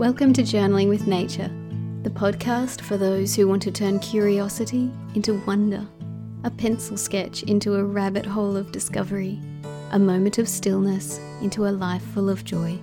Welcome 0.00 0.32
to 0.32 0.42
Journaling 0.42 0.88
with 0.88 1.06
Nature, 1.06 1.50
the 2.04 2.08
podcast 2.08 2.80
for 2.80 2.96
those 2.96 3.36
who 3.36 3.46
want 3.46 3.60
to 3.64 3.70
turn 3.70 3.98
curiosity 3.98 4.90
into 5.14 5.42
wonder, 5.44 5.86
a 6.42 6.50
pencil 6.50 6.96
sketch 6.96 7.42
into 7.42 7.74
a 7.74 7.84
rabbit 7.84 8.24
hole 8.24 8.56
of 8.56 8.72
discovery, 8.72 9.38
a 9.90 9.98
moment 9.98 10.38
of 10.38 10.48
stillness 10.48 11.18
into 11.42 11.66
a 11.66 11.68
life 11.68 12.00
full 12.00 12.30
of 12.30 12.46
joy. 12.46 12.78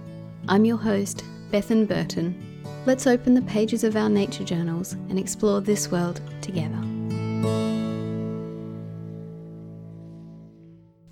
I'm 0.48 0.64
your 0.64 0.78
host, 0.78 1.24
Bethan 1.52 1.88
Burton. 1.88 2.64
Let's 2.86 3.08
open 3.08 3.34
the 3.34 3.42
pages 3.42 3.84
of 3.84 3.96
our 3.96 4.10
nature 4.10 4.44
journals 4.44 4.94
and 5.10 5.18
explore 5.18 5.60
this 5.60 5.90
world 5.90 6.22
together. 6.42 6.78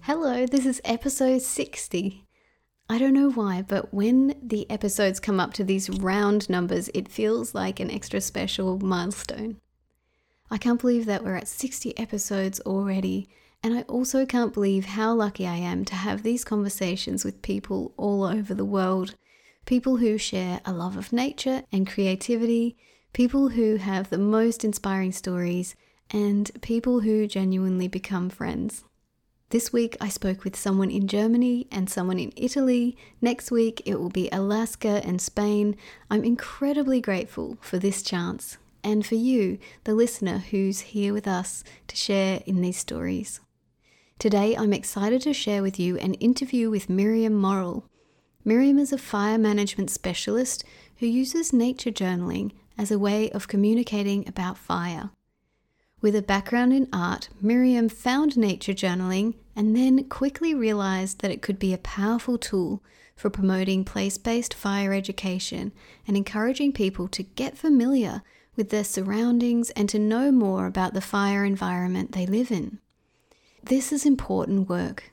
Hello, 0.02 0.46
this 0.46 0.68
is 0.68 0.80
episode 0.86 1.42
60. 1.42 2.25
I 2.88 3.00
don't 3.00 3.14
know 3.14 3.32
why, 3.32 3.64
but 3.64 3.92
when 3.92 4.36
the 4.44 4.70
episodes 4.70 5.20
come 5.20 5.40
up 5.40 5.54
to 5.54 5.64
these 5.64 5.90
round 5.90 6.48
numbers, 6.50 6.90
it 6.94 7.10
feels 7.10 7.56
like 7.56 7.80
an 7.80 7.90
extra 7.90 8.22
special 8.22 8.78
milestone. 8.80 9.58
I 10.52 10.60
can't 10.60 10.80
believe 10.80 11.08
that 11.08 11.24
we're 11.24 11.36
at 11.36 11.48
60 11.48 11.98
episodes 11.98 12.60
already, 12.60 13.28
and 13.64 13.74
I 13.74 13.82
also 13.84 14.24
can't 14.28 14.54
believe 14.54 14.86
how 14.86 15.16
lucky 15.16 15.48
I 15.48 15.56
am 15.56 15.84
to 15.86 15.96
have 15.96 16.22
these 16.22 16.44
conversations 16.44 17.26
with 17.26 17.42
people 17.42 17.96
all 17.98 18.24
over 18.24 18.54
the 18.54 18.64
world. 18.64 19.16
People 19.66 19.98
who 19.98 20.20
share 20.20 20.62
a 20.64 20.72
love 20.72 20.96
of 20.96 21.12
nature 21.12 21.64
and 21.72 21.88
creativity, 21.90 22.78
people 23.14 23.50
who 23.50 23.78
have 23.78 24.12
the 24.12 24.20
most 24.20 24.64
inspiring 24.64 25.12
stories, 25.12 25.76
and 26.12 26.52
people 26.62 27.00
who 27.00 27.26
genuinely 27.26 27.88
become 27.88 28.30
friends. 28.30 28.84
This 29.56 29.72
week 29.72 29.96
I 30.02 30.10
spoke 30.10 30.44
with 30.44 30.58
someone 30.58 30.92
in 30.92 31.08
Germany 31.08 31.66
and 31.72 31.90
someone 31.90 32.20
in 32.20 32.34
Italy. 32.36 32.98
Next 33.22 33.52
week 33.52 33.82
it 33.86 33.98
will 33.98 34.10
be 34.10 34.28
Alaska 34.34 35.02
and 35.06 35.22
Spain. 35.22 35.78
I'm 36.12 36.26
incredibly 36.26 37.00
grateful 37.00 37.58
for 37.62 37.80
this 37.80 38.04
chance 38.04 38.58
and 38.84 39.06
for 39.06 39.16
you, 39.16 39.58
the 39.86 39.96
listener 39.96 40.40
who's 40.40 40.92
here 40.92 41.14
with 41.14 41.26
us 41.26 41.64
to 41.88 41.96
share 41.96 42.42
in 42.46 42.60
these 42.60 42.76
stories. 42.76 43.40
Today 44.20 44.58
I'm 44.58 44.74
excited 44.74 45.22
to 45.22 45.32
share 45.32 45.62
with 45.62 45.80
you 45.80 45.98
an 46.00 46.16
interview 46.16 46.70
with 46.70 46.90
Miriam 46.90 47.36
Morrill. 47.36 47.86
Miriam 48.44 48.78
is 48.78 48.92
a 48.92 48.98
fire 48.98 49.38
management 49.38 49.90
specialist 49.90 50.66
who 50.98 51.06
uses 51.06 51.54
nature 51.54 51.92
journaling 51.92 52.52
as 52.78 52.92
a 52.92 53.00
way 53.00 53.30
of 53.32 53.48
communicating 53.48 54.28
about 54.28 54.58
fire. 54.58 55.12
With 56.02 56.14
a 56.14 56.22
background 56.22 56.74
in 56.74 56.90
art, 56.92 57.30
Miriam 57.40 57.88
found 57.88 58.36
nature 58.36 58.74
journaling 58.74 59.36
and 59.56 59.76
then 59.76 60.04
quickly 60.06 60.54
realized 60.54 61.20
that 61.20 61.32
it 61.32 61.42
could 61.42 61.58
be 61.58 61.74
a 61.74 61.78
powerful 61.78 62.38
tool 62.38 62.84
for 63.16 63.30
promoting 63.30 63.86
place 63.86 64.18
based 64.18 64.54
fire 64.54 64.94
education 64.94 65.72
and 66.08 66.18
encouraging 66.18 66.74
people 66.74 67.08
to 67.08 67.24
get 67.24 67.58
familiar 67.58 68.22
with 68.56 68.70
their 68.70 68.84
surroundings 68.84 69.70
and 69.72 69.88
to 69.90 70.00
know 70.00 70.32
more 70.32 70.66
about 70.66 70.94
the 70.94 71.02
fire 71.02 71.46
environment 71.46 72.12
they 72.12 72.26
live 72.26 72.52
in. 72.52 72.80
This 73.64 73.92
is 73.92 74.06
important 74.06 74.70
work. 74.70 75.12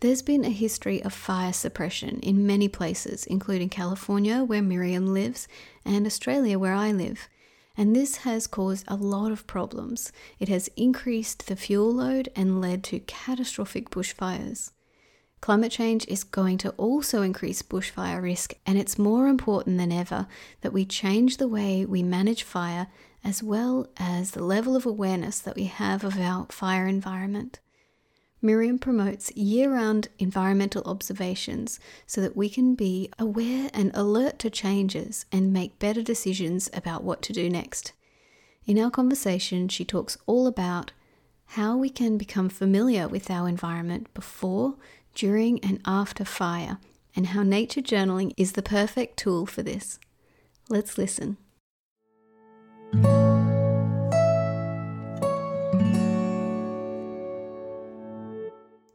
There's 0.00 0.22
been 0.22 0.44
a 0.44 0.50
history 0.50 1.02
of 1.02 1.12
fire 1.12 1.52
suppression 1.52 2.18
in 2.20 2.46
many 2.46 2.68
places, 2.68 3.24
including 3.24 3.68
California, 3.68 4.42
where 4.42 4.60
Miriam 4.60 5.14
lives, 5.14 5.46
and 5.84 6.06
Australia, 6.06 6.58
where 6.58 6.74
I 6.74 6.90
live 6.90 7.28
and 7.76 7.94
this 7.94 8.18
has 8.18 8.46
caused 8.46 8.84
a 8.88 8.96
lot 8.96 9.32
of 9.32 9.46
problems. 9.46 10.12
It 10.38 10.48
has 10.48 10.68
increased 10.76 11.46
the 11.46 11.56
fuel 11.56 11.92
load 11.92 12.28
and 12.36 12.60
led 12.60 12.84
to 12.84 13.00
catastrophic 13.00 13.90
bushfires. 13.90 14.72
Climate 15.40 15.72
change 15.72 16.06
is 16.06 16.22
going 16.22 16.56
to 16.58 16.70
also 16.70 17.22
increase 17.22 17.62
bushfire 17.62 18.22
risk, 18.22 18.54
and 18.64 18.78
it's 18.78 18.98
more 18.98 19.26
important 19.26 19.78
than 19.78 19.90
ever 19.90 20.28
that 20.60 20.72
we 20.72 20.84
change 20.84 21.38
the 21.38 21.48
way 21.48 21.84
we 21.84 22.02
manage 22.02 22.44
fire 22.44 22.86
as 23.24 23.42
well 23.42 23.88
as 23.96 24.32
the 24.32 24.44
level 24.44 24.76
of 24.76 24.86
awareness 24.86 25.40
that 25.40 25.56
we 25.56 25.64
have 25.64 26.04
of 26.04 26.18
our 26.18 26.46
fire 26.50 26.86
environment. 26.86 27.58
Miriam 28.44 28.76
promotes 28.76 29.30
year 29.36 29.72
round 29.72 30.08
environmental 30.18 30.82
observations 30.84 31.78
so 32.06 32.20
that 32.20 32.36
we 32.36 32.48
can 32.48 32.74
be 32.74 33.08
aware 33.16 33.70
and 33.72 33.92
alert 33.94 34.40
to 34.40 34.50
changes 34.50 35.24
and 35.30 35.52
make 35.52 35.78
better 35.78 36.02
decisions 36.02 36.68
about 36.74 37.04
what 37.04 37.22
to 37.22 37.32
do 37.32 37.48
next. 37.48 37.92
In 38.66 38.78
our 38.78 38.90
conversation, 38.90 39.68
she 39.68 39.84
talks 39.84 40.18
all 40.26 40.48
about 40.48 40.90
how 41.46 41.76
we 41.76 41.88
can 41.88 42.18
become 42.18 42.48
familiar 42.48 43.06
with 43.06 43.30
our 43.30 43.48
environment 43.48 44.12
before, 44.12 44.74
during, 45.14 45.58
and 45.60 45.80
after 45.86 46.24
fire, 46.24 46.78
and 47.14 47.28
how 47.28 47.42
nature 47.42 47.82
journaling 47.82 48.32
is 48.36 48.52
the 48.52 48.62
perfect 48.62 49.18
tool 49.18 49.46
for 49.46 49.62
this. 49.62 50.00
Let's 50.68 50.98
listen. 50.98 51.36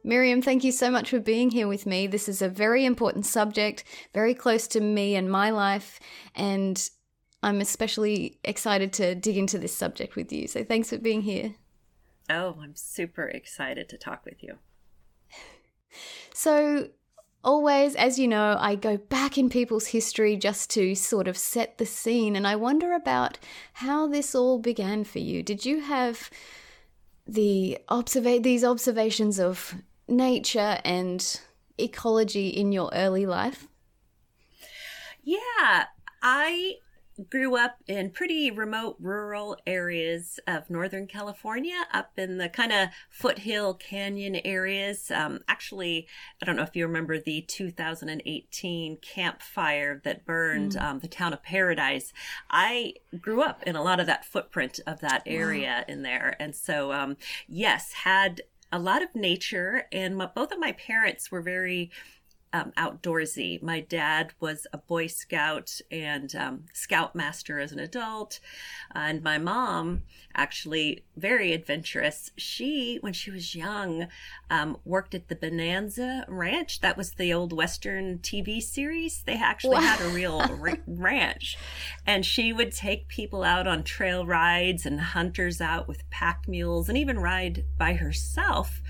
Miriam, 0.08 0.40
thank 0.40 0.64
you 0.64 0.72
so 0.72 0.90
much 0.90 1.10
for 1.10 1.20
being 1.20 1.50
here 1.50 1.68
with 1.68 1.84
me. 1.84 2.06
This 2.06 2.30
is 2.30 2.40
a 2.40 2.48
very 2.48 2.86
important 2.86 3.26
subject, 3.26 3.84
very 4.14 4.32
close 4.32 4.66
to 4.68 4.80
me 4.80 5.14
and 5.14 5.30
my 5.30 5.50
life, 5.50 6.00
and 6.34 6.88
I'm 7.42 7.60
especially 7.60 8.38
excited 8.42 8.90
to 8.94 9.14
dig 9.14 9.36
into 9.36 9.58
this 9.58 9.76
subject 9.76 10.16
with 10.16 10.32
you. 10.32 10.48
So 10.48 10.64
thanks 10.64 10.88
for 10.88 10.96
being 10.96 11.20
here. 11.20 11.56
Oh, 12.30 12.56
I'm 12.58 12.74
super 12.74 13.24
excited 13.24 13.90
to 13.90 13.98
talk 13.98 14.24
with 14.24 14.42
you. 14.42 14.54
So, 16.32 16.88
always, 17.44 17.94
as 17.94 18.18
you 18.18 18.28
know, 18.28 18.56
I 18.58 18.76
go 18.76 18.96
back 18.96 19.36
in 19.36 19.50
people's 19.50 19.88
history 19.88 20.38
just 20.38 20.70
to 20.70 20.94
sort 20.94 21.28
of 21.28 21.36
set 21.36 21.76
the 21.76 21.84
scene, 21.84 22.34
and 22.34 22.46
I 22.46 22.56
wonder 22.56 22.94
about 22.94 23.38
how 23.74 24.06
this 24.06 24.34
all 24.34 24.58
began 24.58 25.04
for 25.04 25.18
you. 25.18 25.42
Did 25.42 25.66
you 25.66 25.82
have 25.82 26.30
the 27.26 27.76
observa- 27.90 28.42
these 28.42 28.64
observations 28.64 29.38
of 29.38 29.74
nature 30.08 30.78
and 30.84 31.40
ecology 31.78 32.48
in 32.48 32.72
your 32.72 32.90
early 32.92 33.26
life? 33.26 33.68
Yeah, 35.22 35.84
I 36.22 36.76
grew 37.30 37.56
up 37.56 37.78
in 37.88 38.10
pretty 38.10 38.50
remote 38.50 38.96
rural 39.00 39.56
areas 39.66 40.38
of 40.46 40.70
Northern 40.70 41.06
California, 41.06 41.84
up 41.92 42.12
in 42.16 42.38
the 42.38 42.48
kind 42.48 42.72
of 42.72 42.88
foothill 43.10 43.74
canyon 43.74 44.36
areas. 44.36 45.10
Um, 45.10 45.40
actually, 45.48 46.06
I 46.40 46.46
don't 46.46 46.56
know 46.56 46.62
if 46.62 46.76
you 46.76 46.86
remember 46.86 47.18
the 47.18 47.42
2018 47.42 48.98
Camp 48.98 49.42
Fire 49.42 50.00
that 50.04 50.24
burned 50.24 50.72
mm. 50.72 50.82
um, 50.82 51.00
the 51.00 51.08
town 51.08 51.32
of 51.32 51.42
Paradise. 51.42 52.12
I 52.50 52.94
grew 53.20 53.42
up 53.42 53.62
in 53.64 53.74
a 53.74 53.82
lot 53.82 54.00
of 54.00 54.06
that 54.06 54.24
footprint 54.24 54.78
of 54.86 55.00
that 55.00 55.22
area 55.26 55.84
wow. 55.88 55.92
in 55.92 56.02
there. 56.02 56.36
And 56.38 56.54
so, 56.54 56.92
um, 56.92 57.16
yes, 57.48 57.92
had 58.04 58.42
a 58.70 58.78
lot 58.78 59.02
of 59.02 59.14
nature, 59.14 59.86
and 59.92 60.16
my, 60.16 60.26
both 60.26 60.52
of 60.52 60.58
my 60.58 60.72
parents 60.72 61.30
were 61.30 61.40
very 61.40 61.90
um, 62.52 62.72
outdoorsy. 62.76 63.62
My 63.62 63.80
dad 63.80 64.32
was 64.40 64.66
a 64.72 64.78
Boy 64.78 65.06
Scout 65.06 65.80
and 65.90 66.34
um, 66.34 66.64
Scoutmaster 66.72 67.58
as 67.58 67.72
an 67.72 67.78
adult, 67.78 68.40
and 68.94 69.22
my 69.22 69.38
mom 69.38 70.02
actually 70.34 71.04
very 71.16 71.52
adventurous. 71.52 72.30
She, 72.36 72.98
when 73.00 73.12
she 73.12 73.30
was 73.30 73.54
young, 73.54 74.08
um, 74.50 74.78
worked 74.84 75.14
at 75.14 75.28
the 75.28 75.34
Bonanza 75.34 76.24
Ranch. 76.28 76.80
That 76.80 76.96
was 76.96 77.12
the 77.12 77.32
old 77.32 77.52
Western 77.52 78.18
TV 78.18 78.62
series. 78.62 79.22
They 79.26 79.34
actually 79.34 79.76
wow. 79.76 79.80
had 79.80 80.00
a 80.00 80.08
real 80.10 80.40
r- 80.60 80.78
ranch, 80.86 81.58
and 82.06 82.24
she 82.24 82.52
would 82.52 82.72
take 82.72 83.08
people 83.08 83.42
out 83.42 83.66
on 83.66 83.82
trail 83.82 84.26
rides 84.26 84.86
and 84.86 85.00
hunters 85.00 85.60
out 85.60 85.88
with 85.88 86.08
pack 86.10 86.48
mules, 86.48 86.88
and 86.88 86.96
even 86.96 87.18
ride 87.18 87.64
by 87.76 87.94
herself 87.94 88.80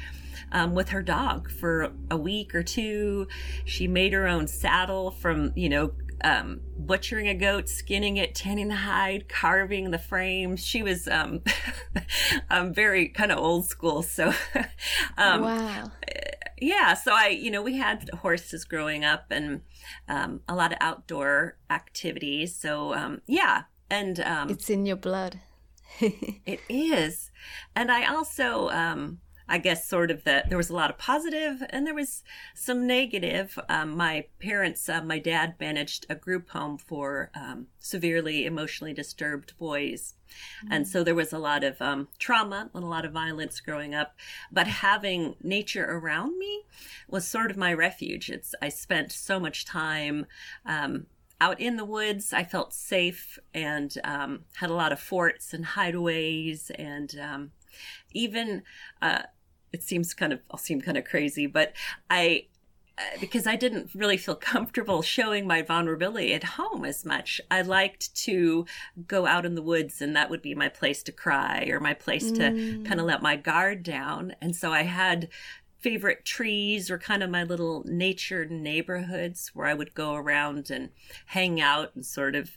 um, 0.53 0.75
with 0.75 0.91
her 0.91 1.03
dog 1.03 1.51
for 1.51 1.93
a 2.11 2.17
week 2.17 2.55
or 2.55 2.63
two. 2.63 3.27
She 3.65 3.87
made 3.87 4.13
her 4.13 4.27
own 4.27 4.47
saddle 4.47 5.11
from, 5.11 5.53
you 5.55 5.69
know, 5.69 5.93
um, 6.23 6.61
butchering 6.77 7.29
a 7.29 7.35
goat, 7.35 7.69
skinning 7.69 8.17
it, 8.17 8.35
tanning 8.35 8.69
the 8.69 8.77
hide, 8.77 9.29
carving 9.29 9.91
the 9.91 9.99
frame. 9.99 10.57
She 10.57 10.83
was 10.83 11.07
um, 11.09 11.43
um, 12.51 12.73
very 12.73 13.09
kind 13.09 13.33
of 13.33 13.39
old 13.39 13.67
school. 13.67 14.03
So, 14.03 14.33
um, 15.19 15.43
wow. 15.43 15.91
Yeah. 16.61 16.95
So 16.95 17.13
I, 17.15 17.29
you 17.29 17.51
know, 17.51 17.63
we 17.63 17.77
had 17.77 18.11
horses 18.21 18.65
growing 18.65 19.05
up 19.05 19.27
and 19.31 19.61
um, 20.09 20.41
a 20.49 20.55
lot 20.55 20.73
of 20.73 20.79
outdoor 20.81 21.57
activities. 21.71 22.57
So, 22.57 22.95
um, 22.95 23.23
yeah. 23.27 23.65
And 23.91 24.21
um, 24.21 24.51
it's 24.51 24.69
in 24.69 24.87
your 24.87 24.97
blood. 24.97 25.41
it 26.01 26.61
is. 26.69 27.31
And 27.75 27.91
I 27.91 28.13
also, 28.13 28.69
um, 28.71 29.21
I 29.49 29.59
guess 29.59 29.89
sort 29.89 30.11
of 30.11 30.25
that 30.25 30.49
there 30.49 30.59
was 30.59 30.71
a 30.71 30.75
lot 30.75 30.91
of 30.91 30.99
positive 30.99 31.63
and 31.71 31.87
there 31.87 31.95
was 31.95 32.23
some 32.55 32.87
negative. 32.87 33.59
Um, 33.69 33.97
my 33.97 34.27
parents, 34.41 34.89
uh, 34.89 35.03
my 35.03 35.19
dad 35.19 35.55
managed 35.59 36.07
a 36.09 36.15
group 36.15 36.51
home 36.51 36.79
for 36.79 37.31
um, 37.35 37.69
severely 37.79 38.45
emotionally 38.45 38.93
disturbed 38.93 39.55
boys. 39.59 40.15
Mm-hmm. 40.65 40.73
And 40.73 40.89
so 40.89 41.03
there 41.03 41.15
was 41.15 41.33
a 41.33 41.39
lot 41.39 41.65
of 41.65 41.81
um, 41.81 42.09
trauma 42.19 42.71
and 42.75 42.85
a 42.85 42.87
lot 42.87 43.05
of 43.05 43.13
violence 43.13 43.61
growing 43.61 43.95
up. 43.95 44.15
But 44.53 44.67
having 44.67 45.37
nature 45.43 45.85
around 45.85 46.39
me 46.39 46.65
was 47.09 47.27
sort 47.27 47.51
of 47.51 47.57
my 47.57 47.73
refuge. 47.73 48.29
It's 48.31 48.55
I 48.61 48.69
spent 48.69 49.13
so 49.13 49.41
much 49.41 49.65
time 49.65 50.27
um, 50.67 51.07
out 51.41 51.61
in 51.61 51.77
the 51.77 51.85
woods, 51.85 52.33
I 52.33 52.45
felt 52.45 52.75
safe 52.75 53.39
and 53.55 53.95
um, 54.05 54.41
had 54.57 54.71
a 54.71 54.75
lot 54.75 54.93
of 54.93 55.01
forts 55.01 55.55
and 55.55 55.65
hideaways, 55.65 56.71
and 56.77 57.15
um, 57.21 57.51
even 58.13 58.63
uh, 59.01 59.23
it 59.73 59.83
seems 59.83 60.15
kind 60.15 60.33
of 60.33 60.41
I'll 60.51 60.59
seem 60.59 60.81
kind 60.81 60.97
of 60.97 61.05
crazy, 61.05 61.47
but 61.47 61.73
I 62.11 62.47
uh, 62.99 63.03
because 63.21 63.47
I 63.47 63.55
didn't 63.55 63.91
really 63.95 64.17
feel 64.17 64.35
comfortable 64.53 65.03
showing 65.03 65.47
my 65.47 65.63
vulnerability 65.63 66.35
at 66.35 66.45
home 66.45 66.85
as 66.85 67.05
much. 67.05 67.41
I 67.51 67.63
liked 67.63 68.15
to 68.25 68.67
go 69.07 69.27
out 69.27 69.47
in 69.47 69.55
the 69.55 69.63
woods, 69.63 70.03
and 70.03 70.17
that 70.17 70.31
would 70.31 70.43
be 70.43 70.55
my 70.55 70.69
place 70.69 71.03
to 71.05 71.13
cry 71.13 71.69
or 71.71 71.81
my 71.81 71.95
place 71.95 72.33
to 72.33 72.41
mm. 72.41 72.85
kind 72.85 73.01
of 73.01 73.07
let 73.07 73.23
my 73.23 73.37
guard 73.37 73.83
down. 73.83 74.35
And 74.41 74.57
so 74.57 74.73
I 74.73 74.83
had 74.83 75.29
favorite 75.79 76.25
trees 76.25 76.91
or 76.91 76.99
kind 76.99 77.23
of 77.23 77.31
my 77.31 77.45
little 77.45 77.85
nature 77.87 78.45
neighborhoods 78.47 79.53
where 79.55 79.67
I 79.67 79.75
would 79.75 79.95
go 79.95 80.15
around 80.15 80.71
and 80.71 80.91
hang 81.27 81.61
out 81.61 81.95
and 81.95 82.05
sort 82.05 82.35
of 82.35 82.51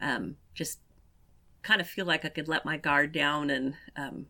um, 0.00 0.36
just 0.54 0.80
kind 1.62 1.80
of 1.80 1.88
feel 1.88 2.04
like 2.04 2.24
I 2.24 2.28
could 2.28 2.48
let 2.48 2.64
my 2.64 2.76
guard 2.76 3.12
down 3.12 3.48
and 3.48 3.74
um, 3.96 4.26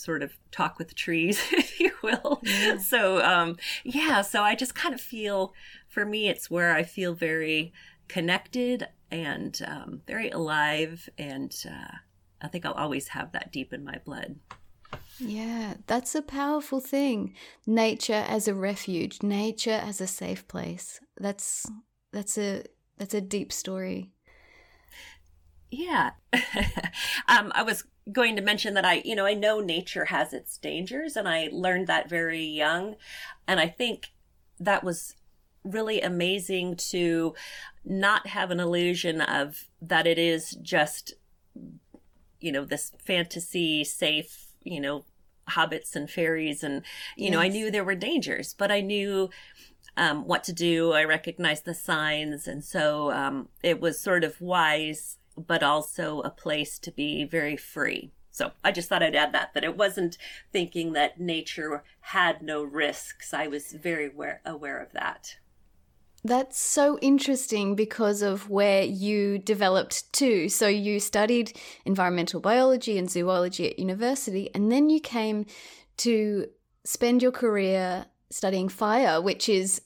sort 0.00 0.22
of 0.22 0.32
talk 0.50 0.78
with 0.78 0.88
the 0.88 0.94
trees, 0.94 1.40
if 1.52 1.78
you 1.80 1.92
will. 2.02 2.40
Yeah. 2.42 2.78
So, 2.78 3.22
um, 3.24 3.56
yeah, 3.84 4.22
so 4.22 4.42
I 4.42 4.54
just 4.54 4.74
kind 4.74 4.94
of 4.94 5.00
feel, 5.00 5.54
for 5.88 6.04
me, 6.04 6.28
it's 6.28 6.50
where 6.50 6.74
I 6.74 6.82
feel 6.82 7.14
very 7.14 7.72
connected 8.08 8.88
and 9.10 9.60
um, 9.66 10.02
very 10.06 10.30
alive. 10.30 11.08
And 11.18 11.54
uh, 11.68 11.96
I 12.40 12.48
think 12.48 12.66
I'll 12.66 12.72
always 12.72 13.08
have 13.08 13.32
that 13.32 13.52
deep 13.52 13.72
in 13.72 13.84
my 13.84 13.98
blood. 14.04 14.36
Yeah, 15.18 15.74
that's 15.86 16.14
a 16.14 16.22
powerful 16.22 16.80
thing. 16.80 17.34
Nature 17.66 18.24
as 18.26 18.48
a 18.48 18.54
refuge, 18.54 19.22
nature 19.22 19.70
as 19.70 20.00
a 20.00 20.06
safe 20.06 20.48
place. 20.48 21.00
That's 21.18 21.70
that's 22.12 22.38
a 22.38 22.64
that's 22.96 23.14
a 23.14 23.20
deep 23.20 23.52
story. 23.52 24.10
Yeah. 25.70 26.10
um, 27.28 27.52
I 27.54 27.62
was 27.62 27.84
going 28.12 28.36
to 28.36 28.42
mention 28.42 28.74
that 28.74 28.84
I, 28.84 29.02
you 29.04 29.14
know, 29.14 29.26
I 29.26 29.34
know 29.34 29.60
nature 29.60 30.06
has 30.06 30.32
its 30.32 30.56
dangers 30.56 31.16
and 31.16 31.28
I 31.28 31.48
learned 31.52 31.86
that 31.86 32.08
very 32.08 32.44
young. 32.44 32.96
And 33.46 33.60
I 33.60 33.68
think 33.68 34.08
that 34.58 34.84
was 34.84 35.14
really 35.64 36.00
amazing 36.00 36.76
to 36.76 37.34
not 37.84 38.28
have 38.28 38.50
an 38.50 38.60
illusion 38.60 39.20
of 39.20 39.64
that 39.80 40.06
it 40.06 40.18
is 40.18 40.52
just, 40.62 41.14
you 42.40 42.52
know, 42.52 42.64
this 42.64 42.92
fantasy 42.98 43.84
safe, 43.84 44.52
you 44.62 44.80
know, 44.80 45.04
hobbits 45.50 45.96
and 45.96 46.10
fairies. 46.10 46.62
And, 46.62 46.82
you 47.16 47.24
yes. 47.24 47.32
know, 47.32 47.40
I 47.40 47.48
knew 47.48 47.70
there 47.70 47.84
were 47.84 47.94
dangers, 47.94 48.54
but 48.54 48.70
I 48.70 48.80
knew 48.80 49.30
um, 49.96 50.26
what 50.26 50.44
to 50.44 50.52
do. 50.52 50.92
I 50.92 51.04
recognized 51.04 51.64
the 51.64 51.74
signs. 51.74 52.46
And 52.46 52.64
so 52.64 53.10
um, 53.12 53.48
it 53.62 53.80
was 53.80 54.00
sort 54.00 54.24
of 54.24 54.40
wise 54.40 55.18
but 55.46 55.62
also 55.62 56.20
a 56.20 56.30
place 56.30 56.78
to 56.80 56.90
be 56.90 57.24
very 57.24 57.56
free. 57.56 58.12
So 58.30 58.52
I 58.62 58.72
just 58.72 58.88
thought 58.88 59.02
I'd 59.02 59.16
add 59.16 59.32
that, 59.32 59.54
that 59.54 59.64
it 59.64 59.76
wasn't 59.76 60.16
thinking 60.52 60.92
that 60.92 61.20
nature 61.20 61.82
had 62.00 62.42
no 62.42 62.62
risks. 62.62 63.34
I 63.34 63.48
was 63.48 63.72
very 63.72 64.06
aware, 64.06 64.40
aware 64.46 64.80
of 64.80 64.92
that. 64.92 65.36
That's 66.22 66.58
so 66.58 66.98
interesting 66.98 67.74
because 67.74 68.20
of 68.20 68.50
where 68.50 68.82
you 68.82 69.38
developed 69.38 70.12
too. 70.12 70.48
So 70.50 70.68
you 70.68 71.00
studied 71.00 71.58
environmental 71.84 72.40
biology 72.40 72.98
and 72.98 73.10
zoology 73.10 73.70
at 73.70 73.78
university, 73.78 74.50
and 74.54 74.70
then 74.70 74.90
you 74.90 75.00
came 75.00 75.46
to 75.98 76.46
spend 76.84 77.22
your 77.22 77.32
career 77.32 78.06
studying 78.28 78.68
fire, 78.68 79.20
which 79.20 79.48
is 79.48 79.80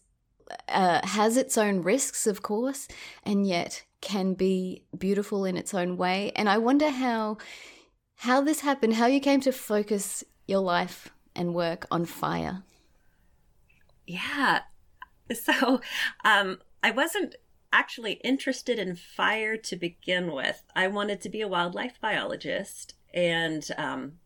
uh, 0.69 1.07
has 1.07 1.37
its 1.37 1.57
own 1.57 1.83
risks, 1.83 2.27
of 2.27 2.43
course, 2.43 2.89
and 3.25 3.47
yet 3.47 3.85
can 4.05 4.35
be 4.35 4.85
beautiful 4.97 5.45
in 5.45 5.57
its 5.57 5.75
own 5.75 5.97
way. 5.97 6.31
And 6.37 6.49
I 6.49 6.59
wonder 6.59 6.91
how 6.91 7.39
how 8.17 8.41
this 8.41 8.61
happened, 8.61 8.95
how 8.95 9.07
you 9.07 9.19
came 9.19 9.41
to 9.41 9.51
focus 9.51 10.23
your 10.47 10.61
life 10.61 11.13
and 11.35 11.55
work 11.55 11.87
on 11.91 12.05
fire. 12.05 12.63
Yeah. 14.07 14.61
So, 15.33 15.81
um, 16.23 16.59
I 16.83 16.91
wasn't 16.91 17.37
actually 17.73 18.21
interested 18.23 18.79
in 18.79 18.95
fire 18.95 19.57
to 19.57 19.75
begin 19.75 20.33
with. 20.33 20.63
I 20.77 20.87
wanted 20.89 21.23
to 21.23 21.31
be 21.31 21.41
a 21.41 21.49
wildlife 21.49 21.99
biologist, 21.99 22.93
and 23.15 23.67
um, 23.79 24.19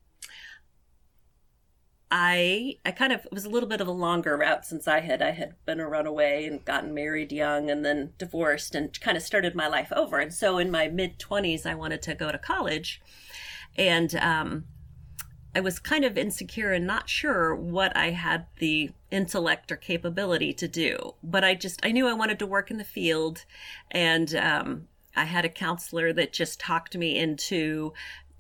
I 2.11 2.77
I 2.85 2.91
kind 2.93 3.13
of 3.13 3.27
was 3.31 3.45
a 3.45 3.51
little 3.51 3.69
bit 3.69 3.81
of 3.81 3.89
a 3.89 3.93
longer 3.93 4.37
route 4.37 4.65
since 4.65 4.89
I 4.89 5.01
had 5.01 5.21
I 5.21 5.33
had 5.33 5.55
been 5.67 5.81
a 5.81 5.89
runaway 5.89 6.47
and 6.47 6.65
gotten 6.65 6.95
married 6.95 7.33
young 7.33 7.71
and 7.71 7.85
then 7.85 8.15
divorced 8.17 8.75
and 8.75 8.99
kind 9.01 9.17
of 9.17 9.23
started 9.23 9.55
my 9.55 9.69
life 9.69 9.93
over. 9.95 10.19
And 10.19 10.33
so 10.33 10.59
in 10.59 10.71
my 10.71 10.89
mid 10.89 11.19
twenties, 11.19 11.67
I 11.67 11.75
wanted 11.75 12.01
to 12.03 12.15
go 12.15 12.33
to 12.33 12.39
college, 12.39 13.03
and 13.77 14.15
um, 14.17 14.65
I 15.55 15.61
was 15.61 15.79
kind 15.79 16.05
of 16.05 16.17
insecure 16.17 16.73
and 16.73 16.87
not 16.87 17.11
sure 17.11 17.55
what 17.55 17.95
I 17.97 18.11
had 18.11 18.47
the 18.59 18.91
intellect 19.11 19.71
or 19.71 19.77
capability 19.77 20.53
to 20.55 20.69
do. 20.69 21.15
But 21.23 21.45
I 21.45 21.55
just 21.55 21.85
I 21.85 21.93
knew 21.93 22.09
I 22.09 22.15
wanted 22.15 22.39
to 22.39 22.47
work 22.47 22.71
in 22.71 22.79
the 22.79 22.85
field, 22.85 23.45
and 23.91 24.35
um, 24.35 24.89
I 25.15 25.25
had 25.25 25.45
a 25.45 25.51
counselor 25.51 26.13
that 26.15 26.33
just 26.33 26.59
talked 26.59 26.97
me 26.97 27.19
into 27.19 27.93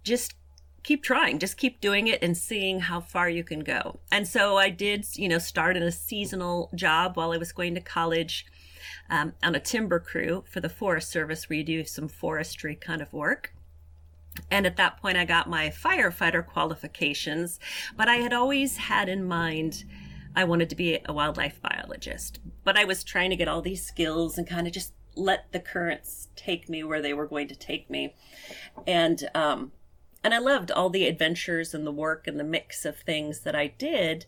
just 0.04 0.34
keep 0.82 1.02
trying 1.02 1.38
just 1.38 1.56
keep 1.56 1.80
doing 1.80 2.06
it 2.06 2.22
and 2.22 2.36
seeing 2.36 2.80
how 2.80 3.00
far 3.00 3.28
you 3.28 3.44
can 3.44 3.60
go. 3.60 3.98
And 4.10 4.26
so 4.26 4.56
i 4.56 4.70
did 4.70 5.06
you 5.16 5.28
know 5.28 5.38
start 5.38 5.76
in 5.76 5.82
a 5.82 5.92
seasonal 5.92 6.70
job 6.74 7.16
while 7.16 7.32
i 7.32 7.36
was 7.36 7.52
going 7.52 7.74
to 7.74 7.80
college 7.80 8.46
um, 9.10 9.32
on 9.42 9.54
a 9.54 9.60
timber 9.60 9.98
crew 9.98 10.44
for 10.50 10.60
the 10.60 10.68
forest 10.68 11.10
service 11.10 11.48
where 11.48 11.58
you 11.58 11.64
do 11.64 11.84
some 11.84 12.08
forestry 12.08 12.74
kind 12.74 13.00
of 13.00 13.12
work. 13.12 13.54
And 14.50 14.66
at 14.66 14.76
that 14.76 15.00
point 15.00 15.18
i 15.18 15.24
got 15.24 15.48
my 15.48 15.68
firefighter 15.68 16.46
qualifications 16.46 17.58
but 17.96 18.08
i 18.08 18.16
had 18.16 18.32
always 18.32 18.76
had 18.76 19.08
in 19.08 19.24
mind 19.24 19.84
i 20.36 20.44
wanted 20.44 20.70
to 20.70 20.76
be 20.76 20.98
a 21.04 21.12
wildlife 21.12 21.60
biologist. 21.60 22.40
But 22.64 22.76
i 22.76 22.84
was 22.84 23.02
trying 23.02 23.30
to 23.30 23.36
get 23.36 23.48
all 23.48 23.62
these 23.62 23.84
skills 23.84 24.38
and 24.38 24.46
kind 24.46 24.66
of 24.66 24.72
just 24.72 24.92
let 25.18 25.50
the 25.52 25.60
currents 25.60 26.28
take 26.36 26.68
me 26.68 26.84
where 26.84 27.02
they 27.02 27.12
were 27.12 27.26
going 27.26 27.48
to 27.48 27.56
take 27.56 27.90
me. 27.90 28.14
And 28.86 29.28
um, 29.34 29.72
and 30.24 30.34
I 30.34 30.38
loved 30.38 30.70
all 30.70 30.90
the 30.90 31.06
adventures 31.06 31.74
and 31.74 31.86
the 31.86 31.92
work 31.92 32.26
and 32.26 32.38
the 32.38 32.44
mix 32.44 32.84
of 32.84 32.98
things 32.98 33.40
that 33.40 33.54
I 33.54 33.68
did. 33.68 34.26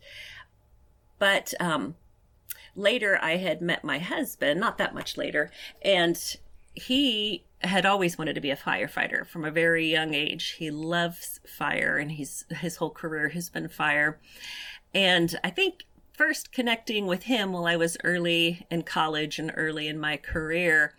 But 1.19 1.53
um, 1.59 1.95
later, 2.75 3.19
I 3.21 3.37
had 3.37 3.61
met 3.61 3.83
my 3.83 3.99
husband, 3.99 4.59
not 4.59 4.77
that 4.77 4.95
much 4.95 5.17
later, 5.17 5.51
and 5.81 6.37
he 6.73 7.43
had 7.59 7.85
always 7.85 8.17
wanted 8.17 8.33
to 8.33 8.41
be 8.41 8.49
a 8.49 8.55
firefighter 8.55 9.27
from 9.27 9.45
a 9.45 9.51
very 9.51 9.89
young 9.89 10.13
age. 10.13 10.55
He 10.57 10.71
loves 10.71 11.39
fire, 11.45 11.97
and 11.97 12.13
he's 12.13 12.45
his 12.49 12.77
whole 12.77 12.89
career 12.89 13.29
has 13.29 13.49
been 13.49 13.67
fire. 13.67 14.19
And 14.93 15.37
I 15.43 15.49
think 15.49 15.85
first 16.13 16.51
connecting 16.51 17.07
with 17.07 17.23
him 17.23 17.51
while 17.51 17.65
I 17.65 17.75
was 17.75 17.97
early 18.03 18.65
in 18.69 18.83
college 18.83 19.39
and 19.39 19.51
early 19.55 19.87
in 19.87 19.99
my 19.99 20.17
career. 20.17 20.95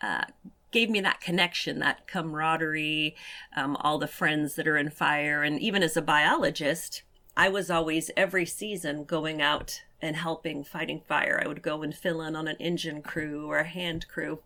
Uh, 0.00 0.24
gave 0.72 0.90
me 0.90 1.00
that 1.02 1.20
connection, 1.20 1.78
that 1.78 2.06
camaraderie, 2.06 3.14
um, 3.56 3.76
all 3.80 3.98
the 3.98 4.06
friends 4.06 4.54
that 4.56 4.66
are 4.66 4.76
in 4.76 4.90
fire. 4.90 5.42
And 5.42 5.60
even 5.60 5.82
as 5.82 5.96
a 5.96 6.02
biologist, 6.02 7.02
I 7.36 7.48
was 7.48 7.70
always 7.70 8.10
every 8.16 8.46
season 8.46 9.04
going 9.04 9.40
out 9.40 9.82
and 10.00 10.16
helping 10.16 10.64
fighting 10.64 11.00
fire. 11.06 11.40
I 11.42 11.48
would 11.48 11.62
go 11.62 11.82
and 11.82 11.94
fill 11.94 12.20
in 12.22 12.34
on 12.34 12.48
an 12.48 12.56
engine 12.58 13.02
crew 13.02 13.48
or 13.50 13.58
a 13.58 13.68
hand 13.68 14.08
crew. 14.08 14.40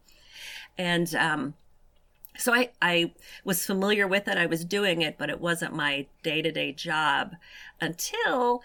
And 0.76 1.14
um, 1.14 1.54
so 2.36 2.54
I, 2.54 2.70
I 2.82 3.12
was 3.44 3.64
familiar 3.64 4.06
with 4.06 4.28
it. 4.28 4.36
I 4.36 4.46
was 4.46 4.64
doing 4.64 5.02
it, 5.02 5.16
but 5.18 5.30
it 5.30 5.40
wasn't 5.40 5.74
my 5.74 6.06
day 6.22 6.42
to 6.42 6.52
day 6.52 6.72
job 6.72 7.36
until 7.80 8.62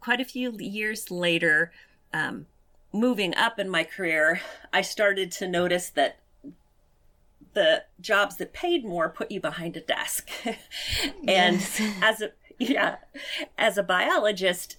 quite 0.00 0.20
a 0.20 0.24
few 0.24 0.56
years 0.58 1.10
later. 1.10 1.72
Um, 2.12 2.46
moving 2.92 3.34
up 3.36 3.58
in 3.58 3.68
my 3.68 3.84
career, 3.84 4.40
I 4.72 4.82
started 4.82 5.30
to 5.32 5.48
notice 5.48 5.90
that 5.90 6.18
the 7.54 7.84
jobs 8.00 8.36
that 8.36 8.52
paid 8.52 8.84
more 8.84 9.08
put 9.08 9.30
you 9.30 9.40
behind 9.40 9.76
a 9.76 9.80
desk. 9.80 10.30
and 11.26 11.56
yes. 11.56 11.80
as 12.02 12.22
a 12.22 12.30
yeah, 12.58 12.96
as 13.56 13.78
a 13.78 13.82
biologist, 13.82 14.76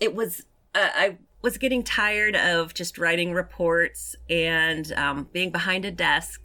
it 0.00 0.14
was 0.14 0.42
uh, 0.74 0.88
I 0.94 1.18
was 1.42 1.58
getting 1.58 1.82
tired 1.82 2.36
of 2.36 2.74
just 2.74 2.96
writing 2.96 3.32
reports 3.32 4.16
and 4.30 4.92
um, 4.92 5.28
being 5.32 5.50
behind 5.50 5.84
a 5.84 5.90
desk, 5.90 6.42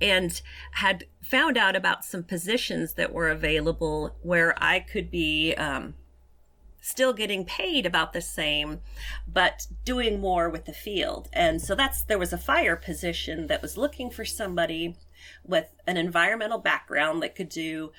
and 0.00 0.40
had 0.72 1.04
found 1.22 1.56
out 1.56 1.74
about 1.74 2.04
some 2.04 2.22
positions 2.22 2.94
that 2.94 3.12
were 3.12 3.30
available 3.30 4.14
where 4.22 4.54
I 4.62 4.80
could 4.80 5.10
be 5.10 5.54
um, 5.54 5.94
still 6.82 7.12
getting 7.14 7.44
paid 7.46 7.86
about 7.86 8.12
the 8.12 8.20
same, 8.20 8.80
but 9.26 9.66
doing 9.84 10.20
more 10.20 10.50
with 10.50 10.66
the 10.66 10.72
field. 10.72 11.28
And 11.32 11.62
so 11.62 11.74
that's 11.74 12.02
there 12.02 12.18
was 12.18 12.32
a 12.32 12.38
fire 12.38 12.76
position 12.76 13.46
that 13.46 13.62
was 13.62 13.78
looking 13.78 14.10
for 14.10 14.24
somebody 14.24 14.96
with 15.44 15.72
an 15.86 15.96
environmental 15.96 16.58
background 16.58 17.22
that 17.22 17.36
could 17.36 17.48
do 17.48 17.92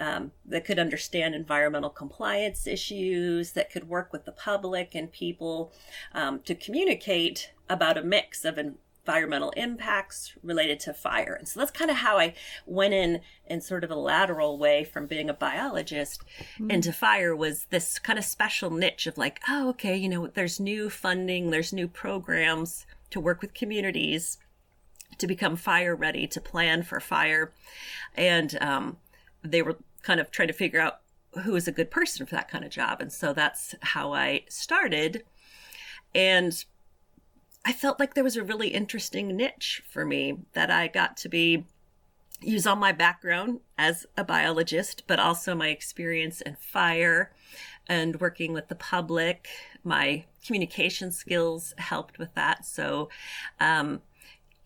um, 0.00 0.32
that 0.44 0.64
could 0.64 0.80
understand 0.80 1.36
environmental 1.36 1.88
compliance 1.88 2.66
issues, 2.66 3.52
that 3.52 3.70
could 3.70 3.88
work 3.88 4.12
with 4.12 4.24
the 4.24 4.32
public 4.32 4.96
and 4.96 5.12
people 5.12 5.72
um, 6.12 6.40
to 6.40 6.56
communicate 6.56 7.52
about 7.68 7.96
a 7.96 8.02
mix 8.02 8.44
of 8.44 8.58
environmental 9.06 9.50
impacts 9.50 10.32
related 10.42 10.80
to 10.80 10.94
fire. 10.94 11.34
And 11.34 11.46
so 11.46 11.60
that's 11.60 11.70
kind 11.70 11.90
of 11.90 11.98
how 11.98 12.16
I 12.18 12.32
went 12.64 12.94
in 12.94 13.20
in 13.46 13.60
sort 13.60 13.84
of 13.84 13.90
a 13.90 13.96
lateral 13.96 14.56
way 14.56 14.82
from 14.82 15.06
being 15.06 15.28
a 15.28 15.34
biologist 15.34 16.22
mm-hmm. 16.54 16.70
into 16.70 16.90
fire 16.90 17.36
was 17.36 17.66
this 17.66 17.98
kind 17.98 18.18
of 18.18 18.24
special 18.24 18.70
niche 18.70 19.06
of 19.06 19.18
like, 19.18 19.40
oh, 19.46 19.68
okay, 19.70 19.94
you 19.94 20.08
know, 20.08 20.26
there's 20.28 20.58
new 20.58 20.88
funding, 20.88 21.50
there's 21.50 21.72
new 21.72 21.86
programs 21.86 22.86
to 23.10 23.20
work 23.20 23.42
with 23.42 23.52
communities 23.52 24.38
to 25.18 25.26
become 25.26 25.54
fire 25.54 25.94
ready, 25.94 26.26
to 26.26 26.40
plan 26.40 26.82
for 26.82 26.98
fire. 26.98 27.52
And 28.16 28.56
um, 28.62 28.96
they 29.42 29.60
were 29.60 29.76
kind 30.02 30.18
of 30.18 30.30
trying 30.30 30.48
to 30.48 30.54
figure 30.54 30.80
out 30.80 31.00
who 31.42 31.54
is 31.56 31.68
a 31.68 31.72
good 31.72 31.90
person 31.90 32.24
for 32.24 32.36
that 32.36 32.50
kind 32.50 32.64
of 32.64 32.70
job. 32.70 33.02
And 33.02 33.12
so 33.12 33.34
that's 33.34 33.74
how 33.82 34.14
I 34.14 34.44
started. 34.48 35.24
And 36.14 36.64
I 37.64 37.72
felt 37.72 37.98
like 37.98 38.14
there 38.14 38.24
was 38.24 38.36
a 38.36 38.44
really 38.44 38.68
interesting 38.68 39.28
niche 39.36 39.82
for 39.88 40.04
me 40.04 40.38
that 40.52 40.70
I 40.70 40.88
got 40.88 41.16
to 41.18 41.28
be 41.28 41.64
use 42.40 42.66
all 42.66 42.76
my 42.76 42.92
background 42.92 43.60
as 43.78 44.06
a 44.16 44.24
biologist, 44.24 45.04
but 45.06 45.18
also 45.18 45.54
my 45.54 45.68
experience 45.68 46.40
in 46.40 46.56
fire 46.56 47.32
and 47.86 48.20
working 48.20 48.52
with 48.52 48.68
the 48.68 48.74
public. 48.74 49.48
My 49.82 50.24
communication 50.44 51.10
skills 51.10 51.74
helped 51.78 52.18
with 52.18 52.34
that. 52.34 52.66
So, 52.66 53.08
um, 53.60 54.02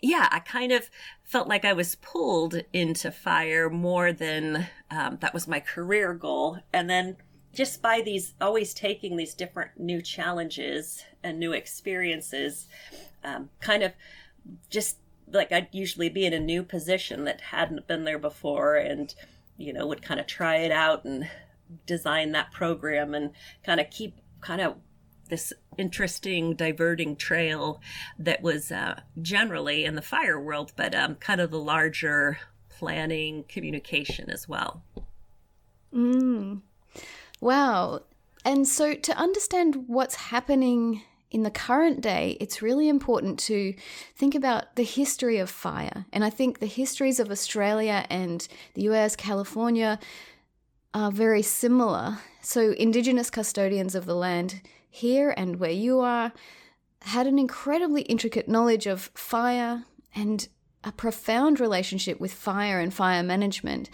yeah, 0.00 0.28
I 0.30 0.40
kind 0.40 0.72
of 0.72 0.90
felt 1.24 1.48
like 1.48 1.64
I 1.64 1.72
was 1.72 1.96
pulled 1.96 2.62
into 2.72 3.10
fire 3.10 3.68
more 3.68 4.12
than 4.12 4.68
um, 4.90 5.18
that 5.20 5.34
was 5.34 5.48
my 5.48 5.60
career 5.60 6.14
goal. 6.14 6.58
And 6.72 6.88
then 6.88 7.16
just 7.52 7.82
by 7.82 8.00
these 8.00 8.34
always 8.40 8.74
taking 8.74 9.16
these 9.16 9.34
different 9.34 9.72
new 9.78 10.00
challenges 10.00 11.04
and 11.22 11.38
new 11.38 11.52
experiences, 11.52 12.68
um, 13.24 13.50
kind 13.60 13.82
of 13.82 13.92
just 14.70 14.98
like 15.32 15.52
I'd 15.52 15.68
usually 15.72 16.08
be 16.08 16.24
in 16.24 16.32
a 16.32 16.40
new 16.40 16.62
position 16.62 17.24
that 17.24 17.40
hadn't 17.40 17.86
been 17.86 18.04
there 18.04 18.18
before 18.18 18.76
and, 18.76 19.14
you 19.56 19.72
know, 19.72 19.86
would 19.86 20.02
kind 20.02 20.20
of 20.20 20.26
try 20.26 20.56
it 20.56 20.72
out 20.72 21.04
and 21.04 21.28
design 21.86 22.32
that 22.32 22.52
program 22.52 23.14
and 23.14 23.32
kind 23.64 23.80
of 23.80 23.90
keep 23.90 24.16
kind 24.40 24.60
of 24.60 24.76
this 25.28 25.52
interesting 25.76 26.54
diverting 26.54 27.14
trail 27.14 27.80
that 28.18 28.42
was 28.42 28.72
uh, 28.72 29.00
generally 29.20 29.84
in 29.84 29.94
the 29.94 30.02
fire 30.02 30.40
world, 30.40 30.72
but 30.76 30.94
um, 30.94 31.14
kind 31.16 31.40
of 31.40 31.50
the 31.50 31.58
larger 31.58 32.38
planning 32.70 33.44
communication 33.48 34.30
as 34.30 34.48
well. 34.48 34.82
Mm. 35.94 36.62
Wow. 37.40 38.02
And 38.44 38.66
so 38.66 38.94
to 38.94 39.16
understand 39.16 39.84
what's 39.86 40.14
happening 40.14 41.02
in 41.30 41.42
the 41.42 41.50
current 41.50 42.00
day, 42.00 42.36
it's 42.40 42.62
really 42.62 42.88
important 42.88 43.38
to 43.40 43.74
think 44.16 44.34
about 44.34 44.76
the 44.76 44.84
history 44.84 45.38
of 45.38 45.50
fire. 45.50 46.06
And 46.12 46.24
I 46.24 46.30
think 46.30 46.58
the 46.58 46.66
histories 46.66 47.20
of 47.20 47.30
Australia 47.30 48.06
and 48.08 48.46
the 48.74 48.82
US, 48.82 49.14
California 49.14 49.98
are 50.94 51.12
very 51.12 51.42
similar. 51.42 52.18
So, 52.40 52.72
Indigenous 52.72 53.28
custodians 53.28 53.94
of 53.94 54.06
the 54.06 54.14
land 54.14 54.62
here 54.88 55.34
and 55.36 55.60
where 55.60 55.70
you 55.70 56.00
are 56.00 56.32
had 57.02 57.26
an 57.26 57.38
incredibly 57.38 58.02
intricate 58.02 58.48
knowledge 58.48 58.86
of 58.86 59.10
fire 59.14 59.84
and 60.14 60.48
a 60.82 60.92
profound 60.92 61.60
relationship 61.60 62.18
with 62.18 62.32
fire 62.32 62.80
and 62.80 62.92
fire 62.94 63.22
management. 63.22 63.90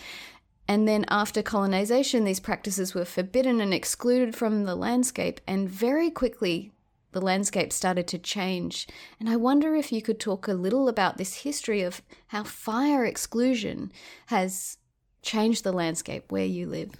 And 0.66 0.88
then 0.88 1.04
after 1.09 1.42
colonization, 1.42 2.25
these 2.25 2.40
practices 2.40 2.94
were 2.94 3.04
forbidden 3.04 3.61
and 3.61 3.75
excluded 3.75 4.35
from 4.35 4.64
the 4.64 4.75
landscape, 4.75 5.40
and 5.47 5.68
very 5.68 6.11
quickly 6.11 6.73
the 7.12 7.21
landscape 7.21 7.73
started 7.73 8.09
to 8.09 8.18
change. 8.18 8.87
And 9.21 9.28
I 9.28 9.37
wonder 9.37 9.75
if 9.75 9.92
you 9.92 10.02
could 10.02 10.18
talk 10.18 10.49
a 10.49 10.54
little 10.54 10.88
about 10.88 11.16
this 11.16 11.42
history 11.42 11.83
of 11.83 12.02
how 12.28 12.44
fire 12.44 13.04
exclusion 13.04 13.92
has 14.26 14.78
changed 15.23 15.64
the 15.64 15.73
landscape 15.73 16.30
where 16.30 16.44
you 16.44 16.66
live. 16.66 16.92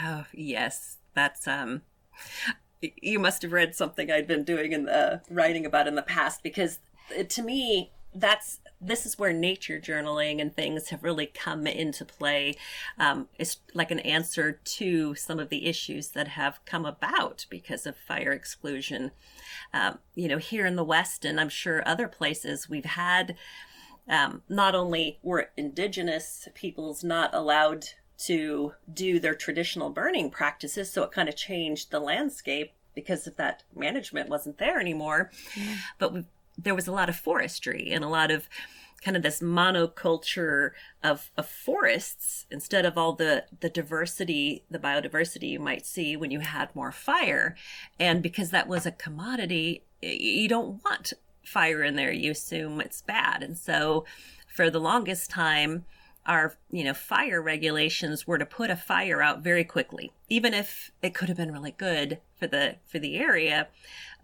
Oh, 0.00 0.24
yes. 0.32 0.98
That's 1.14 1.46
um 1.46 1.82
you 2.80 3.18
must 3.18 3.42
have 3.42 3.52
read 3.52 3.74
something 3.74 4.10
I'd 4.10 4.26
been 4.26 4.44
doing 4.44 4.72
in 4.72 4.84
the 4.84 5.22
writing 5.30 5.64
about 5.66 5.88
in 5.88 5.94
the 5.94 6.02
past 6.02 6.42
because 6.42 6.78
to 7.28 7.42
me 7.42 7.92
that's 8.14 8.60
this 8.86 9.06
is 9.06 9.18
where 9.18 9.32
nature 9.32 9.80
journaling 9.80 10.40
and 10.40 10.54
things 10.54 10.90
have 10.90 11.02
really 11.02 11.26
come 11.26 11.66
into 11.66 12.04
play. 12.04 12.54
Um, 12.98 13.28
it's 13.38 13.58
like 13.72 13.90
an 13.90 14.00
answer 14.00 14.60
to 14.64 15.14
some 15.14 15.38
of 15.38 15.48
the 15.48 15.66
issues 15.66 16.08
that 16.10 16.28
have 16.28 16.60
come 16.64 16.84
about 16.84 17.46
because 17.48 17.86
of 17.86 17.96
fire 17.96 18.32
exclusion. 18.32 19.12
Um, 19.72 19.98
you 20.14 20.28
know, 20.28 20.38
here 20.38 20.66
in 20.66 20.76
the 20.76 20.84
West, 20.84 21.24
and 21.24 21.40
I'm 21.40 21.48
sure 21.48 21.86
other 21.86 22.08
places, 22.08 22.68
we've 22.68 22.84
had 22.84 23.36
um, 24.08 24.42
not 24.48 24.74
only 24.74 25.18
were 25.22 25.50
indigenous 25.56 26.48
peoples 26.54 27.02
not 27.02 27.34
allowed 27.34 27.86
to 28.16 28.74
do 28.92 29.18
their 29.18 29.34
traditional 29.34 29.90
burning 29.90 30.30
practices, 30.30 30.92
so 30.92 31.02
it 31.02 31.12
kind 31.12 31.28
of 31.28 31.36
changed 31.36 31.90
the 31.90 32.00
landscape 32.00 32.72
because 32.94 33.26
of 33.26 33.36
that 33.36 33.64
management 33.74 34.28
wasn't 34.28 34.58
there 34.58 34.78
anymore. 34.78 35.30
Yeah. 35.56 35.76
But 35.98 36.12
we, 36.12 36.24
there 36.56 36.74
was 36.74 36.86
a 36.86 36.92
lot 36.92 37.08
of 37.08 37.16
forestry 37.16 37.90
and 37.90 38.04
a 38.04 38.08
lot 38.08 38.30
of 38.30 38.48
kind 39.02 39.16
of 39.16 39.22
this 39.22 39.40
monoculture 39.40 40.70
of, 41.02 41.30
of 41.36 41.46
forests 41.46 42.46
instead 42.50 42.86
of 42.86 42.96
all 42.96 43.12
the, 43.12 43.44
the 43.60 43.68
diversity, 43.68 44.64
the 44.70 44.78
biodiversity 44.78 45.50
you 45.50 45.60
might 45.60 45.84
see 45.84 46.16
when 46.16 46.30
you 46.30 46.40
had 46.40 46.74
more 46.74 46.90
fire. 46.90 47.54
And 48.00 48.22
because 48.22 48.50
that 48.50 48.66
was 48.66 48.86
a 48.86 48.90
commodity, 48.90 49.84
you 50.00 50.48
don't 50.48 50.82
want 50.84 51.12
fire 51.44 51.82
in 51.82 51.96
there. 51.96 52.12
You 52.12 52.30
assume 52.30 52.80
it's 52.80 53.02
bad. 53.02 53.42
And 53.42 53.58
so 53.58 54.06
for 54.54 54.70
the 54.70 54.80
longest 54.80 55.30
time, 55.30 55.84
our 56.26 56.56
you 56.70 56.84
know 56.84 56.94
fire 56.94 57.40
regulations 57.40 58.26
were 58.26 58.38
to 58.38 58.46
put 58.46 58.70
a 58.70 58.76
fire 58.76 59.22
out 59.22 59.40
very 59.40 59.64
quickly. 59.64 60.12
Even 60.28 60.54
if 60.54 60.90
it 61.02 61.14
could 61.14 61.28
have 61.28 61.36
been 61.36 61.52
really 61.52 61.72
good 61.72 62.20
for 62.36 62.46
the 62.46 62.76
for 62.86 62.98
the 62.98 63.16
area 63.16 63.68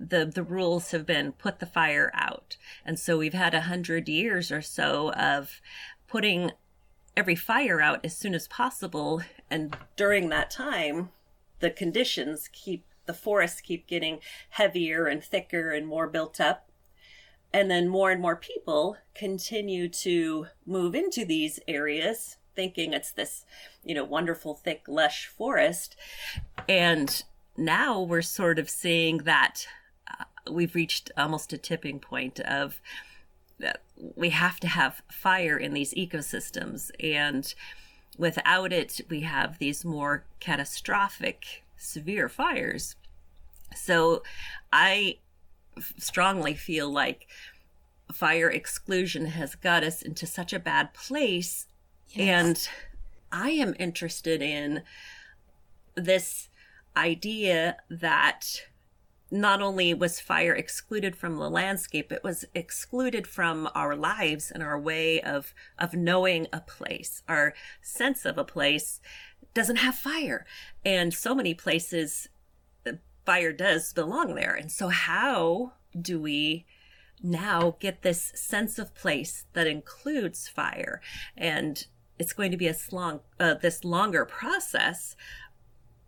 the 0.01 0.25
the 0.25 0.43
rules 0.43 0.93
have 0.93 1.05
been 1.05 1.33
put 1.33 1.59
the 1.59 1.67
fire 1.67 2.11
out. 2.15 2.57
And 2.85 2.99
so 2.99 3.19
we've 3.19 3.35
had 3.35 3.55
a 3.55 3.63
hundred 3.63 4.09
years 4.09 4.51
or 4.51 4.63
so 4.63 5.13
of 5.13 5.61
putting 6.09 6.53
every 7.17 7.37
fire 7.37 7.81
out 7.81 8.01
as 8.03 8.17
soon 8.17 8.35
as 8.35 8.49
possible. 8.49 9.23
And 9.51 9.77
during 9.97 10.31
that 10.31 10.51
time 10.51 11.11
the 11.61 11.71
conditions 11.71 12.49
keep 12.51 12.87
the 13.05 13.13
forests 13.13 13.61
keep 13.61 13.87
getting 13.87 14.21
heavier 14.51 15.07
and 15.07 15.23
thicker 15.23 15.73
and 15.73 15.87
more 15.87 16.07
built 16.07 16.41
up 16.41 16.70
and 17.53 17.71
then 17.71 17.89
more 17.89 18.11
and 18.11 18.21
more 18.21 18.37
people 18.37 18.97
continue 19.15 19.89
to 19.89 20.47
move 20.67 20.95
into 20.95 21.25
these 21.25 21.59
areas 21.67 22.37
thinking 22.55 22.93
it's 22.93 23.13
this 23.13 23.45
you 23.85 23.95
know 23.95 24.05
wonderful 24.05 24.55
thick 24.55 24.83
lush 24.87 25.27
forest. 25.27 25.97
And 26.69 27.23
now 27.57 28.01
we're 28.01 28.23
sort 28.23 28.59
of 28.59 28.69
seeing 28.69 29.19
that 29.19 29.67
uh, 30.09 30.25
we've 30.51 30.75
reached 30.75 31.11
almost 31.17 31.53
a 31.53 31.59
tipping 31.59 31.99
point 31.99 32.41
of 32.41 32.81
uh, 33.65 33.73
we 34.15 34.31
have 34.31 34.61
to 34.61 34.69
have 34.69 35.03
fire 35.11 35.57
in 35.57 35.75
these 35.75 35.95
ecosystems. 35.95 36.91
And 37.03 37.53
without 38.19 38.73
it 38.73 39.01
we 39.09 39.21
have 39.21 39.59
these 39.59 39.85
more 39.85 40.25
catastrophic 40.41 41.63
severe 41.77 42.29
fires. 42.29 42.97
So 43.75 44.23
i 44.73 45.17
strongly 45.99 46.55
feel 46.55 46.91
like 46.91 47.27
fire 48.13 48.51
exclusion 48.51 49.27
has 49.27 49.55
got 49.55 49.85
us 49.85 50.03
into 50.03 50.27
such 50.27 50.53
a 50.53 50.59
bad 50.59 50.93
place 50.93 51.67
yes. 52.09 52.29
and 52.29 52.69
i 53.31 53.51
am 53.51 53.75
interested 53.79 54.43
in 54.43 54.83
this 55.95 56.49
idea 56.97 57.77
that 57.89 58.63
not 59.31 59.63
only 59.63 59.95
was 59.95 60.21
fire 60.21 60.55
excluded 60.55 61.15
from 61.15 61.37
the 61.37 61.49
landscape, 61.49 62.11
it 62.11 62.25
was 62.25 62.45
excluded 62.55 63.27
from 63.27 63.69
our 63.75 63.95
lives 63.95 64.51
and 64.51 64.63
our 64.63 64.79
way 64.79 65.21
of, 65.21 65.55
of 65.79 65.95
knowing 65.95 66.49
a 66.53 66.61
place. 66.61 67.23
Our 67.29 67.55
sense 67.81 68.25
of 68.25 68.39
a 68.39 68.45
place 68.45 69.01
doesn't 69.55 69.77
have 69.77 69.95
fire. 69.95 70.45
And 70.85 71.15
so 71.15 71.35
many 71.35 71.55
places, 71.55 72.29
fire 73.31 73.53
does 73.53 73.93
belong 73.93 74.35
there. 74.35 74.55
And 74.55 74.73
so, 74.73 74.89
how 74.89 75.75
do 75.99 76.21
we 76.21 76.67
now 77.23 77.77
get 77.79 78.03
this 78.03 78.33
sense 78.35 78.77
of 78.77 78.93
place 78.93 79.45
that 79.53 79.69
includes 79.69 80.49
fire? 80.49 81.01
And 81.37 81.87
it's 82.19 82.33
going 82.33 82.51
to 82.51 82.57
be 82.57 82.67
a 82.67 82.75
long, 82.91 83.21
uh, 83.39 83.55
this 83.55 83.85
longer 83.85 84.25
process 84.25 85.15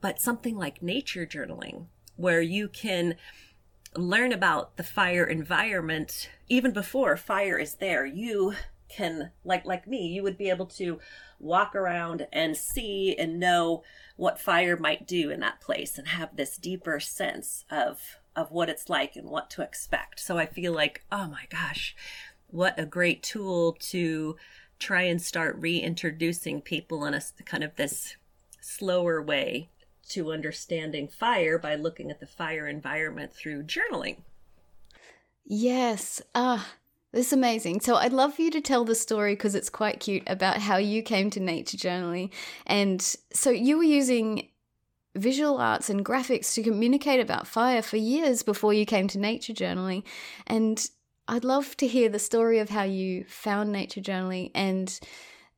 but 0.00 0.20
something 0.20 0.56
like 0.56 0.82
nature 0.82 1.24
journaling, 1.24 1.86
where 2.16 2.42
you 2.42 2.66
can 2.66 3.14
learn 3.96 4.32
about 4.32 4.76
the 4.76 4.82
fire 4.82 5.24
environment 5.24 6.28
even 6.48 6.72
before 6.72 7.16
fire 7.16 7.56
is 7.56 7.76
there. 7.76 8.04
You 8.04 8.54
can 8.88 9.30
like 9.44 9.64
like 9.64 9.86
me 9.86 10.08
you 10.08 10.22
would 10.22 10.36
be 10.36 10.50
able 10.50 10.66
to 10.66 10.98
walk 11.42 11.74
around 11.74 12.26
and 12.32 12.56
see 12.56 13.14
and 13.18 13.40
know 13.40 13.82
what 14.16 14.40
fire 14.40 14.76
might 14.76 15.06
do 15.06 15.30
in 15.30 15.40
that 15.40 15.60
place 15.60 15.98
and 15.98 16.08
have 16.08 16.36
this 16.36 16.56
deeper 16.56 17.00
sense 17.00 17.64
of 17.70 18.18
of 18.34 18.50
what 18.50 18.70
it's 18.70 18.88
like 18.88 19.14
and 19.14 19.28
what 19.28 19.50
to 19.50 19.60
expect. 19.60 20.18
So 20.18 20.38
I 20.38 20.46
feel 20.46 20.72
like, 20.72 21.04
oh 21.12 21.26
my 21.26 21.44
gosh, 21.50 21.94
what 22.48 22.78
a 22.78 22.86
great 22.86 23.22
tool 23.22 23.76
to 23.80 24.36
try 24.78 25.02
and 25.02 25.20
start 25.20 25.56
reintroducing 25.58 26.62
people 26.62 27.04
in 27.04 27.12
a 27.12 27.20
kind 27.44 27.62
of 27.62 27.76
this 27.76 28.16
slower 28.60 29.20
way 29.20 29.68
to 30.08 30.32
understanding 30.32 31.08
fire 31.08 31.58
by 31.58 31.74
looking 31.74 32.10
at 32.10 32.20
the 32.20 32.26
fire 32.26 32.66
environment 32.66 33.32
through 33.32 33.64
journaling. 33.64 34.16
Yes. 35.44 36.22
Ah, 36.34 36.74
this 37.12 37.26
is 37.26 37.32
amazing. 37.32 37.80
So 37.80 37.96
I'd 37.96 38.12
love 38.12 38.34
for 38.34 38.42
you 38.42 38.50
to 38.50 38.60
tell 38.60 38.84
the 38.84 38.94
story 38.94 39.34
because 39.34 39.54
it's 39.54 39.68
quite 39.68 40.00
cute 40.00 40.22
about 40.26 40.58
how 40.58 40.76
you 40.78 41.02
came 41.02 41.30
to 41.30 41.40
nature 41.40 41.76
journaling. 41.76 42.30
And 42.66 43.00
so 43.32 43.50
you 43.50 43.76
were 43.76 43.84
using 43.84 44.48
visual 45.14 45.58
arts 45.58 45.90
and 45.90 46.04
graphics 46.04 46.54
to 46.54 46.62
communicate 46.62 47.20
about 47.20 47.46
fire 47.46 47.82
for 47.82 47.98
years 47.98 48.42
before 48.42 48.72
you 48.72 48.86
came 48.86 49.08
to 49.08 49.18
nature 49.18 49.52
journaling. 49.52 50.04
And 50.46 50.88
I'd 51.28 51.44
love 51.44 51.76
to 51.78 51.86
hear 51.86 52.08
the 52.08 52.18
story 52.18 52.58
of 52.58 52.70
how 52.70 52.84
you 52.84 53.24
found 53.24 53.70
nature 53.70 54.00
journaling 54.00 54.50
and 54.54 54.98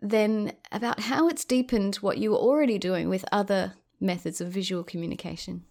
then 0.02 0.52
about 0.72 1.00
how 1.00 1.28
it's 1.28 1.44
deepened 1.44 1.96
what 1.96 2.18
you 2.18 2.32
were 2.32 2.36
already 2.36 2.78
doing 2.78 3.08
with 3.08 3.24
other 3.30 3.74
methods 4.00 4.40
of 4.40 4.48
visual 4.48 4.82
communication. 4.82 5.64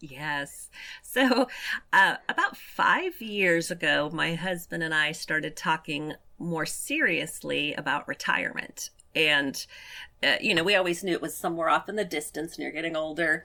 Yes. 0.00 0.70
So, 1.02 1.48
uh, 1.92 2.16
about 2.28 2.56
five 2.56 3.20
years 3.20 3.70
ago, 3.70 4.10
my 4.12 4.34
husband 4.34 4.82
and 4.82 4.94
I 4.94 5.12
started 5.12 5.56
talking 5.56 6.14
more 6.38 6.66
seriously 6.66 7.74
about 7.74 8.08
retirement. 8.08 8.90
And, 9.14 9.66
uh, 10.22 10.36
you 10.40 10.54
know, 10.54 10.64
we 10.64 10.74
always 10.74 11.04
knew 11.04 11.12
it 11.12 11.22
was 11.22 11.36
somewhere 11.36 11.68
off 11.68 11.88
in 11.88 11.96
the 11.96 12.04
distance 12.04 12.54
and 12.54 12.62
you're 12.62 12.72
getting 12.72 12.96
older. 12.96 13.44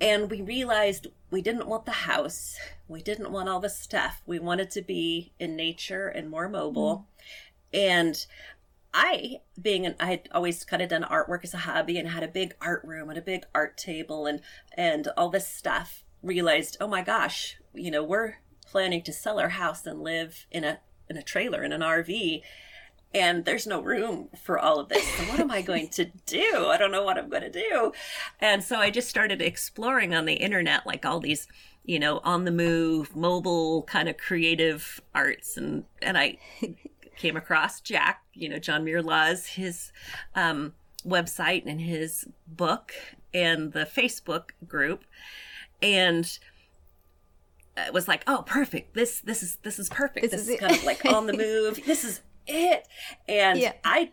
And 0.00 0.30
we 0.30 0.42
realized 0.42 1.06
we 1.30 1.42
didn't 1.42 1.68
want 1.68 1.86
the 1.86 1.92
house. 1.92 2.58
We 2.88 3.02
didn't 3.02 3.30
want 3.30 3.48
all 3.48 3.60
the 3.60 3.68
stuff. 3.68 4.22
We 4.26 4.38
wanted 4.38 4.70
to 4.72 4.82
be 4.82 5.32
in 5.38 5.56
nature 5.56 6.08
and 6.08 6.28
more 6.28 6.48
mobile. 6.48 7.06
Mm. 7.72 7.78
And 7.78 8.26
I, 8.94 9.40
being 9.60 9.84
an, 9.84 9.96
I 9.98 10.06
had 10.06 10.28
always 10.32 10.64
kind 10.64 10.80
of 10.80 10.88
done 10.88 11.02
artwork 11.02 11.42
as 11.42 11.52
a 11.52 11.58
hobby 11.58 11.98
and 11.98 12.08
had 12.08 12.22
a 12.22 12.28
big 12.28 12.54
art 12.60 12.82
room 12.84 13.10
and 13.10 13.18
a 13.18 13.22
big 13.22 13.44
art 13.54 13.76
table 13.76 14.26
and, 14.26 14.40
and 14.76 15.08
all 15.16 15.28
this 15.28 15.48
stuff, 15.48 16.04
realized, 16.22 16.76
oh 16.80 16.86
my 16.86 17.02
gosh, 17.02 17.56
you 17.74 17.90
know, 17.90 18.04
we're 18.04 18.36
planning 18.64 19.02
to 19.02 19.12
sell 19.12 19.40
our 19.40 19.50
house 19.50 19.84
and 19.84 20.00
live 20.00 20.46
in 20.50 20.62
a, 20.62 20.78
in 21.10 21.16
a 21.16 21.22
trailer, 21.22 21.64
in 21.64 21.72
an 21.72 21.80
RV. 21.80 22.42
And 23.12 23.44
there's 23.44 23.66
no 23.66 23.80
room 23.80 24.28
for 24.40 24.58
all 24.58 24.78
of 24.78 24.88
this. 24.88 25.06
So 25.06 25.24
what 25.24 25.40
am 25.40 25.50
I 25.50 25.62
going 25.70 25.88
to 25.90 26.06
do? 26.26 26.68
I 26.68 26.76
don't 26.78 26.92
know 26.92 27.04
what 27.04 27.18
I'm 27.18 27.28
going 27.28 27.42
to 27.42 27.50
do. 27.50 27.92
And 28.40 28.62
so 28.62 28.76
I 28.76 28.90
just 28.90 29.08
started 29.08 29.42
exploring 29.42 30.14
on 30.14 30.24
the 30.24 30.34
internet, 30.34 30.86
like 30.86 31.04
all 31.04 31.20
these 31.20 31.48
you 31.84 31.98
know, 31.98 32.20
on 32.24 32.44
the 32.44 32.50
move, 32.50 33.14
mobile 33.14 33.82
kind 33.82 34.08
of 34.08 34.16
creative 34.16 35.00
arts. 35.14 35.56
And, 35.56 35.84
and 36.00 36.16
I 36.16 36.38
came 37.16 37.36
across 37.36 37.80
Jack, 37.80 38.22
you 38.34 38.48
know, 38.48 38.58
John 38.58 38.84
Muir 38.84 39.02
Laws, 39.02 39.46
his 39.46 39.92
um, 40.34 40.74
website 41.06 41.64
and 41.66 41.80
his 41.80 42.26
book 42.46 42.92
and 43.32 43.72
the 43.72 43.84
Facebook 43.84 44.50
group. 44.66 45.04
And 45.82 46.38
it 47.76 47.92
was 47.92 48.08
like, 48.08 48.22
oh, 48.26 48.44
perfect. 48.46 48.94
This, 48.94 49.20
this 49.20 49.42
is, 49.42 49.56
this 49.62 49.78
is 49.78 49.88
perfect. 49.88 50.22
This, 50.22 50.32
this 50.32 50.42
is, 50.42 50.48
is 50.48 50.60
kind 50.60 50.74
of 50.74 50.84
like 50.84 51.04
on 51.04 51.26
the 51.26 51.32
move. 51.36 51.80
This 51.84 52.04
is 52.04 52.20
it. 52.46 52.86
And 53.28 53.58
yeah. 53.58 53.72
I, 53.84 54.12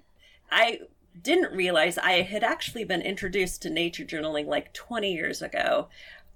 I 0.51 0.79
didn't 1.19 1.55
realize 1.55 1.97
I 1.97 2.21
had 2.21 2.43
actually 2.43 2.83
been 2.83 3.01
introduced 3.01 3.61
to 3.63 3.69
nature 3.69 4.03
journaling 4.03 4.47
like 4.47 4.73
20 4.73 5.13
years 5.13 5.41
ago 5.41 5.89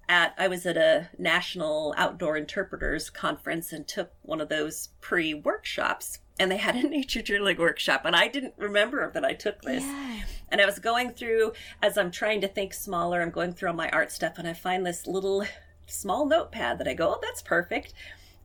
at 0.07 0.33
I 0.37 0.47
was 0.47 0.65
at 0.65 0.77
a 0.77 1.09
national 1.17 1.93
outdoor 1.97 2.37
interpreters 2.37 3.09
conference 3.09 3.71
and 3.71 3.87
took 3.87 4.11
one 4.21 4.41
of 4.41 4.49
those 4.49 4.89
pre 5.01 5.33
workshops 5.33 6.19
and 6.39 6.51
they 6.51 6.57
had 6.57 6.75
a 6.75 6.83
nature 6.87 7.21
journaling 7.21 7.57
workshop 7.57 8.01
and 8.05 8.15
i 8.15 8.27
didn't 8.27 8.53
remember 8.57 9.11
that 9.11 9.25
i 9.25 9.33
took 9.33 9.61
this. 9.61 9.83
Yeah. 9.83 10.23
and 10.49 10.61
i 10.61 10.65
was 10.65 10.79
going 10.79 11.11
through 11.11 11.53
as 11.81 11.97
i'm 11.97 12.11
trying 12.11 12.41
to 12.41 12.47
think 12.47 12.73
smaller 12.73 13.21
i'm 13.21 13.29
going 13.29 13.53
through 13.53 13.69
all 13.69 13.75
my 13.75 13.89
art 13.89 14.11
stuff 14.11 14.37
and 14.37 14.47
i 14.47 14.53
find 14.53 14.85
this 14.85 15.07
little 15.07 15.45
small 15.87 16.25
notepad 16.25 16.77
that 16.79 16.87
i 16.87 16.93
go 16.93 17.09
oh 17.09 17.19
that's 17.21 17.41
perfect 17.41 17.93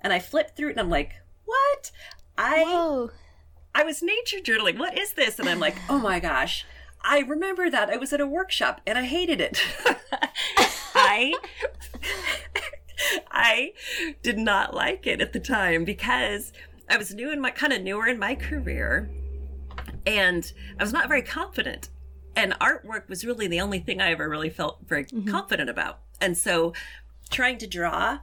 and 0.00 0.12
i 0.12 0.18
flip 0.18 0.56
through 0.56 0.68
it 0.68 0.72
and 0.72 0.80
i'm 0.80 0.90
like 0.90 1.14
what? 1.44 1.90
I 2.38 2.62
Whoa. 2.62 3.11
i 3.74 3.82
was 3.82 4.02
nature 4.02 4.38
journaling. 4.38 4.78
What 4.78 4.96
is 4.96 5.14
this? 5.14 5.38
And 5.38 5.48
i'm 5.48 5.61
like 5.61 5.76
oh 5.88 5.98
my 5.98 6.20
gosh. 6.20 6.64
I 7.02 7.20
remember 7.20 7.70
that. 7.70 7.88
I 7.88 7.96
was 7.96 8.12
at 8.12 8.20
a 8.20 8.26
workshop 8.26 8.82
and 8.87 8.98
i 8.98 9.04
hated 9.04 9.40
it 9.40 9.61
i 11.11 11.35
i 13.31 13.73
did 14.23 14.38
not 14.38 14.75
like 14.75 15.07
it 15.07 15.20
at 15.20 15.33
the 15.33 15.40
time 15.40 15.85
because 15.85 16.53
I 16.90 16.96
was 16.96 17.14
new 17.14 17.31
in 17.31 17.40
my 17.40 17.53
kind 17.53 17.73
of 17.73 17.83
newer 17.83 18.09
in 18.09 18.18
my 18.18 18.35
career, 18.35 19.09
and 20.05 20.53
I 20.77 20.83
was 20.83 20.92
not 20.92 21.07
very 21.07 21.23
confident. 21.23 21.88
And 22.35 22.53
artwork 22.59 23.09
was 23.09 23.25
really 23.25 23.46
the 23.46 23.61
only 23.61 23.79
thing 23.79 24.01
I 24.01 24.11
ever 24.11 24.29
really 24.29 24.51
felt 24.51 24.79
very 24.88 25.05
mm-hmm. 25.05 25.31
confident 25.31 25.70
about. 25.70 26.01
And 26.20 26.37
so, 26.37 26.75
trying 27.31 27.59
to 27.59 27.68
draw 27.68 28.18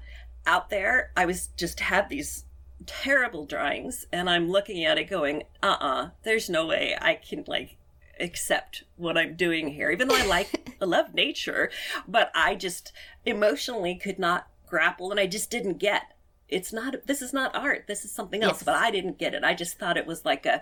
out 0.45 0.69
there, 0.69 1.11
I 1.15 1.25
was 1.25 1.47
just 1.55 1.79
had 1.79 2.09
these 2.09 2.43
terrible 2.85 3.45
drawings, 3.45 4.05
and 4.11 4.29
I'm 4.29 4.49
looking 4.49 4.83
at 4.83 4.97
it 4.97 5.09
going, 5.09 5.43
uh 5.63 5.77
uh-uh, 5.79 5.87
uh, 5.87 6.09
there's 6.23 6.49
no 6.49 6.65
way 6.65 6.95
I 6.99 7.15
can 7.15 7.45
like 7.47 7.76
accept 8.19 8.83
what 8.95 9.17
I'm 9.17 9.35
doing 9.35 9.69
here, 9.69 9.91
even 9.91 10.07
though 10.07 10.17
I 10.17 10.25
like, 10.25 10.77
I 10.81 10.85
love 10.85 11.13
nature, 11.13 11.71
but 12.07 12.31
I 12.33 12.55
just 12.55 12.91
emotionally 13.25 13.95
could 13.95 14.19
not 14.19 14.47
grapple 14.67 15.11
and 15.11 15.19
I 15.19 15.27
just 15.27 15.49
didn't 15.49 15.77
get. 15.77 16.13
It's 16.47 16.71
not 16.71 16.95
this 17.05 17.21
is 17.21 17.33
not 17.33 17.55
art. 17.55 17.85
This 17.87 18.05
is 18.05 18.11
something 18.11 18.43
else 18.43 18.59
yes. 18.59 18.63
but 18.63 18.75
i 18.75 18.91
didn't 18.91 19.17
get 19.17 19.33
it. 19.33 19.43
I 19.43 19.53
just 19.53 19.79
thought 19.79 19.97
it 19.97 20.05
was 20.05 20.25
like 20.25 20.45
a 20.45 20.61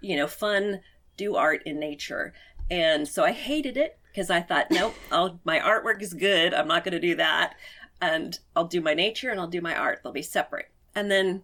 you 0.00 0.16
know 0.16 0.26
fun 0.26 0.80
do 1.16 1.36
art 1.36 1.62
in 1.66 1.78
nature. 1.78 2.32
And 2.70 3.06
so 3.06 3.24
i 3.24 3.32
hated 3.32 3.76
it 3.76 3.98
because 4.10 4.30
i 4.30 4.40
thought 4.40 4.66
nope 4.70 4.94
I'll, 5.10 5.40
my 5.44 5.58
artwork 5.58 6.00
is 6.02 6.14
good. 6.14 6.54
I'm 6.54 6.68
not 6.68 6.84
going 6.84 6.92
to 6.92 7.00
do 7.00 7.16
that. 7.16 7.54
And 8.00 8.38
i'll 8.56 8.66
do 8.66 8.80
my 8.80 8.94
nature 8.94 9.30
and 9.30 9.40
i'll 9.40 9.46
do 9.46 9.60
my 9.60 9.76
art. 9.76 10.00
They'll 10.02 10.12
be 10.12 10.22
separate. 10.22 10.70
And 10.94 11.10
then 11.10 11.42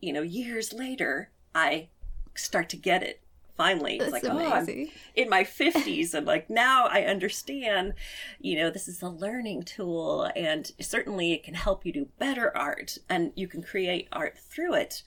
you 0.00 0.12
know 0.12 0.22
years 0.22 0.72
later 0.72 1.30
i 1.54 1.88
start 2.34 2.68
to 2.68 2.76
get 2.76 3.02
it 3.02 3.22
finally. 3.56 3.96
It's 3.98 4.12
like, 4.12 4.24
amazing. 4.24 4.88
oh, 4.88 4.90
I'm 4.90 4.92
in 5.14 5.30
my 5.30 5.44
50s 5.44 6.14
and 6.14 6.26
like 6.26 6.50
now 6.50 6.86
I 6.86 7.02
understand, 7.02 7.94
you 8.40 8.56
know, 8.56 8.70
this 8.70 8.88
is 8.88 9.02
a 9.02 9.08
learning 9.08 9.64
tool 9.64 10.30
and 10.36 10.70
certainly 10.80 11.32
it 11.32 11.42
can 11.42 11.54
help 11.54 11.86
you 11.86 11.92
do 11.92 12.08
better 12.18 12.56
art 12.56 12.98
and 13.08 13.32
you 13.34 13.48
can 13.48 13.62
create 13.62 14.08
art 14.12 14.38
through 14.38 14.74
it. 14.74 15.02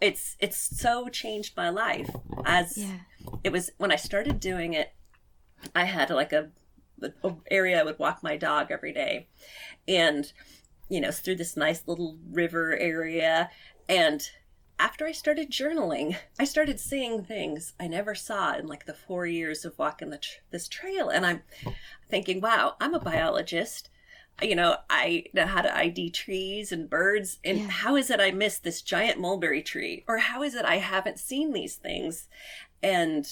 It's 0.00 0.36
it's 0.40 0.56
so 0.56 1.08
changed 1.08 1.56
my 1.56 1.70
life 1.70 2.10
as 2.44 2.76
yeah. 2.76 2.98
it 3.44 3.52
was 3.52 3.70
when 3.78 3.92
I 3.92 3.96
started 3.96 4.40
doing 4.40 4.74
it. 4.74 4.92
I 5.76 5.84
had 5.84 6.10
like 6.10 6.32
a, 6.32 6.50
a 7.22 7.34
area 7.52 7.78
I 7.78 7.84
would 7.84 8.00
walk 8.00 8.20
my 8.20 8.36
dog 8.36 8.72
every 8.72 8.92
day, 8.92 9.28
and 9.86 10.32
you 10.88 11.00
know 11.00 11.12
through 11.12 11.36
this 11.36 11.56
nice 11.56 11.84
little 11.86 12.18
river 12.32 12.76
area, 12.76 13.48
and 13.88 14.28
after 14.82 15.06
I 15.06 15.12
started 15.12 15.48
journaling, 15.48 16.16
I 16.40 16.44
started 16.44 16.80
seeing 16.80 17.22
things 17.22 17.72
I 17.78 17.86
never 17.86 18.16
saw 18.16 18.56
in 18.56 18.66
like 18.66 18.84
the 18.84 18.92
four 18.92 19.26
years 19.26 19.64
of 19.64 19.78
walking 19.78 20.10
the 20.10 20.18
tr- 20.18 20.40
this 20.50 20.66
trail. 20.66 21.08
And 21.08 21.24
I'm 21.24 21.42
thinking, 22.10 22.40
wow, 22.40 22.74
I'm 22.80 22.92
a 22.92 22.98
biologist. 22.98 23.90
You 24.42 24.56
know, 24.56 24.78
I 24.90 25.26
know 25.32 25.46
how 25.46 25.62
to 25.62 25.74
ID 25.74 26.10
trees 26.10 26.72
and 26.72 26.90
birds. 26.90 27.38
And 27.44 27.60
yeah. 27.60 27.68
how 27.68 27.94
is 27.94 28.10
it 28.10 28.18
I 28.18 28.32
missed 28.32 28.64
this 28.64 28.82
giant 28.82 29.20
mulberry 29.20 29.62
tree? 29.62 30.04
Or 30.08 30.18
how 30.18 30.42
is 30.42 30.56
it 30.56 30.64
I 30.64 30.78
haven't 30.78 31.20
seen 31.20 31.52
these 31.52 31.76
things? 31.76 32.28
And 32.82 33.24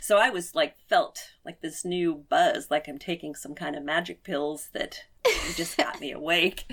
so 0.00 0.18
I 0.18 0.30
was 0.30 0.56
like, 0.56 0.74
felt 0.88 1.34
like 1.44 1.60
this 1.60 1.84
new 1.84 2.24
buzz, 2.28 2.68
like 2.68 2.88
I'm 2.88 2.98
taking 2.98 3.36
some 3.36 3.54
kind 3.54 3.76
of 3.76 3.84
magic 3.84 4.24
pills 4.24 4.70
that 4.72 5.04
just 5.54 5.76
got 5.76 6.00
me 6.00 6.10
awake. 6.10 6.64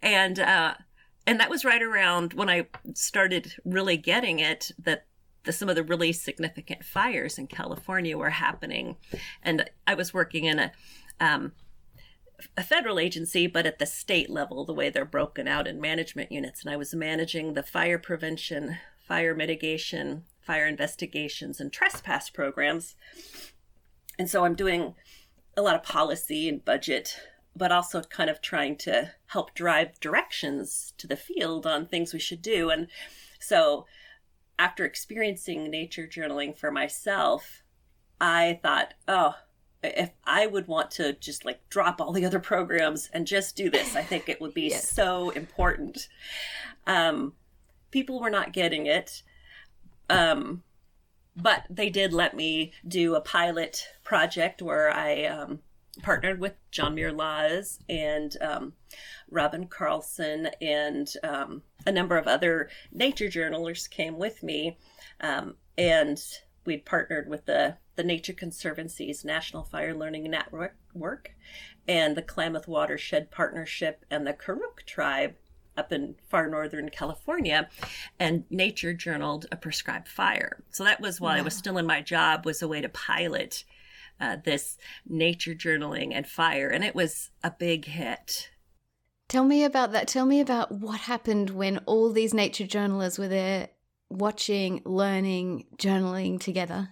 And, 0.00 0.40
uh, 0.40 0.76
and 1.28 1.40
that 1.40 1.50
was 1.50 1.64
right 1.64 1.82
around 1.82 2.32
when 2.32 2.48
I 2.48 2.66
started 2.94 3.52
really 3.62 3.98
getting 3.98 4.38
it 4.38 4.72
that 4.78 5.04
the, 5.44 5.52
some 5.52 5.68
of 5.68 5.76
the 5.76 5.82
really 5.82 6.12
significant 6.12 6.84
fires 6.84 7.38
in 7.38 7.46
California 7.46 8.16
were 8.16 8.30
happening, 8.30 8.96
and 9.42 9.68
I 9.86 9.94
was 9.94 10.14
working 10.14 10.44
in 10.44 10.58
a 10.58 10.72
um, 11.20 11.52
a 12.56 12.62
federal 12.62 12.98
agency, 12.98 13.46
but 13.46 13.66
at 13.66 13.78
the 13.78 13.86
state 13.86 14.30
level, 14.30 14.64
the 14.64 14.72
way 14.72 14.88
they're 14.88 15.04
broken 15.04 15.46
out 15.48 15.66
in 15.66 15.80
management 15.80 16.32
units, 16.32 16.62
and 16.62 16.72
I 16.72 16.76
was 16.76 16.94
managing 16.94 17.52
the 17.52 17.62
fire 17.62 17.98
prevention, 17.98 18.78
fire 18.96 19.34
mitigation, 19.34 20.24
fire 20.40 20.66
investigations, 20.66 21.60
and 21.60 21.70
trespass 21.70 22.30
programs, 22.30 22.94
and 24.18 24.30
so 24.30 24.44
I'm 24.46 24.54
doing 24.54 24.94
a 25.58 25.62
lot 25.62 25.74
of 25.74 25.82
policy 25.82 26.48
and 26.48 26.64
budget 26.64 27.18
but 27.56 27.72
also 27.72 28.02
kind 28.02 28.30
of 28.30 28.40
trying 28.40 28.76
to 28.76 29.12
help 29.26 29.54
drive 29.54 29.98
directions 30.00 30.94
to 30.98 31.06
the 31.06 31.16
field 31.16 31.66
on 31.66 31.86
things 31.86 32.12
we 32.12 32.18
should 32.18 32.42
do. 32.42 32.70
And 32.70 32.88
so 33.40 33.86
after 34.58 34.84
experiencing 34.84 35.70
nature 35.70 36.06
journaling 36.06 36.56
for 36.56 36.70
myself, 36.70 37.62
I 38.20 38.60
thought, 38.62 38.94
oh, 39.06 39.34
if 39.82 40.10
I 40.24 40.46
would 40.46 40.66
want 40.66 40.90
to 40.92 41.12
just 41.14 41.44
like 41.44 41.68
drop 41.68 42.00
all 42.00 42.12
the 42.12 42.24
other 42.24 42.40
programs 42.40 43.08
and 43.12 43.26
just 43.26 43.56
do 43.56 43.70
this, 43.70 43.94
I 43.94 44.02
think 44.02 44.28
it 44.28 44.40
would 44.40 44.54
be 44.54 44.62
yes. 44.70 44.88
so 44.88 45.30
important. 45.30 46.08
Um, 46.86 47.34
people 47.90 48.20
were 48.20 48.30
not 48.30 48.52
getting 48.52 48.86
it. 48.86 49.22
Um, 50.10 50.62
but 51.40 51.64
they 51.70 51.88
did 51.88 52.12
let 52.12 52.34
me 52.34 52.72
do 52.86 53.14
a 53.14 53.20
pilot 53.20 53.86
project 54.02 54.60
where 54.60 54.90
I 54.90 55.24
um, 55.24 55.60
partnered 56.02 56.40
with 56.40 56.54
John 56.70 56.94
Muir 56.94 57.12
Laws 57.12 57.78
and 57.88 58.36
um, 58.40 58.72
Robin 59.30 59.66
Carlson 59.66 60.48
and 60.60 61.12
um, 61.22 61.62
a 61.86 61.92
number 61.92 62.16
of 62.16 62.26
other 62.26 62.70
nature 62.92 63.28
journalists 63.28 63.88
came 63.88 64.18
with 64.18 64.42
me. 64.42 64.78
Um, 65.20 65.56
and 65.76 66.22
we'd 66.64 66.84
partnered 66.84 67.28
with 67.28 67.46
the, 67.46 67.76
the 67.96 68.04
Nature 68.04 68.32
Conservancy's 68.32 69.24
National 69.24 69.64
Fire 69.64 69.94
Learning 69.94 70.30
Network 70.30 71.32
and 71.86 72.16
the 72.16 72.22
Klamath 72.22 72.68
Watershed 72.68 73.30
Partnership 73.30 74.04
and 74.10 74.26
the 74.26 74.34
Karuk 74.34 74.84
Tribe 74.86 75.34
up 75.76 75.92
in 75.92 76.16
far 76.28 76.48
northern 76.48 76.90
California 76.90 77.68
and 78.18 78.44
nature 78.50 78.92
journaled 78.92 79.46
a 79.52 79.56
prescribed 79.56 80.08
fire. 80.08 80.62
So 80.70 80.84
that 80.84 81.00
was 81.00 81.20
while 81.20 81.34
wow. 81.34 81.38
I 81.38 81.42
was 81.42 81.54
still 81.54 81.78
in 81.78 81.86
my 81.86 82.02
job 82.02 82.44
was 82.44 82.60
a 82.60 82.68
way 82.68 82.80
to 82.80 82.88
pilot 82.88 83.64
uh, 84.20 84.36
this 84.44 84.76
nature 85.06 85.54
journaling 85.54 86.12
and 86.12 86.26
fire 86.26 86.68
and 86.68 86.84
it 86.84 86.94
was 86.94 87.30
a 87.42 87.50
big 87.50 87.86
hit. 87.86 88.50
Tell 89.28 89.44
me 89.44 89.62
about 89.64 89.92
that. 89.92 90.08
Tell 90.08 90.24
me 90.24 90.40
about 90.40 90.72
what 90.72 91.00
happened 91.00 91.50
when 91.50 91.78
all 91.86 92.10
these 92.12 92.32
nature 92.32 92.66
journalers 92.66 93.18
were 93.18 93.28
there 93.28 93.68
watching, 94.08 94.80
learning, 94.84 95.66
journaling 95.76 96.40
together. 96.40 96.90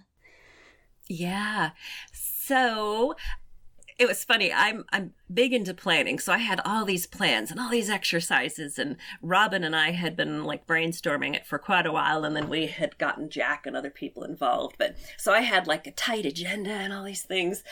Yeah. 1.09 1.71
So 2.13 3.15
it 3.99 4.07
was 4.07 4.23
funny. 4.23 4.53
I'm 4.53 4.85
I'm 4.91 5.13
big 5.33 5.53
into 5.53 5.73
planning, 5.73 6.19
so 6.19 6.31
I 6.31 6.37
had 6.37 6.61
all 6.63 6.85
these 6.85 7.07
plans 7.07 7.49
and 7.49 7.59
all 7.59 7.69
these 7.69 7.89
exercises, 7.89 8.77
and 8.77 8.95
Robin 9.21 9.63
and 9.63 9.75
I 9.75 9.91
had 9.91 10.15
been 10.15 10.43
like 10.43 10.67
brainstorming 10.67 11.35
it 11.35 11.47
for 11.47 11.57
quite 11.57 11.87
a 11.87 11.91
while, 11.91 12.23
and 12.23 12.35
then 12.35 12.47
we 12.47 12.67
had 12.67 12.97
gotten 12.99 13.29
Jack 13.29 13.65
and 13.65 13.75
other 13.75 13.89
people 13.89 14.23
involved. 14.23 14.75
But 14.77 14.95
so 15.17 15.33
I 15.33 15.41
had 15.41 15.65
like 15.65 15.87
a 15.87 15.91
tight 15.91 16.25
agenda 16.25 16.71
and 16.71 16.93
all 16.93 17.03
these 17.03 17.23
things, 17.23 17.63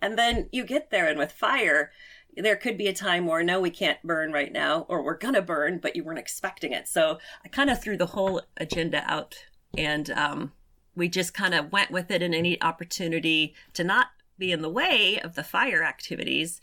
and 0.00 0.18
then 0.18 0.48
you 0.52 0.64
get 0.64 0.90
there, 0.90 1.06
and 1.06 1.18
with 1.18 1.32
fire, 1.32 1.90
there 2.34 2.56
could 2.56 2.78
be 2.78 2.88
a 2.88 2.94
time 2.94 3.26
where 3.26 3.44
no, 3.44 3.60
we 3.60 3.70
can't 3.70 4.02
burn 4.02 4.32
right 4.32 4.52
now, 4.52 4.86
or 4.88 5.02
we're 5.02 5.18
gonna 5.18 5.42
burn, 5.42 5.78
but 5.78 5.94
you 5.94 6.02
weren't 6.02 6.18
expecting 6.18 6.72
it. 6.72 6.88
So 6.88 7.18
I 7.44 7.48
kind 7.48 7.68
of 7.68 7.82
threw 7.82 7.98
the 7.98 8.06
whole 8.06 8.40
agenda 8.56 9.04
out, 9.06 9.36
and 9.76 10.10
um, 10.12 10.52
we 10.96 11.08
just 11.08 11.34
kind 11.34 11.54
of 11.54 11.72
went 11.72 11.90
with 11.90 12.10
it 12.10 12.22
in 12.22 12.32
any 12.32 12.60
opportunity 12.62 13.54
to 13.74 13.84
not 13.84 14.08
be 14.38 14.52
in 14.52 14.62
the 14.62 14.68
way 14.68 15.20
of 15.20 15.34
the 15.34 15.44
fire 15.44 15.82
activities, 15.82 16.60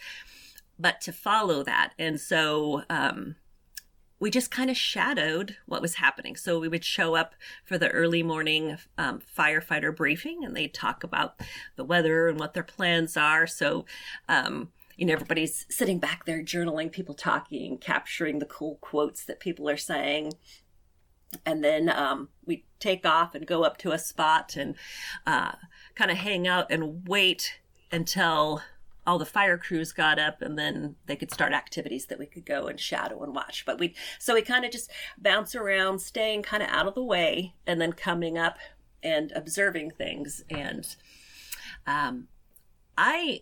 but 0.77 1.01
to 1.01 1.11
follow 1.11 1.63
that. 1.63 1.93
And 1.97 2.19
so 2.19 2.83
um, 2.89 3.35
we 4.21 4.29
just 4.29 4.51
kind 4.51 4.69
of 4.69 4.77
shadowed 4.77 5.57
what 5.65 5.81
was 5.81 5.95
happening. 5.95 6.35
So 6.35 6.59
we 6.59 6.67
would 6.67 6.85
show 6.85 7.15
up 7.15 7.33
for 7.65 7.79
the 7.79 7.89
early 7.89 8.21
morning 8.21 8.77
um, 8.97 9.19
firefighter 9.37 9.93
briefing 9.93 10.45
and 10.45 10.55
they'd 10.55 10.73
talk 10.73 11.03
about 11.03 11.41
the 11.75 11.83
weather 11.83 12.27
and 12.27 12.39
what 12.39 12.53
their 12.53 12.63
plans 12.63 13.17
are. 13.17 13.47
So, 13.47 13.85
um, 14.29 14.69
you 14.95 15.07
know, 15.07 15.13
everybody's 15.13 15.65
sitting 15.69 15.97
back 15.97 16.25
there 16.25 16.43
journaling, 16.43 16.91
people 16.91 17.15
talking, 17.15 17.79
capturing 17.79 18.37
the 18.37 18.45
cool 18.45 18.77
quotes 18.79 19.25
that 19.25 19.39
people 19.39 19.67
are 19.67 19.77
saying. 19.77 20.33
And 21.43 21.63
then 21.63 21.89
um, 21.89 22.29
we 22.45 22.65
take 22.79 23.07
off 23.07 23.33
and 23.33 23.47
go 23.47 23.63
up 23.63 23.77
to 23.77 23.91
a 23.91 23.97
spot 23.97 24.55
and 24.55 24.75
uh, 25.25 25.53
kind 26.01 26.09
of 26.09 26.17
hang 26.17 26.47
out 26.47 26.71
and 26.71 27.07
wait 27.07 27.59
until 27.91 28.63
all 29.05 29.19
the 29.19 29.25
fire 29.25 29.55
crews 29.55 29.93
got 29.93 30.17
up 30.17 30.41
and 30.41 30.57
then 30.57 30.95
they 31.05 31.15
could 31.15 31.31
start 31.31 31.53
activities 31.53 32.07
that 32.07 32.17
we 32.17 32.25
could 32.25 32.43
go 32.43 32.65
and 32.65 32.79
shadow 32.79 33.21
and 33.21 33.35
watch. 33.35 33.63
But 33.67 33.77
we 33.77 33.93
so 34.17 34.33
we 34.33 34.41
kind 34.41 34.65
of 34.65 34.71
just 34.71 34.89
bounce 35.15 35.53
around 35.53 35.99
staying 35.99 36.41
kind 36.41 36.63
of 36.63 36.69
out 36.69 36.87
of 36.87 36.95
the 36.95 37.03
way 37.03 37.53
and 37.67 37.79
then 37.79 37.93
coming 37.93 38.35
up 38.35 38.57
and 39.03 39.31
observing 39.35 39.91
things. 39.91 40.43
And 40.49 40.87
um 41.85 42.27
i 42.97 43.41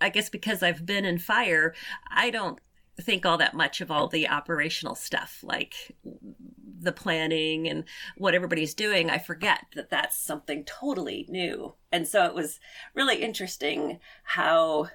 i 0.00 0.08
guess 0.08 0.28
because 0.28 0.62
i've 0.62 0.86
been 0.86 1.04
in 1.04 1.18
fire 1.18 1.74
i 2.10 2.30
don't 2.30 2.60
think 3.02 3.24
all 3.24 3.38
that 3.38 3.54
much 3.54 3.80
of 3.80 3.90
all 3.90 4.08
the 4.08 4.28
operational 4.28 4.94
stuff 4.94 5.40
like 5.42 5.96
the 6.80 6.92
planning 6.92 7.68
and 7.68 7.84
what 8.16 8.34
everybody's 8.34 8.74
doing 8.74 9.10
i 9.10 9.18
forget 9.18 9.66
that 9.74 9.90
that's 9.90 10.16
something 10.16 10.64
totally 10.64 11.26
new. 11.28 11.74
And 11.90 12.06
so 12.06 12.24
it 12.24 12.34
was 12.34 12.60
really 12.94 13.22
interesting 13.22 13.98
how 14.22 14.88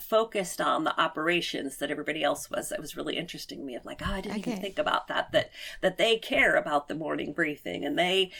focused 0.00 0.60
on 0.60 0.84
the 0.84 1.00
operations 1.00 1.76
that 1.78 1.90
everybody 1.90 2.22
else 2.22 2.50
was. 2.50 2.72
It 2.72 2.80
was 2.80 2.96
really 2.96 3.16
interesting 3.16 3.60
to 3.60 3.64
me 3.64 3.74
i'm 3.74 3.82
like 3.84 4.02
oh 4.04 4.12
i 4.12 4.20
didn't 4.20 4.40
okay. 4.40 4.50
even 4.52 4.62
think 4.62 4.78
about 4.78 5.08
that 5.08 5.32
that 5.32 5.50
that 5.80 5.98
they 5.98 6.16
care 6.18 6.56
about 6.56 6.88
the 6.88 6.94
morning 6.94 7.32
briefing 7.32 7.84
and 7.84 7.98
they 7.98 8.30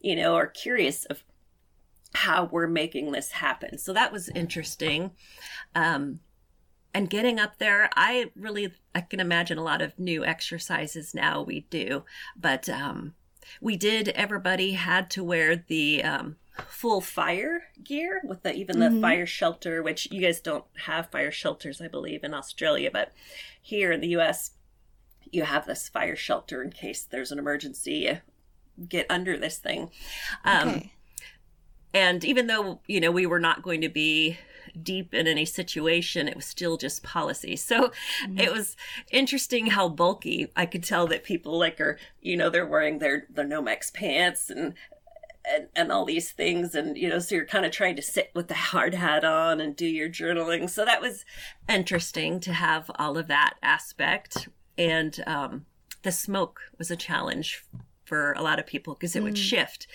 you 0.00 0.16
know 0.16 0.34
are 0.34 0.46
curious 0.46 1.04
of 1.06 1.24
how 2.12 2.48
we're 2.50 2.66
making 2.66 3.12
this 3.12 3.30
happen. 3.30 3.78
So 3.78 3.92
that 3.92 4.12
was 4.12 4.28
interesting. 4.30 5.12
Um 5.74 6.20
and 6.94 7.10
getting 7.10 7.38
up 7.38 7.58
there 7.58 7.88
i 7.96 8.30
really 8.36 8.72
i 8.94 9.00
can 9.00 9.20
imagine 9.20 9.58
a 9.58 9.64
lot 9.64 9.82
of 9.82 9.98
new 9.98 10.24
exercises 10.24 11.14
now 11.14 11.42
we 11.42 11.60
do 11.70 12.04
but 12.36 12.68
um 12.68 13.14
we 13.60 13.76
did 13.76 14.08
everybody 14.10 14.72
had 14.72 15.10
to 15.10 15.24
wear 15.24 15.56
the 15.56 16.02
um 16.02 16.36
full 16.68 17.00
fire 17.00 17.64
gear 17.82 18.20
with 18.24 18.42
the 18.42 18.54
even 18.54 18.78
the 18.78 18.86
mm-hmm. 18.86 19.00
fire 19.00 19.26
shelter 19.26 19.82
which 19.82 20.08
you 20.10 20.20
guys 20.20 20.40
don't 20.40 20.64
have 20.84 21.10
fire 21.10 21.30
shelters 21.30 21.80
i 21.80 21.88
believe 21.88 22.22
in 22.22 22.34
australia 22.34 22.90
but 22.92 23.12
here 23.60 23.92
in 23.92 24.00
the 24.00 24.08
us 24.08 24.52
you 25.32 25.44
have 25.44 25.66
this 25.66 25.88
fire 25.88 26.16
shelter 26.16 26.62
in 26.62 26.70
case 26.70 27.04
there's 27.04 27.32
an 27.32 27.38
emergency 27.38 28.20
get 28.88 29.06
under 29.08 29.36
this 29.36 29.58
thing 29.58 29.90
um 30.44 30.68
okay. 30.68 30.92
and 31.94 32.24
even 32.24 32.46
though 32.46 32.80
you 32.86 33.00
know 33.00 33.10
we 33.10 33.26
were 33.26 33.40
not 33.40 33.62
going 33.62 33.80
to 33.80 33.88
be 33.88 34.36
deep 34.82 35.14
in 35.14 35.26
any 35.26 35.44
situation. 35.44 36.28
It 36.28 36.36
was 36.36 36.44
still 36.44 36.76
just 36.76 37.02
policy. 37.02 37.56
So 37.56 37.88
mm-hmm. 38.24 38.38
it 38.38 38.52
was 38.52 38.76
interesting 39.10 39.66
how 39.66 39.88
bulky 39.88 40.50
I 40.56 40.66
could 40.66 40.84
tell 40.84 41.06
that 41.08 41.24
people 41.24 41.58
like 41.58 41.80
are, 41.80 41.98
you 42.20 42.36
know, 42.36 42.50
they're 42.50 42.66
wearing 42.66 42.98
their, 42.98 43.26
their 43.30 43.44
Nomex 43.44 43.92
pants 43.92 44.50
and, 44.50 44.74
and, 45.48 45.68
and 45.74 45.90
all 45.90 46.04
these 46.04 46.30
things. 46.30 46.74
And, 46.74 46.96
you 46.96 47.08
know, 47.08 47.18
so 47.18 47.34
you're 47.34 47.46
kind 47.46 47.66
of 47.66 47.72
trying 47.72 47.96
to 47.96 48.02
sit 48.02 48.30
with 48.34 48.48
the 48.48 48.54
hard 48.54 48.94
hat 48.94 49.24
on 49.24 49.60
and 49.60 49.74
do 49.74 49.86
your 49.86 50.08
journaling. 50.08 50.68
So 50.68 50.84
that 50.84 51.00
was 51.00 51.24
interesting 51.68 52.40
to 52.40 52.52
have 52.52 52.90
all 52.96 53.16
of 53.16 53.28
that 53.28 53.54
aspect. 53.62 54.48
And 54.76 55.22
um, 55.26 55.66
the 56.02 56.12
smoke 56.12 56.60
was 56.78 56.90
a 56.90 56.96
challenge 56.96 57.64
for 58.10 58.32
a 58.32 58.42
lot 58.42 58.58
of 58.58 58.66
people 58.66 58.94
because 58.94 59.14
it 59.14 59.20
mm. 59.20 59.26
would 59.26 59.38
shift 59.38 59.86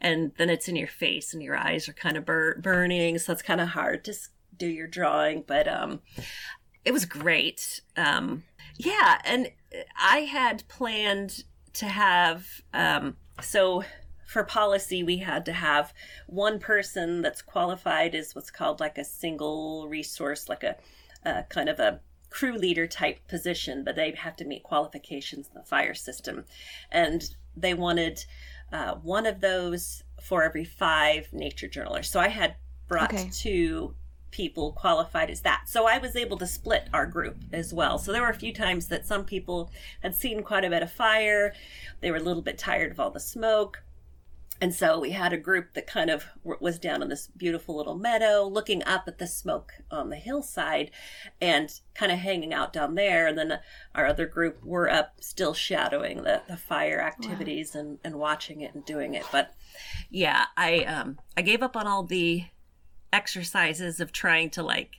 and 0.00 0.32
then 0.38 0.50
it's 0.50 0.66
in 0.66 0.74
your 0.74 0.88
face 0.88 1.32
and 1.32 1.40
your 1.40 1.56
eyes 1.56 1.88
are 1.88 1.92
kind 1.92 2.16
of 2.16 2.26
bur- 2.26 2.58
burning 2.60 3.16
so 3.16 3.32
it's 3.32 3.42
kind 3.42 3.60
of 3.60 3.68
hard 3.68 4.02
to 4.02 4.12
do 4.56 4.66
your 4.66 4.88
drawing 4.88 5.44
but 5.46 5.68
um 5.68 6.00
it 6.84 6.90
was 6.90 7.04
great 7.04 7.80
um 7.96 8.42
yeah 8.76 9.20
and 9.24 9.52
i 9.96 10.22
had 10.22 10.66
planned 10.66 11.44
to 11.72 11.86
have 11.86 12.60
um 12.74 13.16
so 13.40 13.84
for 14.26 14.42
policy 14.42 15.04
we 15.04 15.18
had 15.18 15.44
to 15.44 15.52
have 15.52 15.94
one 16.26 16.58
person 16.58 17.22
that's 17.22 17.40
qualified 17.40 18.16
as 18.16 18.34
what's 18.34 18.50
called 18.50 18.80
like 18.80 18.98
a 18.98 19.04
single 19.04 19.86
resource 19.88 20.48
like 20.48 20.64
a, 20.64 20.74
a 21.24 21.44
kind 21.44 21.68
of 21.68 21.78
a 21.78 22.00
crew 22.30 22.56
leader 22.56 22.86
type 22.86 23.26
position, 23.28 23.82
but 23.84 23.96
they 23.96 24.12
have 24.12 24.36
to 24.36 24.44
meet 24.44 24.62
qualifications 24.62 25.48
in 25.48 25.54
the 25.54 25.66
fire 25.66 25.94
system. 25.94 26.44
And 26.90 27.34
they 27.56 27.74
wanted 27.74 28.24
uh, 28.72 28.94
one 28.94 29.26
of 29.26 29.40
those 29.40 30.02
for 30.22 30.42
every 30.42 30.64
five 30.64 31.28
nature 31.32 31.68
journalers. 31.68 32.10
So 32.10 32.20
I 32.20 32.28
had 32.28 32.56
brought 32.88 33.12
okay. 33.12 33.30
two 33.32 33.94
people 34.30 34.72
qualified 34.72 35.30
as 35.30 35.40
that. 35.40 35.64
So 35.66 35.86
I 35.86 35.98
was 35.98 36.14
able 36.14 36.36
to 36.38 36.46
split 36.46 36.88
our 36.92 37.06
group 37.06 37.36
as 37.52 37.74
well. 37.74 37.98
So 37.98 38.12
there 38.12 38.22
were 38.22 38.28
a 38.28 38.34
few 38.34 38.54
times 38.54 38.86
that 38.86 39.06
some 39.06 39.24
people 39.24 39.70
had 40.02 40.14
seen 40.14 40.42
quite 40.42 40.64
a 40.64 40.70
bit 40.70 40.82
of 40.82 40.92
fire. 40.92 41.52
They 42.00 42.10
were 42.10 42.18
a 42.18 42.22
little 42.22 42.42
bit 42.42 42.58
tired 42.58 42.92
of 42.92 43.00
all 43.00 43.10
the 43.10 43.20
smoke. 43.20 43.82
And 44.60 44.74
so 44.74 45.00
we 45.00 45.10
had 45.10 45.32
a 45.32 45.38
group 45.38 45.72
that 45.72 45.86
kind 45.86 46.10
of 46.10 46.26
was 46.44 46.78
down 46.78 47.02
in 47.02 47.08
this 47.08 47.28
beautiful 47.28 47.76
little 47.76 47.96
meadow, 47.96 48.46
looking 48.46 48.84
up 48.84 49.04
at 49.06 49.18
the 49.18 49.26
smoke 49.26 49.72
on 49.90 50.10
the 50.10 50.16
hillside 50.16 50.90
and 51.40 51.72
kind 51.94 52.12
of 52.12 52.18
hanging 52.18 52.52
out 52.52 52.72
down 52.72 52.94
there. 52.94 53.26
And 53.26 53.38
then 53.38 53.58
our 53.94 54.06
other 54.06 54.26
group 54.26 54.62
were 54.62 54.90
up 54.90 55.14
still 55.20 55.54
shadowing 55.54 56.24
the, 56.24 56.42
the 56.46 56.58
fire 56.58 57.00
activities 57.00 57.74
wow. 57.74 57.80
and, 57.80 57.98
and 58.04 58.16
watching 58.16 58.60
it 58.60 58.74
and 58.74 58.84
doing 58.84 59.14
it. 59.14 59.24
But 59.32 59.54
yeah, 60.10 60.44
I, 60.58 60.80
um, 60.80 61.18
I 61.38 61.42
gave 61.42 61.62
up 61.62 61.74
on 61.74 61.86
all 61.86 62.02
the 62.02 62.44
exercises 63.14 63.98
of 63.98 64.12
trying 64.12 64.50
to 64.50 64.62
like 64.62 64.96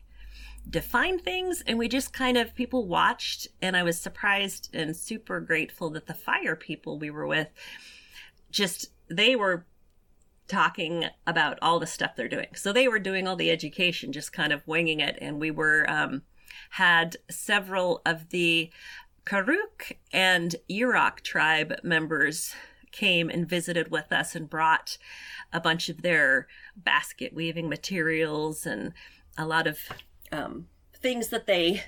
define 0.70 1.18
things 1.18 1.64
and 1.66 1.80
we 1.80 1.88
just 1.88 2.14
kind 2.14 2.38
of 2.38 2.54
people 2.54 2.86
watched 2.86 3.48
and 3.62 3.76
I 3.76 3.84
was 3.84 4.00
surprised 4.00 4.70
and 4.74 4.96
super 4.96 5.40
grateful 5.40 5.90
that 5.92 6.06
the 6.06 6.14
fire 6.14 6.56
people 6.56 7.00
we 7.00 7.10
were 7.10 7.26
with 7.26 7.48
just 8.52 8.92
they 9.12 9.36
were 9.36 9.66
talking 10.48 11.06
about 11.28 11.58
all 11.62 11.80
the 11.80 11.88
stuff 11.88 12.16
they're 12.16 12.28
doing. 12.28 12.48
So 12.56 12.74
they 12.74 12.88
were 12.88 13.00
doing 13.00 13.28
all 13.28 13.36
the 13.36 13.52
education, 13.52 14.12
just 14.12 14.34
kind 14.34 14.52
of 14.52 14.68
winging 14.68 15.00
it. 15.00 15.18
And 15.22 15.40
we 15.40 15.52
were, 15.52 15.86
um, 15.90 16.24
had 16.72 17.18
several 17.30 18.02
of 18.06 18.30
the 18.30 18.72
Karuk 19.26 19.94
and 20.12 20.56
Yurok 20.70 21.22
tribe 21.22 21.80
members 21.84 22.54
came 22.92 23.30
and 23.30 23.48
visited 23.48 23.90
with 23.90 24.12
us 24.12 24.36
and 24.36 24.50
brought 24.50 24.98
a 25.54 25.60
bunch 25.60 25.90
of 25.90 26.02
their 26.02 26.48
basket 26.76 27.34
weaving 27.34 27.70
materials 27.70 28.66
and 28.66 28.94
a 29.38 29.46
lot 29.46 29.68
of 29.68 29.80
um, 30.32 30.68
things 30.94 31.30
that 31.30 31.48
they 31.48 31.84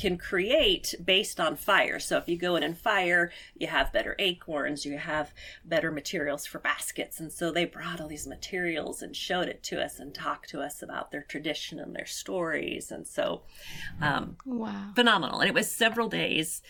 can 0.00 0.16
create 0.16 0.94
based 1.04 1.38
on 1.38 1.56
fire. 1.56 1.98
So 1.98 2.16
if 2.16 2.28
you 2.28 2.36
go 2.36 2.56
in 2.56 2.62
and 2.62 2.76
fire, 2.76 3.30
you 3.56 3.66
have 3.66 3.92
better 3.92 4.16
acorns, 4.18 4.86
you 4.86 4.96
have 4.98 5.34
better 5.64 5.90
materials 5.90 6.46
for 6.46 6.58
baskets. 6.58 7.20
And 7.20 7.30
so 7.30 7.50
they 7.50 7.64
brought 7.64 8.00
all 8.00 8.08
these 8.08 8.26
materials 8.26 9.02
and 9.02 9.14
showed 9.14 9.48
it 9.48 9.62
to 9.64 9.82
us 9.82 9.98
and 9.98 10.14
talked 10.14 10.48
to 10.50 10.60
us 10.60 10.82
about 10.82 11.10
their 11.10 11.22
tradition 11.22 11.78
and 11.78 11.94
their 11.94 12.06
stories. 12.06 12.90
And 12.90 13.06
so, 13.06 13.42
um, 14.00 14.36
wow, 14.46 14.92
phenomenal. 14.94 15.40
And 15.40 15.48
it 15.48 15.54
was 15.54 15.70
several 15.70 16.08
days, 16.08 16.62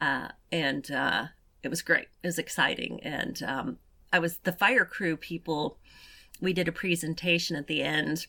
uh, 0.00 0.28
and 0.52 0.90
uh, 0.90 1.26
it 1.62 1.68
was 1.68 1.82
great. 1.82 2.08
It 2.22 2.26
was 2.26 2.38
exciting. 2.38 3.00
And 3.02 3.42
um, 3.42 3.78
I 4.12 4.18
was 4.18 4.38
the 4.38 4.52
fire 4.52 4.84
crew 4.84 5.16
people. 5.16 5.78
We 6.40 6.52
did 6.52 6.68
a 6.68 6.72
presentation 6.72 7.56
at 7.56 7.66
the 7.66 7.82
end 7.82 8.26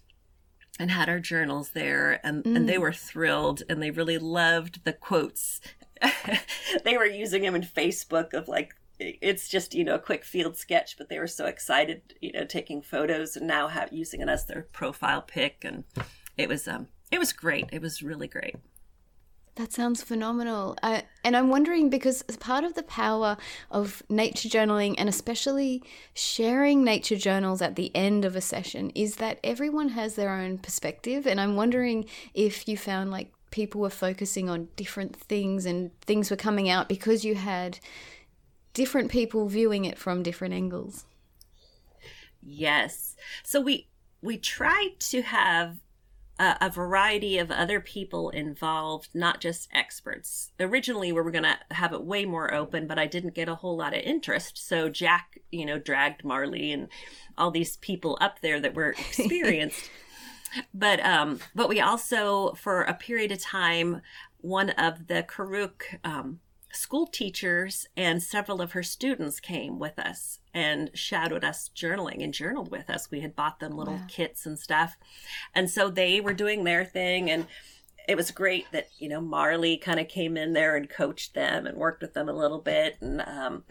and 0.79 0.91
had 0.91 1.09
our 1.09 1.19
journals 1.19 1.69
there 1.71 2.19
and, 2.25 2.43
mm. 2.43 2.55
and 2.55 2.67
they 2.67 2.75
mm. 2.75 2.81
were 2.81 2.93
thrilled 2.93 3.63
and 3.69 3.81
they 3.81 3.91
really 3.91 4.17
loved 4.17 4.83
the 4.83 4.93
quotes 4.93 5.59
they 6.83 6.97
were 6.97 7.05
using 7.05 7.41
them 7.41 7.55
in 7.55 7.63
facebook 7.63 8.33
of 8.33 8.47
like 8.47 8.75
it's 8.99 9.47
just 9.47 9.73
you 9.73 9.83
know 9.83 9.95
a 9.95 9.99
quick 9.99 10.23
field 10.23 10.57
sketch 10.57 10.97
but 10.97 11.09
they 11.09 11.19
were 11.19 11.27
so 11.27 11.45
excited 11.45 12.01
you 12.21 12.31
know 12.31 12.45
taking 12.45 12.81
photos 12.81 13.35
and 13.35 13.47
now 13.47 13.67
have 13.67 13.91
using 13.91 14.21
it 14.21 14.29
as 14.29 14.45
their 14.45 14.63
profile 14.71 15.21
pic 15.21 15.63
and 15.63 15.83
it 16.37 16.49
was 16.49 16.67
um 16.67 16.87
it 17.11 17.19
was 17.19 17.33
great 17.33 17.67
it 17.71 17.81
was 17.81 18.01
really 18.01 18.27
great 18.27 18.55
that 19.57 19.73
sounds 19.73 20.03
phenomenal. 20.03 20.77
Uh, 20.83 21.01
and 21.23 21.35
I'm 21.35 21.49
wondering 21.49 21.89
because 21.89 22.21
part 22.39 22.63
of 22.63 22.75
the 22.75 22.83
power 22.83 23.37
of 23.71 24.03
nature 24.07 24.47
journaling 24.47 24.95
and 24.97 25.09
especially 25.09 25.83
sharing 26.13 26.83
nature 26.83 27.15
journals 27.15 27.61
at 27.61 27.75
the 27.75 27.93
end 27.95 28.23
of 28.23 28.35
a 28.35 28.41
session 28.41 28.91
is 28.91 29.15
that 29.15 29.39
everyone 29.43 29.89
has 29.89 30.15
their 30.15 30.31
own 30.31 30.59
perspective. 30.59 31.25
And 31.25 31.41
I'm 31.41 31.55
wondering 31.55 32.05
if 32.35 32.67
you 32.67 32.77
found 32.77 33.09
like 33.09 33.33
people 33.49 33.81
were 33.81 33.89
focusing 33.89 34.47
on 34.47 34.67
different 34.75 35.15
things 35.15 35.65
and 35.65 35.89
things 36.01 36.29
were 36.29 36.37
coming 36.37 36.69
out 36.69 36.87
because 36.87 37.25
you 37.25 37.33
had 37.33 37.79
different 38.75 39.09
people 39.09 39.47
viewing 39.47 39.85
it 39.85 39.97
from 39.97 40.21
different 40.21 40.53
angles. 40.53 41.05
Yes. 42.43 43.15
So 43.43 43.59
we 43.59 43.87
we 44.21 44.37
tried 44.37 44.99
to 44.99 45.23
have 45.23 45.77
a, 46.39 46.57
a 46.61 46.69
variety 46.69 47.37
of 47.37 47.51
other 47.51 47.79
people 47.79 48.29
involved, 48.29 49.09
not 49.13 49.41
just 49.41 49.69
experts. 49.73 50.51
Originally, 50.59 51.11
we 51.11 51.21
were 51.21 51.31
going 51.31 51.43
to 51.43 51.57
have 51.71 51.93
it 51.93 52.03
way 52.03 52.25
more 52.25 52.53
open, 52.53 52.87
but 52.87 52.99
I 52.99 53.07
didn't 53.07 53.33
get 53.33 53.49
a 53.49 53.55
whole 53.55 53.77
lot 53.77 53.95
of 53.95 54.01
interest. 54.01 54.57
So 54.67 54.89
Jack, 54.89 55.39
you 55.51 55.65
know, 55.65 55.79
dragged 55.79 56.23
Marley 56.23 56.71
and 56.71 56.89
all 57.37 57.51
these 57.51 57.77
people 57.77 58.17
up 58.21 58.41
there 58.41 58.59
that 58.59 58.75
were 58.75 58.91
experienced. 58.91 59.89
but 60.73 61.03
um, 61.05 61.39
but 61.55 61.69
we 61.69 61.79
also, 61.81 62.53
for 62.53 62.81
a 62.83 62.93
period 62.93 63.31
of 63.31 63.41
time, 63.41 64.01
one 64.41 64.69
of 64.71 65.07
the 65.07 65.23
Karuk 65.23 65.83
um, 66.03 66.39
school 66.71 67.07
teachers 67.07 67.87
and 67.95 68.21
several 68.21 68.61
of 68.61 68.73
her 68.73 68.83
students 68.83 69.39
came 69.39 69.79
with 69.79 69.97
us 69.97 70.39
and 70.53 70.91
shadowed 70.93 71.43
us 71.43 71.69
journaling 71.75 72.23
and 72.23 72.33
journaled 72.33 72.71
with 72.71 72.89
us. 72.89 73.09
We 73.09 73.21
had 73.21 73.35
bought 73.35 73.59
them 73.59 73.71
little 73.71 73.95
wow. 73.95 74.05
kits 74.07 74.45
and 74.45 74.59
stuff. 74.59 74.97
And 75.55 75.69
so 75.69 75.89
they 75.89 76.19
were 76.19 76.33
doing 76.33 76.63
their 76.63 76.83
thing 76.83 77.29
and 77.29 77.47
it 78.07 78.15
was 78.15 78.31
great 78.31 78.71
that, 78.71 78.87
you 78.99 79.09
know, 79.09 79.19
Marley 79.19 79.77
kind 79.77 79.99
of 79.99 80.07
came 80.07 80.37
in 80.37 80.53
there 80.53 80.77
and 80.77 80.89
coached 80.89 81.33
them 81.33 81.67
and 81.67 81.77
worked 81.77 82.01
with 82.01 82.13
them 82.13 82.29
a 82.29 82.33
little 82.33 82.59
bit. 82.61 82.95
And 83.01 83.21
um, 83.21 83.63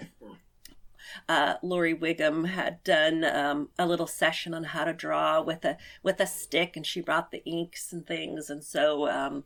uh, 1.29 1.55
Lori 1.63 1.95
Wiggum 1.95 2.47
had 2.47 2.83
done 2.85 3.25
um, 3.25 3.71
a 3.79 3.87
little 3.87 4.07
session 4.07 4.55
on 4.55 4.65
how 4.65 4.85
to 4.85 4.93
draw 4.93 5.41
with 5.41 5.65
a 5.65 5.77
with 6.03 6.21
a 6.21 6.27
stick, 6.27 6.77
and 6.77 6.87
she 6.87 7.01
brought 7.01 7.31
the 7.31 7.45
inks 7.45 7.93
and 7.93 8.07
things. 8.07 8.51
And 8.51 8.63
so 8.63 9.09
um, 9.09 9.45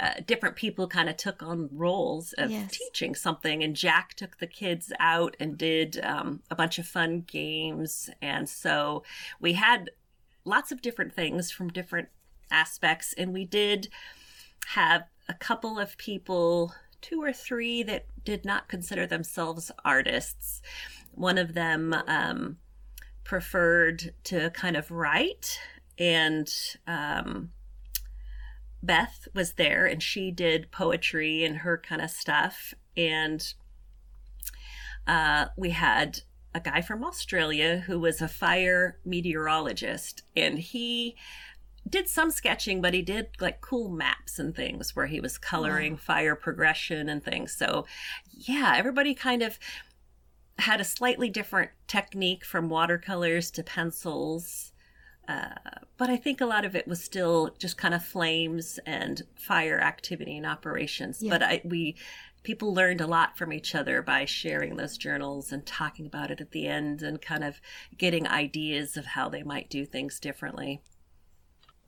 uh, 0.00 0.14
different 0.26 0.56
people 0.56 0.88
kind 0.88 1.08
of 1.08 1.16
took 1.16 1.42
on 1.42 1.68
roles 1.72 2.32
of 2.34 2.50
yes. 2.50 2.70
teaching 2.76 3.14
something 3.14 3.62
and 3.62 3.76
jack 3.76 4.14
took 4.14 4.38
the 4.38 4.46
kids 4.46 4.92
out 4.98 5.36
and 5.38 5.56
did 5.56 6.00
um, 6.02 6.40
a 6.50 6.54
bunch 6.54 6.78
of 6.78 6.86
fun 6.86 7.22
games 7.26 8.10
and 8.20 8.48
so 8.48 9.02
we 9.40 9.52
had 9.52 9.90
lots 10.44 10.72
of 10.72 10.82
different 10.82 11.12
things 11.12 11.50
from 11.50 11.68
different 11.68 12.08
aspects 12.50 13.14
and 13.16 13.32
we 13.32 13.44
did 13.44 13.88
have 14.68 15.04
a 15.28 15.34
couple 15.34 15.78
of 15.78 15.96
people 15.96 16.74
two 17.00 17.22
or 17.22 17.32
three 17.32 17.82
that 17.82 18.06
did 18.24 18.44
not 18.44 18.68
consider 18.68 19.06
themselves 19.06 19.70
artists 19.84 20.60
one 21.12 21.38
of 21.38 21.54
them 21.54 21.94
um, 22.06 22.56
preferred 23.22 24.12
to 24.24 24.50
kind 24.50 24.76
of 24.76 24.90
write 24.90 25.58
and 25.98 26.52
um, 26.86 27.50
Beth 28.84 29.28
was 29.34 29.54
there 29.54 29.86
and 29.86 30.02
she 30.02 30.30
did 30.30 30.70
poetry 30.70 31.44
and 31.44 31.58
her 31.58 31.78
kind 31.78 32.02
of 32.02 32.10
stuff. 32.10 32.74
And 32.96 33.54
uh, 35.06 35.46
we 35.56 35.70
had 35.70 36.20
a 36.54 36.60
guy 36.60 36.80
from 36.80 37.04
Australia 37.04 37.78
who 37.86 37.98
was 37.98 38.20
a 38.22 38.28
fire 38.28 38.98
meteorologist 39.04 40.22
and 40.36 40.58
he 40.58 41.16
did 41.88 42.08
some 42.08 42.30
sketching, 42.30 42.80
but 42.80 42.94
he 42.94 43.02
did 43.02 43.28
like 43.40 43.60
cool 43.60 43.88
maps 43.88 44.38
and 44.38 44.54
things 44.54 44.96
where 44.96 45.06
he 45.06 45.20
was 45.20 45.36
coloring 45.36 45.92
wow. 45.92 45.98
fire 45.98 46.34
progression 46.34 47.08
and 47.08 47.22
things. 47.22 47.54
So, 47.54 47.86
yeah, 48.30 48.74
everybody 48.76 49.14
kind 49.14 49.42
of 49.42 49.58
had 50.58 50.80
a 50.80 50.84
slightly 50.84 51.28
different 51.28 51.72
technique 51.86 52.44
from 52.44 52.68
watercolors 52.68 53.50
to 53.50 53.62
pencils 53.62 54.72
uh, 55.28 55.80
but 55.96 56.10
I 56.10 56.16
think 56.16 56.40
a 56.40 56.46
lot 56.46 56.64
of 56.64 56.74
it 56.74 56.88
was 56.88 57.02
still 57.02 57.54
just 57.58 57.76
kind 57.76 57.94
of 57.94 58.04
flames 58.04 58.78
and 58.86 59.22
fire 59.36 59.80
activity 59.80 60.36
and 60.36 60.46
operations. 60.46 61.22
Yeah. 61.22 61.30
But 61.30 61.42
I, 61.42 61.60
we 61.64 61.96
people 62.42 62.74
learned 62.74 63.00
a 63.00 63.06
lot 63.06 63.36
from 63.36 63.52
each 63.52 63.74
other 63.74 64.02
by 64.02 64.24
sharing 64.26 64.76
those 64.76 64.96
journals 64.98 65.50
and 65.50 65.64
talking 65.64 66.06
about 66.06 66.30
it 66.30 66.40
at 66.40 66.52
the 66.52 66.66
end 66.66 67.02
and 67.02 67.20
kind 67.20 67.42
of 67.42 67.60
getting 67.96 68.28
ideas 68.28 68.96
of 68.96 69.06
how 69.06 69.28
they 69.28 69.42
might 69.42 69.70
do 69.70 69.84
things 69.84 70.20
differently. 70.20 70.82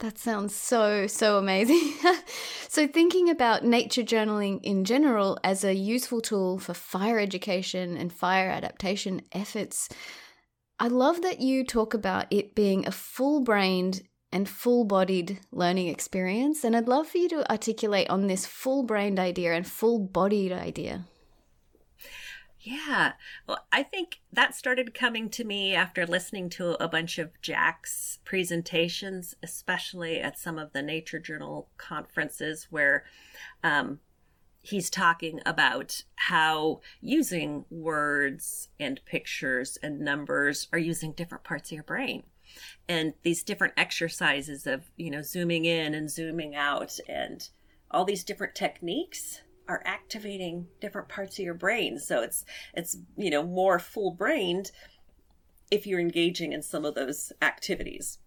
That 0.00 0.18
sounds 0.18 0.54
so, 0.54 1.06
so 1.06 1.38
amazing. 1.38 1.94
so, 2.68 2.86
thinking 2.86 3.30
about 3.30 3.64
nature 3.64 4.02
journaling 4.02 4.60
in 4.62 4.84
general 4.84 5.38
as 5.42 5.64
a 5.64 5.74
useful 5.74 6.20
tool 6.20 6.58
for 6.58 6.74
fire 6.74 7.18
education 7.18 7.96
and 7.96 8.12
fire 8.12 8.50
adaptation 8.50 9.22
efforts, 9.32 9.88
I 10.78 10.88
love 10.88 11.22
that 11.22 11.40
you 11.40 11.64
talk 11.64 11.94
about 11.94 12.26
it 12.30 12.54
being 12.54 12.86
a 12.86 12.92
full 12.92 13.40
brained 13.40 14.02
and 14.30 14.48
full 14.48 14.84
bodied 14.84 15.40
learning 15.50 15.88
experience. 15.88 16.64
And 16.64 16.76
I'd 16.76 16.88
love 16.88 17.08
for 17.08 17.18
you 17.18 17.28
to 17.30 17.50
articulate 17.50 18.10
on 18.10 18.26
this 18.26 18.44
full 18.44 18.82
brained 18.82 19.18
idea 19.18 19.54
and 19.54 19.66
full 19.66 19.98
bodied 19.98 20.52
idea. 20.52 21.04
Yeah. 22.60 23.12
Well, 23.46 23.64
I 23.72 23.84
think 23.84 24.20
that 24.32 24.56
started 24.56 24.92
coming 24.92 25.30
to 25.30 25.44
me 25.44 25.74
after 25.74 26.04
listening 26.04 26.50
to 26.50 26.82
a 26.82 26.88
bunch 26.88 27.16
of 27.18 27.40
Jack's 27.40 28.18
presentations, 28.24 29.36
especially 29.40 30.20
at 30.20 30.36
some 30.36 30.58
of 30.58 30.72
the 30.72 30.82
Nature 30.82 31.20
Journal 31.20 31.68
conferences 31.78 32.66
where 32.68 33.04
um, 33.62 34.00
he's 34.66 34.90
talking 34.90 35.40
about 35.46 36.02
how 36.16 36.80
using 37.00 37.64
words 37.70 38.68
and 38.80 39.00
pictures 39.04 39.78
and 39.80 40.00
numbers 40.00 40.66
are 40.72 40.78
using 40.78 41.12
different 41.12 41.44
parts 41.44 41.68
of 41.70 41.74
your 41.74 41.84
brain. 41.84 42.24
And 42.88 43.14
these 43.22 43.44
different 43.44 43.74
exercises 43.76 44.66
of 44.66 44.90
you 44.96 45.10
know 45.10 45.22
zooming 45.22 45.64
in 45.64 45.94
and 45.94 46.10
zooming 46.10 46.56
out 46.56 46.98
and 47.08 47.48
all 47.90 48.04
these 48.04 48.24
different 48.24 48.54
techniques 48.54 49.40
are 49.68 49.82
activating 49.84 50.66
different 50.80 51.08
parts 51.08 51.38
of 51.38 51.44
your 51.44 51.54
brain. 51.54 51.98
So 51.98 52.22
it's 52.22 52.44
it's 52.74 52.96
you 53.16 53.30
know 53.30 53.44
more 53.44 53.78
full 53.78 54.10
brained 54.10 54.72
if 55.70 55.86
you're 55.86 56.00
engaging 56.00 56.52
in 56.52 56.62
some 56.62 56.84
of 56.84 56.94
those 56.94 57.32
activities 57.40 58.18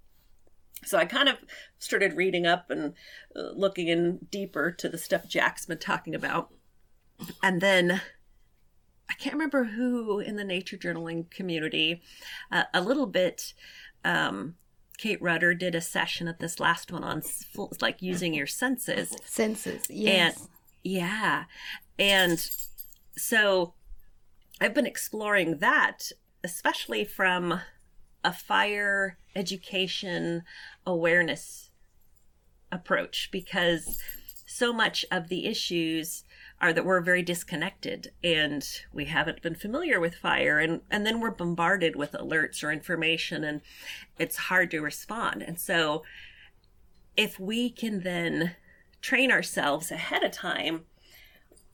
so 0.85 0.97
I 0.97 1.05
kind 1.05 1.29
of 1.29 1.37
started 1.77 2.15
reading 2.15 2.45
up 2.45 2.69
and 2.69 2.93
uh, 3.35 3.51
looking 3.53 3.87
in 3.87 4.19
deeper 4.31 4.71
to 4.71 4.89
the 4.89 4.97
stuff 4.97 5.27
Jack's 5.27 5.65
been 5.65 5.77
talking 5.77 6.15
about. 6.15 6.51
And 7.43 7.61
then 7.61 8.01
I 9.09 9.13
can't 9.15 9.33
remember 9.33 9.65
who 9.65 10.19
in 10.19 10.35
the 10.35 10.43
nature 10.43 10.77
journaling 10.77 11.29
community, 11.29 12.01
uh, 12.51 12.63
a 12.73 12.81
little 12.81 13.07
bit. 13.07 13.53
Um, 14.05 14.55
Kate 14.97 15.21
Rudder 15.21 15.53
did 15.53 15.75
a 15.75 15.81
session 15.81 16.27
at 16.27 16.39
this 16.39 16.59
last 16.59 16.91
one 16.91 17.03
on 17.03 17.21
full, 17.21 17.71
like 17.81 18.01
using 18.01 18.33
your 18.33 18.47
senses. 18.47 19.15
Senses, 19.25 19.85
yes. 19.89 20.39
And, 20.39 20.49
yeah. 20.83 21.43
And 21.97 22.49
so 23.17 23.73
I've 24.61 24.73
been 24.73 24.85
exploring 24.85 25.59
that, 25.59 26.11
especially 26.43 27.05
from 27.05 27.61
a 28.23 28.33
fire 28.33 29.17
education 29.35 30.43
awareness 30.85 31.69
approach 32.71 33.29
because 33.31 33.97
so 34.45 34.73
much 34.73 35.05
of 35.11 35.29
the 35.29 35.45
issues 35.45 36.23
are 36.61 36.73
that 36.73 36.83
we're 36.85 36.99
very 36.99 37.21
disconnected 37.21 38.11
and 38.23 38.67
we 38.91 39.05
haven't 39.05 39.41
been 39.41 39.55
familiar 39.55 39.99
with 39.99 40.15
fire 40.15 40.59
and 40.59 40.81
and 40.91 41.05
then 41.05 41.21
we're 41.21 41.31
bombarded 41.31 41.95
with 41.95 42.11
alerts 42.11 42.63
or 42.63 42.71
information 42.71 43.43
and 43.43 43.61
it's 44.17 44.35
hard 44.35 44.69
to 44.71 44.81
respond. 44.81 45.41
And 45.41 45.59
so 45.59 46.03
if 47.15 47.39
we 47.39 47.69
can 47.69 48.01
then 48.01 48.55
train 49.01 49.31
ourselves 49.31 49.91
ahead 49.91 50.23
of 50.23 50.31
time 50.31 50.81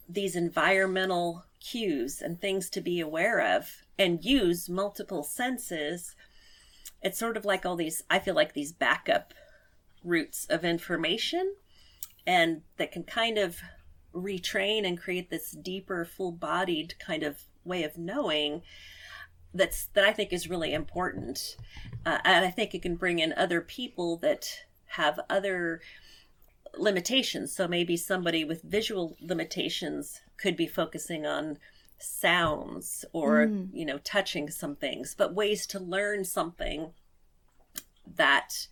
these 0.08 0.36
environmental 0.36 1.46
cues 1.60 2.22
and 2.22 2.40
things 2.40 2.70
to 2.70 2.82
be 2.82 3.00
aware 3.00 3.56
of 3.56 3.84
and 3.98 4.24
use 4.24 4.70
multiple 4.70 5.24
senses 5.24 6.16
it's 7.02 7.18
sort 7.20 7.38
of 7.38 7.46
like 7.46 7.66
all 7.66 7.76
these 7.76 8.04
i 8.10 8.20
feel 8.20 8.36
like 8.36 8.54
these 8.54 8.72
backup 8.72 9.34
routes 10.04 10.46
of 10.50 10.64
information 10.64 11.56
and 12.28 12.62
that 12.78 12.92
can 12.92 13.04
kind 13.04 13.38
of 13.38 13.60
retrain 14.14 14.88
and 14.88 15.00
create 15.00 15.30
this 15.30 15.52
deeper 15.52 16.06
full-bodied 16.06 16.98
kind 17.00 17.24
of 17.24 17.44
way 17.64 17.84
of 17.84 17.98
knowing 17.98 18.62
that's 19.56 19.88
that 19.94 20.04
I 20.04 20.12
think 20.12 20.34
is 20.34 20.50
really 20.50 20.74
important, 20.74 21.56
uh, 22.06 22.20
and 22.26 22.46
I 22.46 22.52
think 22.52 22.76
it 22.76 22.82
can 22.82 22.98
bring 22.98 23.20
in 23.20 23.34
other 23.34 23.62
people 23.62 24.18
that 24.18 24.50
have 24.88 25.20
other 25.30 25.82
limitations. 26.78 27.56
So 27.56 27.68
maybe 27.68 27.96
somebody 27.96 28.44
with 28.44 28.62
visual 28.64 29.16
limitations 29.22 30.20
could 30.38 30.58
be 30.58 30.68
focusing 30.68 31.26
on 31.26 31.58
sounds 31.98 33.06
or 33.14 33.48
mm. 33.48 33.70
you 33.74 33.86
know 33.86 33.98
touching 34.00 34.50
some 34.50 34.76
things, 34.76 35.16
but 35.18 35.34
ways 35.34 35.66
to 35.68 35.80
learn 35.80 36.24
something 36.24 36.92
that 38.16 38.68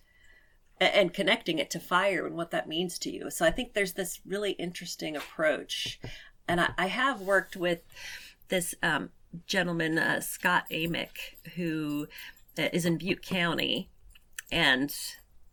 and 0.80 1.12
connecting 1.12 1.58
it 1.58 1.70
to 1.70 1.80
fire 1.80 2.26
and 2.26 2.36
what 2.36 2.50
that 2.50 2.68
means 2.68 2.98
to 3.00 3.10
you. 3.10 3.30
So 3.30 3.46
I 3.46 3.50
think 3.50 3.72
there's 3.72 3.92
this 3.92 4.20
really 4.26 4.52
interesting 4.52 5.16
approach. 5.16 6.00
And 6.48 6.60
I, 6.60 6.70
I 6.76 6.86
have 6.86 7.20
worked 7.20 7.56
with 7.56 7.80
this 8.48 8.74
um, 8.82 9.10
gentleman, 9.46 9.98
uh, 9.98 10.20
Scott 10.20 10.64
Amick, 10.70 11.36
who 11.54 12.08
uh, 12.58 12.68
in 12.72 12.98
Butte 12.98 13.22
County. 13.22 13.88
And 14.50 14.94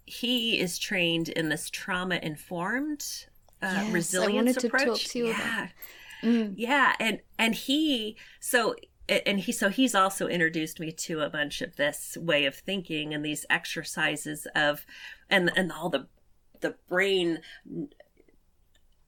he 0.06 0.60
is 0.60 0.78
trained 0.78 1.30
in 1.30 1.50
this 1.50 1.70
trauma 1.70 2.20
informed 2.22 3.06
uh, 3.62 3.84
yes, 3.84 3.94
resilience 3.94 4.64
approach. 4.64 5.16
yeah. 5.16 5.32
About. 5.32 5.70
Mm. 6.24 6.54
Yeah, 6.58 6.96
and 7.00 7.20
and 7.38 7.56
he 7.56 8.18
so 8.40 8.76
and 9.08 9.40
he 9.42 9.52
so 9.52 9.70
he's 9.70 9.96
also 9.96 10.28
introduced 10.28 10.80
me 10.80 10.92
to 10.92 11.22
a 11.22 11.30
bunch 11.30 11.62
of 11.62 11.76
this 11.76 12.18
way 12.20 12.46
of 12.46 12.56
thinking 12.56 13.14
and 13.14 13.26
these 13.26 13.46
exercises 13.50 14.48
of 14.56 14.86
and 15.30 15.52
and 15.56 15.72
all 15.72 15.90
the 15.90 16.08
the 16.62 16.76
brain 16.88 17.40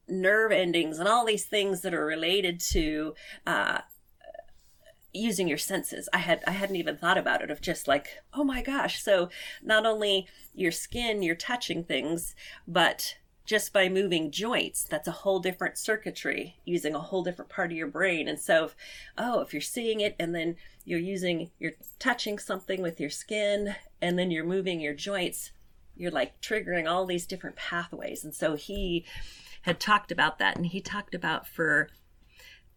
nerve 0.08 0.52
endings 0.52 1.00
and 1.00 1.08
all 1.08 1.26
these 1.26 1.46
things 1.46 1.82
that 1.82 1.94
are 1.94 2.06
related 2.06 2.60
to 2.60 3.14
uh, 3.48 3.80
using 5.14 5.48
your 5.48 5.58
senses. 5.58 6.10
I 6.12 6.18
had 6.18 6.44
I 6.46 6.52
hadn't 6.52 6.76
even 6.76 6.98
thought 6.98 7.18
about 7.18 7.42
it 7.42 7.52
of 7.52 7.62
just 7.62 7.88
like, 7.88 8.08
oh 8.34 8.44
my 8.44 8.62
gosh. 8.62 9.02
So 9.02 9.30
not 9.62 9.86
only 9.86 10.28
your 10.54 10.72
skin, 10.72 11.24
you're 11.24 11.36
touching 11.36 11.84
things, 11.84 12.36
but 12.68 13.18
just 13.46 13.74
by 13.74 13.90
moving 13.90 14.32
joints 14.32 14.84
that's 14.84 15.08
a 15.08 15.12
whole 15.12 15.40
different 15.40 15.78
circuitry 15.78 16.56
using 16.64 16.96
a 16.96 17.00
whole 17.00 17.24
different 17.24 17.50
part 17.50 17.72
of 17.72 17.78
your 17.78 17.88
brain. 17.88 18.28
And 18.28 18.40
so 18.40 18.66
if, 18.66 18.76
oh 19.18 19.42
if 19.42 19.54
you're 19.54 19.62
seeing 19.62 20.00
it 20.00 20.16
and 20.20 20.34
then 20.34 20.56
you're 20.86 21.00
using 21.00 21.52
you're 21.60 21.74
touching 22.00 22.40
something 22.40 22.82
with 22.82 23.00
your 23.00 23.10
skin 23.10 23.76
and 24.02 24.18
then 24.18 24.32
you're 24.32 24.46
moving 24.46 24.80
your 24.80 24.94
joints 24.94 25.52
you're 25.96 26.12
like 26.12 26.40
triggering 26.42 26.90
all 26.90 27.06
these 27.06 27.26
different 27.26 27.56
pathways. 27.56 28.24
And 28.24 28.34
so 28.34 28.56
he 28.56 29.06
had 29.64 29.80
talked 29.80 30.12
about 30.12 30.40
that 30.40 30.56
and 30.56 30.66
he 30.66 30.82
talked 30.82 31.16
about 31.16 31.48
for 31.48 31.90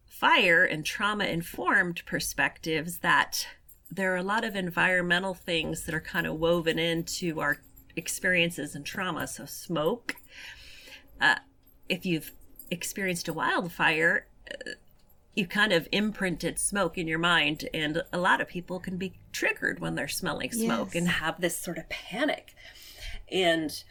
fire 0.05 0.64
and 0.64 0.85
trauma 0.85 1.24
informed 1.24 2.02
perspectives 2.07 2.98
that 2.98 3.46
there 3.90 4.12
are 4.12 4.18
a 4.18 4.22
lot 4.22 4.44
of 4.44 4.57
environmental 4.57 5.35
things 5.35 5.85
that 5.85 5.94
are 5.94 6.00
kind 6.00 6.26
of 6.26 6.38
woven 6.38 6.79
into 6.79 7.40
our 7.40 7.59
experiences 7.96 8.74
and 8.74 8.85
trauma. 8.85 9.26
So 9.26 9.46
smoke 9.46 10.16
uh, 11.20 11.37
if 11.88 12.05
you've 12.05 12.33
experienced 12.70 13.29
a 13.29 13.33
wildfire, 13.33 14.26
uh, 14.50 14.72
you 15.35 15.46
kind 15.46 15.72
of 15.72 15.87
imprinted 15.92 16.59
smoke 16.59 16.96
in 16.96 17.07
your 17.07 17.18
mind, 17.18 17.68
and 17.74 18.02
a 18.12 18.18
lot 18.18 18.40
of 18.40 18.48
people 18.48 18.81
can 18.81 18.96
be 18.96 19.12
triggered 19.33 19.81
when 19.81 19.94
they're 19.94 20.09
smelling 20.09 20.50
smoke 20.50 20.94
yes. 20.94 21.02
and 21.02 21.09
have 21.09 21.40
this 21.40 21.59
sort 21.59 21.76
of 21.76 21.88
panic. 21.90 22.55
And 23.31 23.83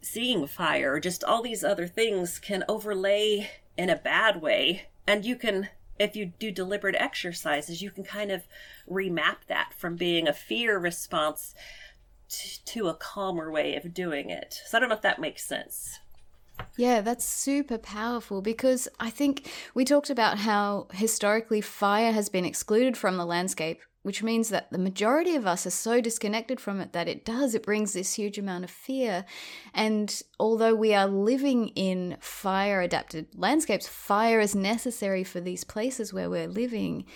seeing 0.00 0.46
fire, 0.46 1.00
just 1.00 1.24
all 1.24 1.42
these 1.42 1.64
other 1.64 1.88
things 1.88 2.38
can 2.38 2.64
overlay 2.68 3.50
in 3.76 3.90
a 3.90 3.96
bad 3.96 4.40
way. 4.40 4.86
And 5.08 5.24
you 5.24 5.34
can, 5.34 5.70
if 5.98 6.14
you 6.14 6.26
do 6.26 6.52
deliberate 6.52 6.94
exercises, 6.96 7.82
you 7.82 7.90
can 7.90 8.04
kind 8.04 8.30
of 8.30 8.44
remap 8.88 9.38
that 9.48 9.72
from 9.76 9.96
being 9.96 10.28
a 10.28 10.32
fear 10.32 10.78
response 10.78 11.54
to, 12.28 12.64
to 12.64 12.88
a 12.88 12.94
calmer 12.94 13.50
way 13.50 13.74
of 13.74 13.92
doing 13.92 14.30
it. 14.30 14.60
So 14.66 14.76
I 14.76 14.80
don't 14.80 14.88
know 14.88 14.94
if 14.94 15.02
that 15.02 15.20
makes 15.20 15.44
sense. 15.44 15.98
Yeah, 16.78 17.00
that's 17.00 17.24
super 17.24 17.76
powerful 17.76 18.40
because 18.40 18.88
I 19.00 19.10
think 19.10 19.50
we 19.74 19.84
talked 19.84 20.10
about 20.10 20.38
how 20.38 20.86
historically 20.92 21.60
fire 21.60 22.12
has 22.12 22.28
been 22.28 22.44
excluded 22.44 22.96
from 22.96 23.16
the 23.16 23.26
landscape, 23.26 23.80
which 24.02 24.22
means 24.22 24.48
that 24.50 24.70
the 24.70 24.78
majority 24.78 25.34
of 25.34 25.44
us 25.44 25.66
are 25.66 25.70
so 25.70 26.00
disconnected 26.00 26.60
from 26.60 26.80
it 26.80 26.92
that 26.92 27.08
it 27.08 27.24
does, 27.24 27.56
it 27.56 27.64
brings 27.64 27.94
this 27.94 28.14
huge 28.14 28.38
amount 28.38 28.62
of 28.62 28.70
fear. 28.70 29.24
And 29.74 30.22
although 30.38 30.76
we 30.76 30.94
are 30.94 31.08
living 31.08 31.68
in 31.70 32.16
fire 32.20 32.80
adapted 32.80 33.26
landscapes, 33.34 33.88
fire 33.88 34.38
is 34.38 34.54
necessary 34.54 35.24
for 35.24 35.40
these 35.40 35.64
places 35.64 36.12
where 36.12 36.30
we're 36.30 36.46
living. 36.46 37.06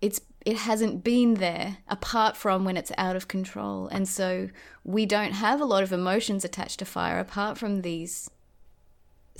It's 0.00 0.20
it 0.46 0.56
hasn't 0.56 1.04
been 1.04 1.34
there 1.34 1.78
apart 1.88 2.36
from 2.36 2.64
when 2.64 2.76
it's 2.76 2.92
out 2.96 3.16
of 3.16 3.28
control. 3.28 3.88
And 3.88 4.08
so 4.08 4.48
we 4.84 5.06
don't 5.06 5.32
have 5.32 5.60
a 5.60 5.66
lot 5.66 5.82
of 5.82 5.92
emotions 5.92 6.44
attached 6.44 6.78
to 6.78 6.84
fire 6.84 7.18
apart 7.18 7.58
from 7.58 7.82
these 7.82 8.30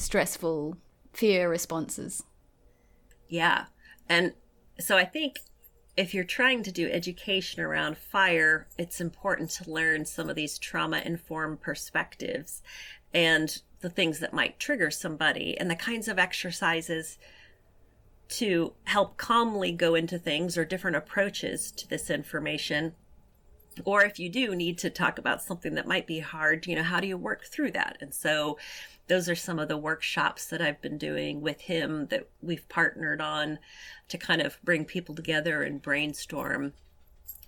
stressful 0.00 0.76
fear 1.12 1.48
responses. 1.48 2.24
Yeah. 3.28 3.66
And 4.08 4.32
so 4.78 4.96
I 4.96 5.04
think 5.04 5.40
if 5.96 6.14
you're 6.14 6.24
trying 6.24 6.62
to 6.62 6.72
do 6.72 6.90
education 6.90 7.62
around 7.62 7.98
fire, 7.98 8.66
it's 8.78 9.00
important 9.00 9.50
to 9.50 9.70
learn 9.70 10.06
some 10.06 10.30
of 10.30 10.36
these 10.36 10.58
trauma 10.58 11.02
informed 11.04 11.60
perspectives 11.60 12.62
and 13.12 13.60
the 13.80 13.90
things 13.90 14.20
that 14.20 14.32
might 14.32 14.58
trigger 14.58 14.90
somebody 14.90 15.58
and 15.58 15.70
the 15.70 15.76
kinds 15.76 16.08
of 16.08 16.18
exercises 16.18 17.18
to 18.28 18.72
help 18.84 19.16
calmly 19.16 19.72
go 19.72 19.94
into 19.94 20.18
things 20.18 20.56
or 20.56 20.64
different 20.64 20.96
approaches 20.96 21.70
to 21.72 21.88
this 21.88 22.08
information. 22.08 22.94
Or 23.84 24.02
if 24.02 24.18
you 24.18 24.28
do 24.28 24.54
need 24.54 24.78
to 24.78 24.90
talk 24.90 25.18
about 25.18 25.42
something 25.42 25.74
that 25.74 25.86
might 25.86 26.06
be 26.06 26.20
hard, 26.20 26.66
you 26.66 26.76
know, 26.76 26.82
how 26.82 27.00
do 27.00 27.06
you 27.06 27.16
work 27.16 27.44
through 27.44 27.72
that? 27.72 27.98
And 28.00 28.14
so 28.14 28.58
those 29.10 29.28
are 29.28 29.34
some 29.34 29.58
of 29.58 29.66
the 29.66 29.76
workshops 29.76 30.46
that 30.46 30.62
I've 30.62 30.80
been 30.80 30.96
doing 30.96 31.40
with 31.40 31.62
him 31.62 32.06
that 32.06 32.30
we've 32.40 32.66
partnered 32.68 33.20
on 33.20 33.58
to 34.08 34.16
kind 34.16 34.40
of 34.40 34.56
bring 34.62 34.84
people 34.84 35.16
together 35.16 35.64
and 35.64 35.82
brainstorm 35.82 36.74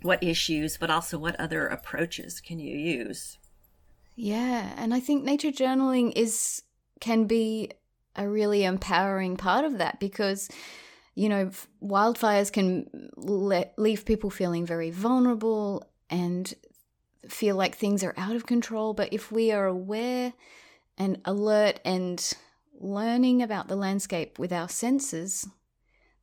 what 0.03 0.25
issues, 0.25 0.77
but 0.77 0.90
also 0.90 1.18
what 1.18 1.38
other 1.38 1.68
approaches 1.68 2.40
can 2.40 2.59
you 2.59 2.77
use. 2.77 3.38
Yeah, 4.16 4.72
and 4.77 4.92
I 4.92 4.98
think 4.98 5.22
nature 5.22 5.53
journaling 5.53 6.12
is 6.16 6.62
can 7.01 7.27
be 7.27 7.70
a 8.16 8.29
really 8.29 8.64
empowering 8.64 9.37
part 9.37 9.64
of 9.64 9.79
that 9.79 10.01
because 10.01 10.51
you 11.14 11.29
know 11.29 11.51
wildfires 11.81 12.53
can 12.53 13.11
le- 13.16 13.70
leave 13.78 14.05
people 14.05 14.30
feeling 14.30 14.66
very 14.66 14.91
vulnerable 14.91 15.84
and 16.11 16.55
feel 17.28 17.55
like 17.55 17.76
things 17.76 18.03
are 18.03 18.14
out 18.16 18.36
of 18.36 18.47
control 18.47 18.93
but 18.93 19.12
if 19.12 19.32
we 19.32 19.51
are 19.51 19.66
aware 19.66 20.34
and 20.99 21.20
alert 21.24 21.80
and 21.84 22.32
learning 22.78 23.43
about 23.43 23.68
the 23.68 23.76
landscape 23.76 24.38
with 24.38 24.53
our 24.53 24.68
senses, 24.68 25.49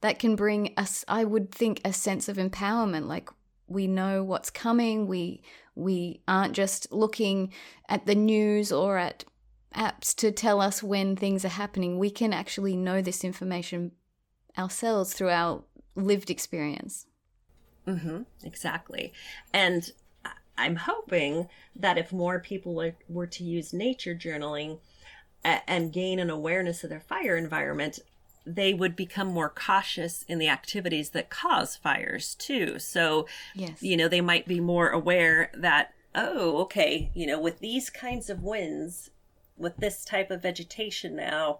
that 0.02 0.20
can 0.20 0.36
bring 0.36 0.74
us, 0.78 1.04
I 1.08 1.24
would 1.24 1.52
think, 1.52 1.82
a 1.84 1.94
sense 1.94 2.30
of 2.30 2.38
empowerment. 2.38 3.08
Like 3.08 3.30
we 3.68 3.88
know 3.88 4.24
what's 4.24 4.50
coming. 4.50 5.08
We 5.08 5.42
we 5.76 6.22
aren't 6.28 6.54
just 6.54 6.92
looking 6.92 7.54
at 7.88 8.06
the 8.06 8.16
news 8.16 8.72
or 8.72 8.98
at 8.98 9.24
apps 9.76 10.16
to 10.16 10.32
tell 10.32 10.60
us 10.62 10.82
when 10.82 11.16
things 11.16 11.46
are 11.46 11.50
happening. 11.50 12.00
We 12.00 12.10
can 12.10 12.34
actually 12.34 12.76
know 12.76 13.02
this 13.02 13.24
information 13.24 13.92
ourselves 14.58 15.14
through 15.14 15.30
our 15.30 15.64
lived 15.96 16.30
experience. 16.30 17.06
Mm-hmm, 17.88 18.24
exactly. 18.44 19.14
And 19.54 19.92
I'm 20.60 20.76
hoping 20.76 21.48
that 21.76 21.98
if 21.98 22.12
more 22.12 22.40
people 22.40 22.92
were 23.08 23.28
to 23.28 23.44
use 23.44 23.74
nature 23.74 24.14
journaling 24.14 24.80
and 25.44 25.94
gain 25.94 26.20
an 26.20 26.30
awareness 26.30 26.84
of 26.84 26.90
their 26.90 27.00
fire 27.00 27.38
environment, 27.38 28.00
they 28.46 28.74
would 28.74 28.96
become 28.96 29.28
more 29.28 29.50
cautious 29.50 30.24
in 30.28 30.40
the 30.40 30.50
activities 30.50 31.12
that 31.12 31.30
cause 31.30 31.76
fires 31.76 32.36
too. 32.36 32.80
So, 32.80 33.28
yes. 33.56 33.82
you 33.82 33.96
know, 33.96 34.08
they 34.08 34.22
might 34.22 34.48
be 34.48 34.60
more 34.60 34.90
aware 34.90 35.52
that, 35.54 35.94
oh, 36.14 36.58
okay, 36.64 37.12
you 37.14 37.26
know, 37.26 37.40
with 37.40 37.60
these 37.60 37.90
kinds 37.90 38.30
of 38.30 38.44
winds, 38.44 39.12
with 39.58 39.78
this 39.78 40.04
type 40.04 40.32
of 40.32 40.42
vegetation 40.42 41.16
now, 41.16 41.60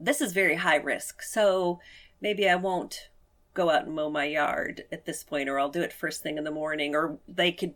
this 0.00 0.20
is 0.20 0.32
very 0.32 0.56
high 0.56 0.76
risk. 0.76 1.22
So 1.22 1.80
maybe 2.20 2.48
I 2.48 2.56
won't 2.56 3.08
go 3.54 3.70
out 3.70 3.86
and 3.86 3.94
mow 3.94 4.10
my 4.10 4.24
yard 4.24 4.84
at 4.90 5.04
this 5.06 5.22
point, 5.22 5.48
or 5.48 5.58
I'll 5.58 5.68
do 5.68 5.82
it 5.82 5.92
first 5.92 6.22
thing 6.22 6.38
in 6.38 6.44
the 6.44 6.50
morning, 6.50 6.94
or 6.94 7.18
they 7.28 7.52
could 7.52 7.74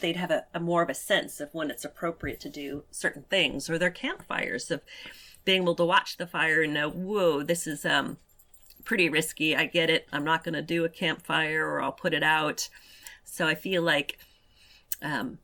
they'd 0.00 0.16
have 0.16 0.30
a, 0.30 0.44
a 0.54 0.60
more 0.60 0.82
of 0.82 0.90
a 0.90 0.94
sense 0.94 1.40
of 1.40 1.52
when 1.52 1.70
it's 1.70 1.84
appropriate 1.84 2.40
to 2.40 2.48
do 2.48 2.84
certain 2.90 3.24
things, 3.24 3.70
or 3.70 3.78
their 3.78 3.90
campfires 3.90 4.70
of 4.70 4.82
being 5.44 5.62
able 5.62 5.74
to 5.74 5.84
watch 5.84 6.16
the 6.16 6.26
fire 6.26 6.62
and 6.62 6.74
know, 6.74 6.90
whoa, 6.90 7.42
this 7.42 7.66
is 7.66 7.84
um 7.84 8.18
pretty 8.84 9.08
risky. 9.08 9.54
I 9.54 9.66
get 9.66 9.90
it. 9.90 10.08
I'm 10.12 10.24
not 10.24 10.42
going 10.42 10.54
to 10.54 10.62
do 10.62 10.84
a 10.84 10.88
campfire, 10.88 11.66
or 11.66 11.82
I'll 11.82 11.92
put 11.92 12.14
it 12.14 12.22
out. 12.22 12.68
So 13.24 13.46
I 13.46 13.54
feel 13.54 13.82
like 13.82 14.18
um, 15.02 15.38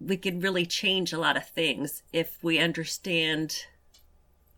we 0.00 0.16
can 0.16 0.40
really 0.40 0.66
change 0.66 1.12
a 1.12 1.18
lot 1.18 1.36
of 1.36 1.46
things 1.46 2.02
if 2.12 2.38
we 2.42 2.58
understand 2.58 3.66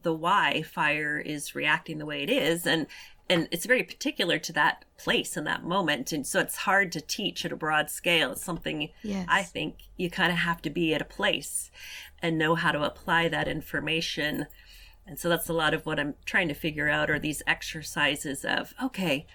the 0.02 0.12
why 0.12 0.62
fire 0.62 1.18
is 1.18 1.54
reacting 1.54 1.98
the 1.98 2.06
way 2.06 2.22
it 2.22 2.30
is 2.30 2.66
and 2.66 2.86
and 3.28 3.48
it's 3.50 3.66
very 3.66 3.82
particular 3.82 4.38
to 4.38 4.52
that 4.52 4.84
place 4.98 5.36
and 5.36 5.46
that 5.46 5.64
moment 5.64 6.12
and 6.12 6.26
so 6.26 6.40
it's 6.40 6.58
hard 6.58 6.92
to 6.92 7.00
teach 7.00 7.44
at 7.44 7.52
a 7.52 7.56
broad 7.56 7.90
scale. 7.90 8.32
It's 8.32 8.44
something 8.44 8.90
yes. 9.02 9.26
i 9.28 9.42
think 9.42 9.76
you 9.96 10.10
kind 10.10 10.32
of 10.32 10.38
have 10.38 10.62
to 10.62 10.70
be 10.70 10.94
at 10.94 11.02
a 11.02 11.06
place 11.06 11.70
and 12.20 12.38
know 12.38 12.54
how 12.54 12.72
to 12.72 12.82
apply 12.82 13.28
that 13.28 13.48
information. 13.48 14.46
And 15.06 15.18
so 15.18 15.28
that's 15.28 15.50
a 15.50 15.52
lot 15.52 15.74
of 15.74 15.84
what 15.84 16.00
i'm 16.00 16.14
trying 16.24 16.48
to 16.48 16.54
figure 16.54 16.88
out 16.88 17.10
are 17.10 17.18
these 17.18 17.42
exercises 17.46 18.44
of 18.44 18.74
okay 18.82 19.26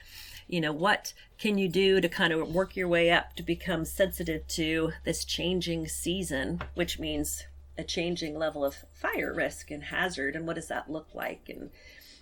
you 0.47 0.59
know 0.59 0.73
what 0.73 1.13
can 1.37 1.57
you 1.57 1.69
do 1.69 2.01
to 2.01 2.09
kind 2.09 2.33
of 2.33 2.53
work 2.53 2.75
your 2.75 2.87
way 2.87 3.11
up 3.11 3.35
to 3.35 3.43
become 3.43 3.85
sensitive 3.85 4.45
to 4.47 4.91
this 5.05 5.23
changing 5.23 5.87
season 5.87 6.61
which 6.73 6.97
means 6.99 7.43
a 7.77 7.83
changing 7.83 8.37
level 8.37 8.65
of 8.65 8.83
fire 8.91 9.31
risk 9.31 9.69
and 9.71 9.83
hazard 9.83 10.35
and 10.35 10.47
what 10.47 10.55
does 10.55 10.67
that 10.67 10.91
look 10.91 11.07
like 11.13 11.47
and 11.47 11.69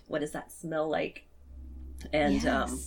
what 0.06 0.20
does 0.20 0.32
that 0.32 0.52
smell 0.52 0.88
like 0.88 1.24
and 2.12 2.46
um, 2.46 2.80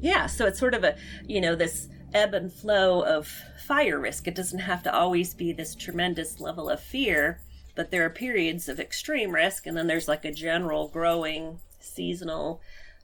yeah 0.00 0.26
so 0.26 0.46
it's 0.46 0.58
sort 0.58 0.74
of 0.74 0.84
a 0.84 0.96
you 1.26 1.40
know 1.40 1.54
this 1.54 1.88
ebb 2.14 2.34
and 2.34 2.52
flow 2.52 3.02
of 3.02 3.28
fire 3.66 3.98
risk. 3.98 4.26
It 4.26 4.34
doesn't 4.34 4.60
have 4.60 4.82
to 4.84 4.94
always 4.94 5.34
be 5.34 5.52
this 5.52 5.74
tremendous 5.74 6.40
level 6.40 6.70
of 6.70 6.80
fear 6.80 7.40
but 7.74 7.90
there 7.90 8.04
are 8.04 8.10
periods 8.10 8.68
of 8.68 8.80
extreme 8.80 9.32
risk 9.32 9.66
and 9.66 9.76
then 9.76 9.86
there's 9.86 10.08
like 10.08 10.24
a 10.24 10.32
general 10.32 10.88
growing 10.88 11.60
seasonal 11.78 12.60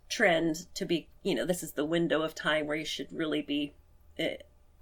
trend 0.09 0.67
to 0.75 0.85
be 0.85 1.09
you 1.23 1.35
know 1.35 1.45
this 1.45 1.63
is 1.63 1.73
the 1.73 1.85
window 1.85 2.23
of 2.23 2.35
time 2.35 2.67
where 2.67 2.77
you 2.77 2.85
should 2.85 3.09
really 3.13 3.43
be 3.43 3.75
uh, 4.19 4.25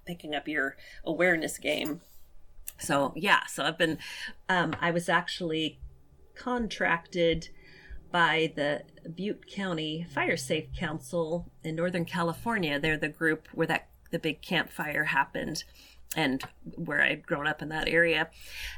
picking 0.05 0.33
up 0.33 0.47
your 0.47 0.75
awareness 1.03 1.57
game. 1.57 2.01
So 2.77 3.13
yeah 3.15 3.45
so 3.47 3.63
i've 3.63 3.77
been 3.77 3.97
um, 4.49 4.75
i 4.81 4.91
was 4.91 5.09
actually 5.09 5.79
contracted 6.35 7.49
by 8.11 8.51
the 8.55 8.83
butte 9.09 9.47
county 9.47 10.05
fire 10.13 10.37
safe 10.37 10.67
council 10.75 11.49
in 11.63 11.75
northern 11.75 12.05
california 12.05 12.79
they're 12.79 12.97
the 12.97 13.07
group 13.07 13.47
where 13.53 13.67
that 13.67 13.87
the 14.11 14.19
big 14.19 14.41
Camp 14.41 14.69
Fire 14.69 15.05
happened 15.05 15.63
and 16.15 16.43
where 16.75 17.01
i'd 17.01 17.25
grown 17.25 17.47
up 17.47 17.61
in 17.61 17.69
that 17.69 17.87
area 17.87 18.29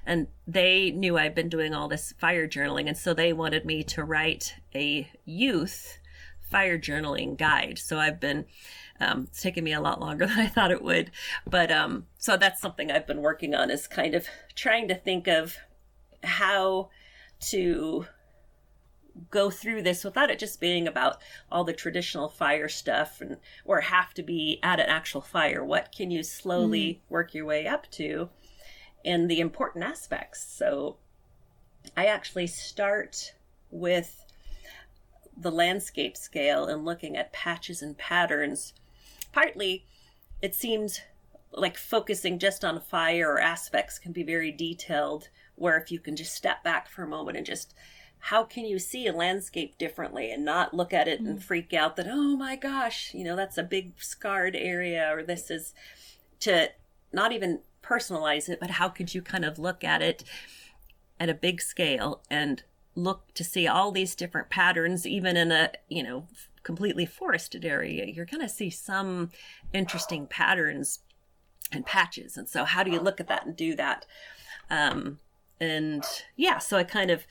and 0.06 0.28
they 0.48 0.92
knew 0.92 1.18
i'd 1.18 1.34
been 1.34 1.50
doing 1.50 1.74
all 1.74 1.88
this 1.88 2.14
fire 2.20 2.48
journaling 2.48 2.88
and 2.88 2.98
so 2.98 3.14
they 3.14 3.34
wanted 3.34 3.66
me 3.66 3.84
to 3.84 4.04
write 4.04 4.56
a 4.76 5.10
youth 5.26 5.98
fire 6.40 6.78
journaling 6.78 7.36
guide 7.36 7.80
so 7.80 7.98
i've 7.98 8.20
been 8.20 8.46
um, 9.00 9.28
it's 9.30 9.42
taken 9.42 9.64
me 9.64 9.74
a 9.74 9.82
lot 9.82 10.00
longer 10.00 10.26
than 10.28 10.40
I 10.40 10.48
thought 10.48 10.72
it 10.72 10.82
would. 10.82 11.12
But 11.50 11.72
um, 11.72 12.08
so 12.18 12.38
that's 12.38 12.62
something 12.62 12.92
I've 12.92 13.08
been 13.08 13.22
working 13.22 13.54
on 13.56 13.70
is 13.70 13.88
kind 13.88 14.16
of 14.16 14.28
trying 14.56 14.88
to 14.88 14.96
think 14.96 15.28
of 15.28 15.58
how 16.24 16.90
to 17.50 18.06
go 19.30 19.50
through 19.50 19.82
this 19.84 20.04
without 20.04 20.32
it 20.32 20.40
just 20.40 20.60
being 20.60 20.88
about 20.88 21.18
all 21.52 21.64
the 21.64 21.74
traditional 21.74 22.30
fire 22.30 22.68
stuff 22.68 23.22
and 23.22 23.38
or 23.66 23.82
have 23.82 24.14
to 24.14 24.24
be 24.24 24.60
at 24.64 24.80
an 24.80 24.88
actual 24.88 25.22
fire. 25.22 25.64
What 25.64 25.94
can 25.96 26.12
you 26.12 26.24
slowly 26.24 26.86
mm-hmm. 26.86 27.14
work 27.14 27.34
your 27.34 27.46
way 27.46 27.68
up 27.68 27.90
to 27.92 28.30
and 29.06 29.30
the 29.30 29.40
important 29.40 29.84
aspects. 29.84 30.44
So 30.44 30.98
I 31.96 32.06
actually 32.06 32.48
start 32.48 33.34
with 33.70 34.26
the 35.36 35.52
landscape 35.52 36.16
scale 36.16 36.66
and 36.66 36.86
looking 36.86 37.18
at 37.18 37.34
patches 37.34 37.82
and 37.82 37.98
patterns 37.98 38.74
partly 39.32 39.84
it 40.44 40.54
seems 40.54 41.02
like 41.52 41.76
focusing 41.76 42.38
just 42.38 42.64
on 42.64 42.80
fire 42.80 43.32
or 43.32 43.40
aspects 43.40 43.98
can 43.98 44.12
be 44.12 44.22
very 44.22 44.52
detailed 44.52 45.30
where 45.56 45.76
if 45.76 45.92
you 45.92 46.00
can 46.00 46.16
just 46.16 46.36
step 46.36 46.64
back 46.64 46.88
for 46.88 47.02
a 47.02 47.08
moment 47.08 47.36
and 47.36 47.48
just 47.48 47.74
how 48.28 48.44
can 48.44 48.66
you 48.66 48.80
see 48.80 49.08
a 49.08 49.14
landscape 49.14 49.78
differently 49.78 50.32
and 50.32 50.46
not 50.46 50.74
look 50.74 50.94
at 50.94 51.08
it 51.08 51.20
and 51.20 51.44
freak 51.44 51.74
out 51.74 51.96
that 51.96 52.08
oh 52.10 52.36
my 52.38 52.56
gosh 52.56 53.14
you 53.14 53.24
know 53.24 53.36
that's 53.36 53.58
a 53.58 53.64
big 53.64 53.94
scarred 53.98 54.56
area 54.56 55.10
or 55.14 55.24
this 55.24 55.50
is 55.52 55.74
to 56.40 56.70
not 57.12 57.32
even 57.32 57.60
personalize 57.84 58.48
it 58.50 58.60
but 58.60 58.72
how 58.72 58.88
could 58.88 59.14
you 59.14 59.22
kind 59.22 59.46
of 59.46 59.60
look 59.60 59.84
at 59.84 60.02
it 60.02 60.24
at 61.20 61.30
a 61.30 61.34
big 61.34 61.62
scale 61.62 62.22
and 62.30 62.64
look 62.96 63.34
to 63.34 63.44
see 63.44 63.68
all 63.68 63.92
these 63.92 64.16
different 64.16 64.50
patterns 64.50 65.06
even 65.06 65.36
in 65.36 65.52
a 65.52 65.72
you 65.90 66.04
know 66.04 66.28
completely 66.64 67.06
forested 67.06 67.66
area, 67.66 68.06
you're 68.06 68.26
going 68.26 68.42
to 68.42 68.50
see 68.50 68.70
some 68.70 69.30
interesting 69.74 70.26
patterns 70.26 71.00
and 71.72 71.86
patches. 71.86 72.38
And 72.38 72.50
so, 72.50 72.64
how 72.64 72.84
do 72.84 72.92
you 72.92 73.00
look 73.00 73.20
at 73.20 73.28
that 73.28 73.46
and 73.46 73.56
do 73.56 73.76
that? 73.76 74.06
Um, 74.70 75.20
and 75.60 76.04
yeah, 76.36 76.58
so 76.58 76.78
I 76.78 76.84
kind 76.84 77.12
of 77.12 77.28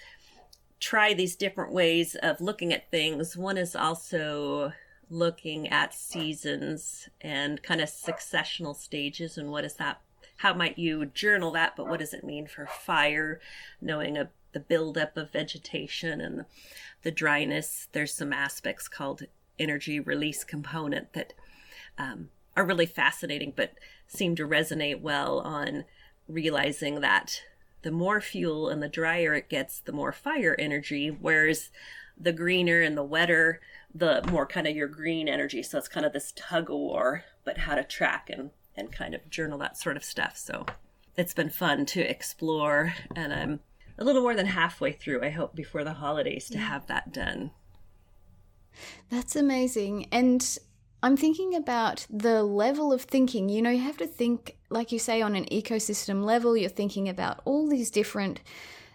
try 0.83 1.15
these 1.15 1.37
different 1.37 1.73
ways 1.73 2.17
of 2.17 2.41
looking 2.41 2.73
at 2.73 2.91
things. 2.91 3.37
One 3.37 3.57
is 3.57 3.77
also 3.77 4.73
looking 5.09 5.69
at 5.69 5.95
seasons 5.95 7.09
and 7.21 7.63
kind 7.63 7.81
of 7.81 7.89
successional 7.89 8.75
stages 8.75 9.37
and 9.37 9.51
what 9.51 9.63
is 9.63 9.75
that 9.75 10.01
how 10.39 10.55
might 10.55 10.79
you 10.79 11.05
journal 11.05 11.51
that 11.51 11.77
but 11.77 11.87
what 11.87 12.01
does 12.01 12.15
it 12.15 12.25
mean 12.25 12.47
for 12.47 12.65
fire 12.65 13.39
knowing 13.79 14.17
a, 14.17 14.31
the 14.53 14.61
buildup 14.61 15.19
of 15.19 15.31
vegetation 15.31 16.19
and 16.19 16.47
the 17.03 17.11
dryness. 17.11 17.89
There's 17.93 18.15
some 18.15 18.33
aspects 18.33 18.89
called 18.89 19.25
energy 19.59 20.01
release 20.01 20.45
component 20.45 21.13
that 21.13 21.33
um, 21.99 22.31
are 22.57 22.65
really 22.65 22.87
fascinating, 22.87 23.53
but 23.55 23.75
seem 24.07 24.37
to 24.37 24.47
resonate 24.47 25.01
well 25.01 25.41
on 25.41 25.85
realizing 26.29 27.01
that 27.01 27.43
the 27.83 27.91
more 27.91 28.21
fuel 28.21 28.69
and 28.69 28.83
the 28.83 28.89
drier 28.89 29.35
it 29.35 29.49
gets, 29.49 29.81
the 29.81 29.93
more 29.93 30.13
fire 30.13 30.57
energy, 30.59 31.09
whereas 31.09 31.71
the 32.19 32.33
greener 32.33 32.81
and 32.81 32.97
the 32.97 33.03
wetter, 33.03 33.61
the 33.95 34.23
more 34.31 34.47
kind 34.47 34.67
of 34.67 34.77
your 34.77 34.89
green 34.89 35.29
energy. 35.29 35.63
So 35.63 35.79
it's 35.79 35.89
kind 35.89 36.07
of 36.07 36.13
this 36.13 36.33
tug 36.37 36.71
of 36.71 36.77
war, 36.77 37.25
but 37.45 37.59
how 37.59 37.75
to 37.75 37.85
track 37.85 38.31
and, 38.31 38.51
and 38.77 38.93
kind 38.93 39.15
of 39.15 39.29
journal 39.29 39.59
that 39.59 39.77
sort 39.77 39.97
of 39.97 40.05
stuff. 40.05 40.37
So 40.37 40.67
it's 41.17 41.35
been 41.35 41.51
fun 41.51 41.85
to 41.87 42.01
explore, 42.01 42.95
and 43.15 43.33
I'm 43.33 43.61
a 43.99 44.05
little 44.05 44.23
more 44.23 44.35
than 44.35 44.47
halfway 44.47 44.93
through, 44.93 45.23
I 45.23 45.31
hope, 45.31 45.55
before 45.55 45.85
the 45.85 45.95
holidays 45.95 46.49
to 46.51 46.59
have 46.59 46.87
that 46.87 47.13
done. 47.13 47.51
That's 49.11 49.37
amazing. 49.37 50.07
And 50.11 50.59
I'm 51.03 51.17
thinking 51.17 51.55
about 51.55 52.07
the 52.09 52.43
level 52.43 52.93
of 52.93 53.03
thinking. 53.03 53.49
You 53.49 53.61
know, 53.61 53.71
you 53.71 53.83
have 53.83 53.99
to 53.99 54.07
think, 54.07 54.57
like 54.73 54.93
you 54.93 54.99
say, 54.99 55.23
on 55.23 55.37
an 55.37 55.45
ecosystem 55.47 56.25
level, 56.25 56.57
you're 56.57 56.71
thinking 56.71 57.09
about 57.09 57.41
all 57.45 57.69
these 57.69 57.91
different 57.91 58.41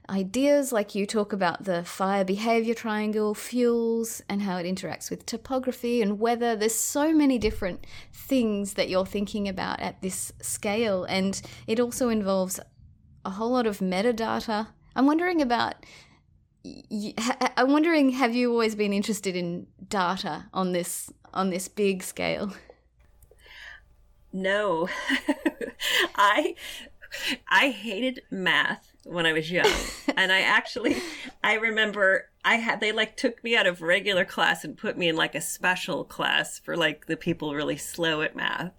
ideas. 0.10 0.72
Like 0.72 0.96
you 0.96 1.06
talk 1.06 1.34
about 1.34 1.64
the 1.64 1.84
fire 1.84 2.24
behavior 2.24 2.74
triangle, 2.74 3.34
fuels, 3.34 4.22
and 4.28 4.42
how 4.42 4.58
it 4.58 4.66
interacts 4.66 5.10
with 5.10 5.26
topography 5.26 6.02
and 6.02 6.20
weather. 6.20 6.56
There's 6.56 6.76
so 6.76 7.14
many 7.14 7.38
different 7.38 7.86
things 8.12 8.74
that 8.74 8.90
you're 8.90 9.06
thinking 9.06 9.48
about 9.48 9.80
at 9.80 10.02
this 10.02 10.34
scale. 10.42 11.04
And 11.04 11.40
it 11.68 11.80
also 11.80 12.10
involves 12.10 12.60
a 13.24 13.32
whole 13.32 13.52
lot 13.52 13.68
of 13.68 13.80
metadata. 13.80 14.68
I'm 14.96 15.06
wondering 15.06 15.42
about 15.42 15.76
I'm 17.56 17.72
wondering, 17.72 18.10
have 18.10 18.36
you 18.36 18.52
always 18.52 18.76
been 18.76 18.92
interested 18.92 19.36
in 19.36 19.68
data 19.88 20.46
on 20.54 20.74
this 20.74 21.12
on 21.34 21.50
this 21.50 21.68
big 21.68 22.04
scale? 22.04 22.54
No, 24.38 24.88
I 26.16 26.54
I 27.48 27.72
hated 27.72 28.22
math 28.30 28.94
when 29.04 29.26
I 29.26 29.34
was 29.34 29.50
young, 29.50 29.72
and 30.16 30.32
I 30.32 30.42
actually 30.42 30.98
I 31.44 31.56
remember 31.56 32.30
I 32.46 32.58
had 32.58 32.80
they 32.80 32.92
like 32.92 33.18
took 33.18 33.44
me 33.44 33.58
out 33.58 33.66
of 33.66 33.82
regular 33.82 34.26
class 34.26 34.64
and 34.64 34.78
put 34.78 34.96
me 34.96 35.10
in 35.10 35.16
like 35.16 35.34
a 35.34 35.42
special 35.42 36.04
class 36.04 36.60
for 36.60 36.78
like 36.78 37.08
the 37.08 37.18
people 37.18 37.56
really 37.56 37.78
slow 37.78 38.22
at 38.22 38.36
math. 38.36 38.74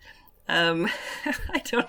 Um, 0.49 0.89
I 1.25 1.59
don't, 1.65 1.89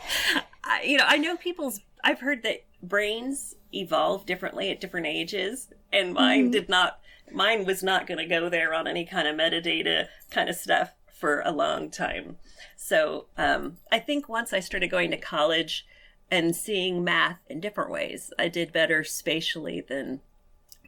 I, 0.63 0.81
you 0.81 0.97
know, 0.97 1.05
I 1.07 1.17
know 1.17 1.37
people's 1.37 1.79
I've 2.03 2.21
heard 2.21 2.41
that 2.41 2.65
brains 2.81 3.55
evolve 3.71 4.25
differently 4.25 4.71
at 4.71 4.81
different 4.81 5.05
ages, 5.05 5.69
and 5.93 6.15
mine 6.15 6.45
mm-hmm. 6.45 6.51
did 6.51 6.69
not. 6.69 7.01
Mine 7.31 7.65
was 7.65 7.83
not 7.83 8.07
going 8.07 8.17
to 8.17 8.25
go 8.25 8.49
there 8.49 8.73
on 8.73 8.87
any 8.87 9.05
kind 9.05 9.27
of 9.27 9.35
metadata 9.35 10.07
kind 10.31 10.49
of 10.49 10.55
stuff 10.55 10.93
for 11.19 11.41
a 11.41 11.51
long 11.51 11.91
time. 11.91 12.37
So 12.77 13.25
um, 13.37 13.77
I 13.91 13.99
think 13.99 14.29
once 14.29 14.53
I 14.53 14.61
started 14.61 14.89
going 14.89 15.11
to 15.11 15.17
college 15.17 15.85
and 16.31 16.55
seeing 16.55 17.03
math 17.03 17.39
in 17.49 17.59
different 17.59 17.91
ways, 17.91 18.31
I 18.39 18.47
did 18.47 18.71
better 18.71 19.03
spatially 19.03 19.81
than 19.81 20.21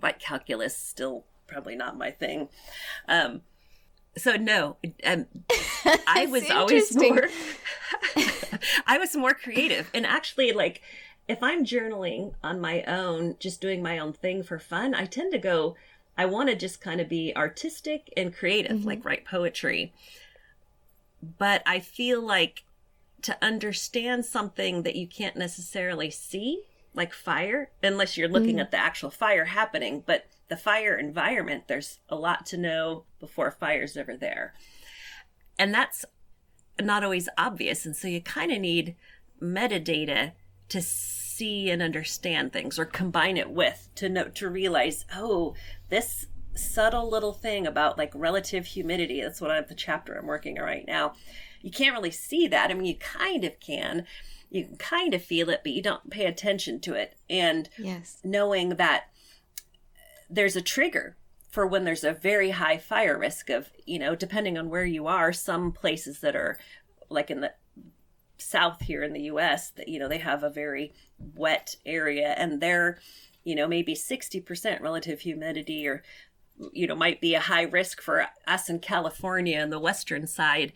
like 0.02 0.20
calculus. 0.20 0.78
Still 0.78 1.26
probably 1.48 1.76
not 1.76 1.98
my 1.98 2.12
thing. 2.12 2.48
Um, 3.08 3.42
so 4.18 4.36
no, 4.36 4.78
um, 5.06 5.28
I 6.08 6.28
was 6.30 6.50
always 6.50 6.96
more. 6.96 7.28
I 8.88 8.98
was 8.98 9.16
more 9.16 9.34
creative, 9.34 9.90
and 9.94 10.06
actually, 10.06 10.52
like 10.52 10.82
if 11.28 11.42
I'm 11.42 11.66
journaling 11.66 12.34
on 12.44 12.60
my 12.60 12.84
own, 12.84 13.36
just 13.40 13.62
doing 13.62 13.82
my 13.82 14.00
own 14.00 14.14
thing 14.14 14.44
for 14.44 14.60
fun, 14.60 14.94
I 14.94 15.06
tend 15.06 15.32
to 15.34 15.40
go. 15.40 15.76
I 16.22 16.26
want 16.26 16.50
to 16.50 16.56
just 16.56 16.82
kind 16.82 17.02
of 17.02 17.10
be 17.10 17.34
artistic 17.36 18.14
and 18.16 18.32
creative, 18.32 18.78
mm-hmm. 18.78 18.88
like 18.88 19.04
write 19.04 19.26
poetry. 19.26 19.92
But 21.40 21.64
I 21.66 21.80
feel 21.80 22.22
like 22.22 22.64
to 23.24 23.36
understand 23.42 24.24
something 24.26 24.84
that 24.84 24.96
you 24.96 25.08
can't 25.08 25.36
necessarily 25.36 26.12
see, 26.12 26.62
like 26.94 27.12
fire, 27.12 27.72
unless 27.82 28.18
you're 28.18 28.30
looking 28.30 28.58
mm. 28.58 28.62
at 28.62 28.70
the 28.70 28.78
actual 28.78 29.10
fire 29.10 29.46
happening. 29.46 30.04
But 30.06 30.28
the 30.48 30.58
fire 30.58 30.96
environment, 30.96 31.64
there's 31.68 31.98
a 32.08 32.16
lot 32.16 32.46
to 32.48 32.58
know 32.58 33.06
before 33.20 33.50
fire's 33.50 33.98
ever 33.98 34.16
there. 34.16 34.54
And 35.58 35.74
that's 35.74 36.06
not 36.80 37.04
always 37.04 37.30
obvious. 37.36 37.84
And 37.84 37.96
so 37.96 38.08
you 38.08 38.22
kind 38.22 38.52
of 38.52 38.60
need 38.60 38.96
metadata 39.42 40.34
to 40.70 40.82
see 40.84 41.72
and 41.72 41.82
understand 41.82 42.54
things 42.54 42.78
or 42.78 42.86
combine 42.86 43.38
it 43.38 43.50
with 43.50 43.90
to 43.96 44.08
know 44.08 44.26
to 44.26 44.50
realize, 44.50 45.06
oh, 45.16 45.56
this 45.92 46.26
subtle 46.56 47.10
little 47.10 47.34
thing 47.34 47.68
about 47.68 47.98
like 47.98 48.12
relative 48.16 48.66
humidity. 48.66 49.22
That's 49.22 49.40
what 49.40 49.52
I 49.52 49.56
have 49.56 49.68
the 49.68 49.76
chapter 49.76 50.16
I'm 50.16 50.26
working 50.26 50.60
on 50.60 50.66
right 50.66 50.86
now. 50.88 51.14
You 51.62 51.70
can't 51.70 51.96
really 51.96 52.12
see 52.12 52.48
that. 52.48 52.72
I 52.72 52.74
mean, 52.74 52.86
you 52.86 52.96
kind 52.96 53.44
of 53.44 53.60
can. 53.60 54.06
You 54.50 54.66
can 54.66 54.78
kind 54.78 55.14
of 55.14 55.24
feel 55.24 55.50
it, 55.50 55.62
but 55.64 55.72
you 55.72 55.82
don't 55.82 56.10
pay 56.10 56.26
attention 56.26 56.80
to 56.82 56.94
it. 56.94 57.16
And 57.30 57.70
yes. 57.78 58.18
knowing 58.24 58.70
that 58.70 59.06
there's 60.30 60.56
a 60.56 60.62
trigger 60.62 61.16
for 61.50 61.68
when 61.68 61.84
there's 61.84 62.04
a 62.04 62.14
very 62.14 62.52
high 62.52 62.78
fire 62.78 63.18
risk 63.18 63.50
of, 63.50 63.70
you 63.86 64.00
know, 64.00 64.16
depending 64.16 64.58
on 64.58 64.70
where 64.70 64.86
you 64.86 65.08
are, 65.08 65.32
some 65.32 65.72
places 65.72 66.20
that 66.22 66.36
are 66.36 66.58
like 67.10 67.30
in 67.30 67.42
the 67.42 67.54
south 68.38 68.82
here 68.82 69.04
in 69.04 69.14
the 69.14 69.24
US 69.24 69.70
that 69.72 69.88
you 69.88 70.00
know 70.00 70.08
they 70.08 70.18
have 70.18 70.44
a 70.44 70.50
very 70.50 70.94
wet 71.36 71.76
area 71.86 72.34
and 72.38 72.60
they're 72.60 72.98
you 73.44 73.56
know 73.56 73.68
maybe 73.68 73.96
60% 73.96 74.82
relative 74.82 75.22
humidity 75.22 75.88
or 75.88 76.04
you 76.72 76.88
know 76.88 76.96
might 76.96 77.22
be 77.22 77.34
a 77.34 77.40
high 77.40 77.64
risk 77.64 78.02
for 78.02 78.28
us 78.48 78.70
in 78.70 78.80
California 78.80 79.60
on 79.60 79.70
the 79.70 79.80
western 79.80 80.28
side 80.28 80.74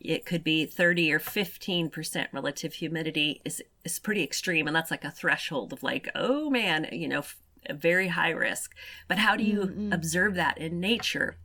it 0.00 0.24
could 0.24 0.42
be 0.42 0.64
30 0.64 1.12
or 1.12 1.20
15% 1.20 2.26
relative 2.32 2.74
humidity 2.74 3.40
is 3.44 3.62
is 3.84 3.98
pretty 3.98 4.22
extreme 4.22 4.66
and 4.66 4.74
that's 4.74 4.90
like 4.90 5.04
a 5.04 5.10
threshold 5.10 5.72
of 5.72 5.82
like 5.82 6.08
oh 6.14 6.50
man 6.50 6.88
you 6.90 7.06
know 7.06 7.22
a 7.68 7.74
very 7.74 8.08
high 8.08 8.30
risk. 8.30 8.74
But 9.08 9.18
how 9.18 9.36
do 9.36 9.44
you 9.44 9.60
mm-hmm. 9.60 9.92
observe 9.92 10.34
that 10.34 10.58
in 10.58 10.80
nature? 10.80 11.36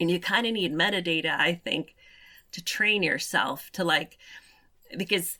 And 0.00 0.10
you 0.10 0.18
kind 0.18 0.46
of 0.46 0.52
need 0.52 0.74
metadata, 0.74 1.30
I 1.30 1.54
think, 1.54 1.94
to 2.52 2.62
train 2.62 3.02
yourself 3.02 3.70
to 3.72 3.84
like, 3.84 4.18
because 4.96 5.38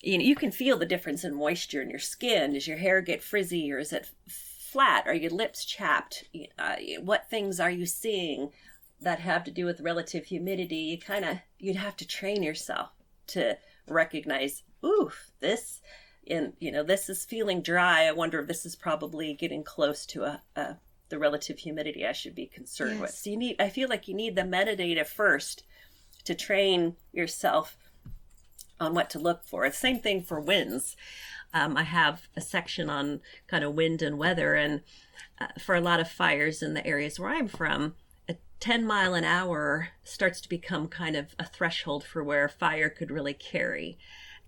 you 0.00 0.18
know 0.18 0.24
you 0.24 0.34
can 0.34 0.50
feel 0.50 0.76
the 0.76 0.86
difference 0.86 1.24
in 1.24 1.34
moisture 1.34 1.82
in 1.82 1.90
your 1.90 1.98
skin. 1.98 2.52
Does 2.52 2.66
your 2.66 2.78
hair 2.78 3.00
get 3.00 3.22
frizzy 3.22 3.72
or 3.72 3.78
is 3.78 3.92
it 3.92 4.10
flat? 4.26 5.06
Are 5.06 5.14
your 5.14 5.30
lips 5.30 5.64
chapped? 5.64 6.24
Uh, 6.58 6.76
what 7.00 7.28
things 7.28 7.60
are 7.60 7.70
you 7.70 7.86
seeing 7.86 8.50
that 9.00 9.20
have 9.20 9.44
to 9.44 9.50
do 9.50 9.64
with 9.64 9.80
relative 9.80 10.26
humidity? 10.26 10.76
You 10.76 10.98
kind 10.98 11.24
of 11.24 11.38
you'd 11.58 11.76
have 11.76 11.96
to 11.98 12.06
train 12.06 12.42
yourself 12.42 12.90
to 13.28 13.56
recognize, 13.86 14.62
oof, 14.84 15.30
this 15.40 15.80
and 16.28 16.52
you 16.60 16.70
know 16.70 16.82
this 16.82 17.08
is 17.08 17.24
feeling 17.24 17.62
dry 17.62 18.06
i 18.06 18.12
wonder 18.12 18.40
if 18.40 18.46
this 18.46 18.66
is 18.66 18.76
probably 18.76 19.34
getting 19.34 19.64
close 19.64 20.06
to 20.06 20.22
a, 20.22 20.42
a 20.56 20.76
the 21.08 21.18
relative 21.18 21.58
humidity 21.58 22.06
i 22.06 22.12
should 22.12 22.34
be 22.34 22.46
concerned 22.46 22.92
yes. 22.92 23.00
with 23.00 23.10
so 23.10 23.30
you 23.30 23.36
need 23.36 23.56
i 23.58 23.68
feel 23.68 23.88
like 23.88 24.06
you 24.06 24.14
need 24.14 24.36
the 24.36 24.42
metadata 24.42 25.06
first 25.06 25.64
to 26.24 26.34
train 26.34 26.94
yourself 27.12 27.76
on 28.80 28.94
what 28.94 29.10
to 29.10 29.18
look 29.18 29.44
for. 29.44 29.70
Same 29.70 30.00
thing 30.00 30.22
for 30.22 30.40
winds. 30.40 30.96
Um, 31.52 31.76
i 31.76 31.82
have 31.82 32.28
a 32.36 32.40
section 32.40 32.88
on 32.88 33.20
kind 33.48 33.64
of 33.64 33.74
wind 33.74 34.02
and 34.02 34.18
weather 34.18 34.54
and 34.54 34.82
uh, 35.40 35.48
for 35.58 35.74
a 35.74 35.80
lot 35.80 35.98
of 35.98 36.08
fires 36.08 36.62
in 36.62 36.74
the 36.74 36.86
areas 36.86 37.18
where 37.18 37.30
i'm 37.30 37.48
from 37.48 37.96
a 38.30 38.36
10 38.60 38.86
mile 38.86 39.14
an 39.14 39.24
hour 39.24 39.88
starts 40.04 40.40
to 40.40 40.48
become 40.48 40.86
kind 40.86 41.16
of 41.16 41.34
a 41.38 41.44
threshold 41.44 42.04
for 42.04 42.22
where 42.22 42.48
fire 42.48 42.88
could 42.88 43.10
really 43.10 43.34
carry. 43.34 43.98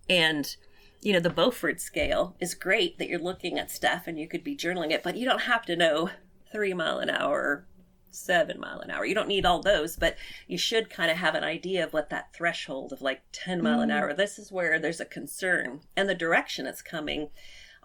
And 0.09 0.55
you 1.01 1.11
know, 1.11 1.19
the 1.19 1.29
Beaufort 1.29 1.81
scale 1.81 2.37
is 2.39 2.53
great 2.53 2.97
that 2.97 3.09
you're 3.09 3.19
looking 3.19 3.59
at 3.59 3.69
stuff 3.69 4.07
and 4.07 4.17
you 4.17 4.25
could 4.25 4.43
be 4.43 4.55
journaling 4.55 4.91
it, 4.91 5.03
but 5.03 5.17
you 5.17 5.25
don't 5.25 5.41
have 5.41 5.65
to 5.65 5.75
know 5.75 6.09
three 6.49 6.73
mile 6.73 6.99
an 6.99 7.09
hour, 7.09 7.65
seven 8.13 8.59
mile 8.59 8.79
an 8.79 8.91
hour. 8.91 9.05
You 9.05 9.15
don't 9.15 9.27
need 9.27 9.45
all 9.45 9.61
those, 9.61 9.95
but 9.95 10.17
you 10.47 10.57
should 10.57 10.89
kind 10.89 11.11
of 11.11 11.17
have 11.17 11.35
an 11.35 11.43
idea 11.43 11.83
of 11.83 11.93
what 11.93 12.09
that 12.09 12.33
threshold 12.33 12.93
of 12.93 13.01
like 13.01 13.21
10 13.31 13.61
mile 13.61 13.79
mm. 13.79 13.83
an 13.83 13.91
hour, 13.91 14.13
this 14.13 14.37
is 14.39 14.51
where 14.51 14.79
there's 14.79 14.99
a 14.99 15.05
concern 15.05 15.81
and 15.95 16.07
the 16.07 16.15
direction 16.15 16.65
it's 16.65 16.81
coming. 16.81 17.29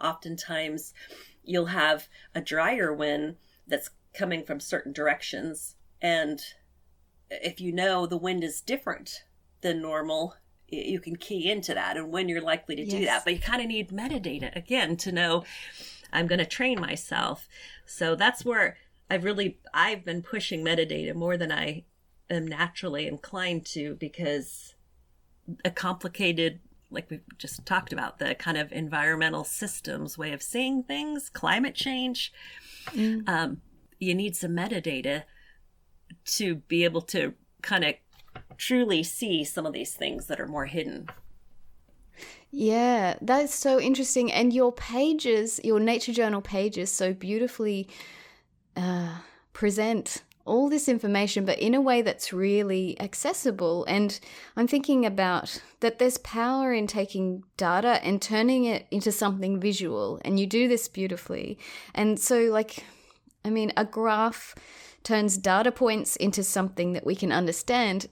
Oftentimes, 0.01 0.93
you'll 1.43 1.67
have 1.67 2.07
a 2.33 2.41
drier 2.41 2.93
wind 2.93 3.37
that's 3.67 3.89
coming 4.13 4.43
from 4.43 4.59
certain 4.59 4.93
directions. 4.93 5.75
And 6.01 6.41
if 7.29 7.59
you 7.59 7.71
know 7.71 8.05
the 8.05 8.17
wind 8.17 8.43
is 8.43 8.61
different 8.61 9.23
than 9.61 9.81
normal, 9.81 10.35
you 10.67 10.99
can 10.99 11.15
key 11.15 11.49
into 11.49 11.73
that 11.73 11.97
and 11.97 12.11
when 12.11 12.29
you're 12.29 12.41
likely 12.41 12.75
to 12.75 12.85
do 12.85 13.05
that. 13.05 13.23
But 13.23 13.33
you 13.33 13.39
kind 13.39 13.61
of 13.61 13.67
need 13.67 13.89
metadata 13.89 14.55
again 14.55 14.97
to 14.97 15.11
know 15.11 15.43
I'm 16.11 16.27
going 16.27 16.39
to 16.39 16.45
train 16.45 16.79
myself. 16.79 17.47
So 17.85 18.15
that's 18.15 18.45
where 18.45 18.77
I've 19.09 19.23
really 19.23 19.59
I've 19.73 20.05
been 20.05 20.21
pushing 20.21 20.63
metadata 20.63 21.13
more 21.15 21.37
than 21.37 21.51
I 21.51 21.83
am 22.29 22.47
naturally 22.47 23.07
inclined 23.07 23.65
to 23.67 23.95
because 23.95 24.75
a 25.65 25.71
complicated 25.71 26.59
like 26.91 27.09
we've 27.09 27.21
just 27.37 27.65
talked 27.65 27.93
about 27.93 28.19
the 28.19 28.35
kind 28.35 28.57
of 28.57 28.71
environmental 28.71 29.43
systems 29.43 30.17
way 30.17 30.31
of 30.33 30.41
seeing 30.41 30.83
things, 30.83 31.29
climate 31.29 31.75
change. 31.75 32.33
Mm. 32.87 33.27
Um, 33.29 33.61
you 33.99 34.15
need 34.15 34.35
some 34.35 34.51
metadata 34.51 35.23
to 36.25 36.55
be 36.55 36.83
able 36.83 37.01
to 37.01 37.33
kind 37.61 37.83
of 37.83 37.95
truly 38.57 39.03
see 39.03 39.43
some 39.43 39.65
of 39.65 39.73
these 39.73 39.93
things 39.93 40.25
that 40.27 40.39
are 40.39 40.47
more 40.47 40.65
hidden. 40.65 41.07
Yeah, 42.51 43.15
that's 43.21 43.53
so 43.53 43.79
interesting. 43.79 44.31
And 44.31 44.51
your 44.51 44.71
pages, 44.71 45.59
your 45.63 45.79
nature 45.79 46.13
journal 46.13 46.41
pages, 46.41 46.91
so 46.91 47.13
beautifully 47.13 47.87
present 49.53 50.23
all 50.45 50.67
this 50.67 50.89
information, 50.89 51.45
but 51.45 51.59
in 51.59 51.75
a 51.75 51.81
way 51.81 52.01
that's 52.01 52.33
really 52.33 52.99
accessible. 52.99 53.85
And 53.85 54.19
I'm 54.57 54.67
thinking 54.67 55.05
about 55.05 55.61
that 55.79 55.99
there's 55.99 56.17
power 56.17 56.73
in 56.73 56.87
taking 56.87 57.43
data 57.55 58.03
and 58.03 58.21
turning 58.21 58.65
it 58.65 58.87
into 58.89 59.11
something 59.11 59.59
visual. 59.59 60.19
And 60.25 60.39
you 60.39 60.47
do 60.47 60.67
this 60.67 60.87
beautifully. 60.87 61.59
And 61.93 62.19
so, 62.19 62.39
like, 62.45 62.83
I 63.45 63.51
mean, 63.51 63.71
a 63.77 63.85
graph 63.85 64.55
turns 65.03 65.37
data 65.37 65.71
points 65.71 66.15
into 66.15 66.43
something 66.43 66.93
that 66.93 67.05
we 67.05 67.15
can 67.15 67.31
understand 67.31 68.07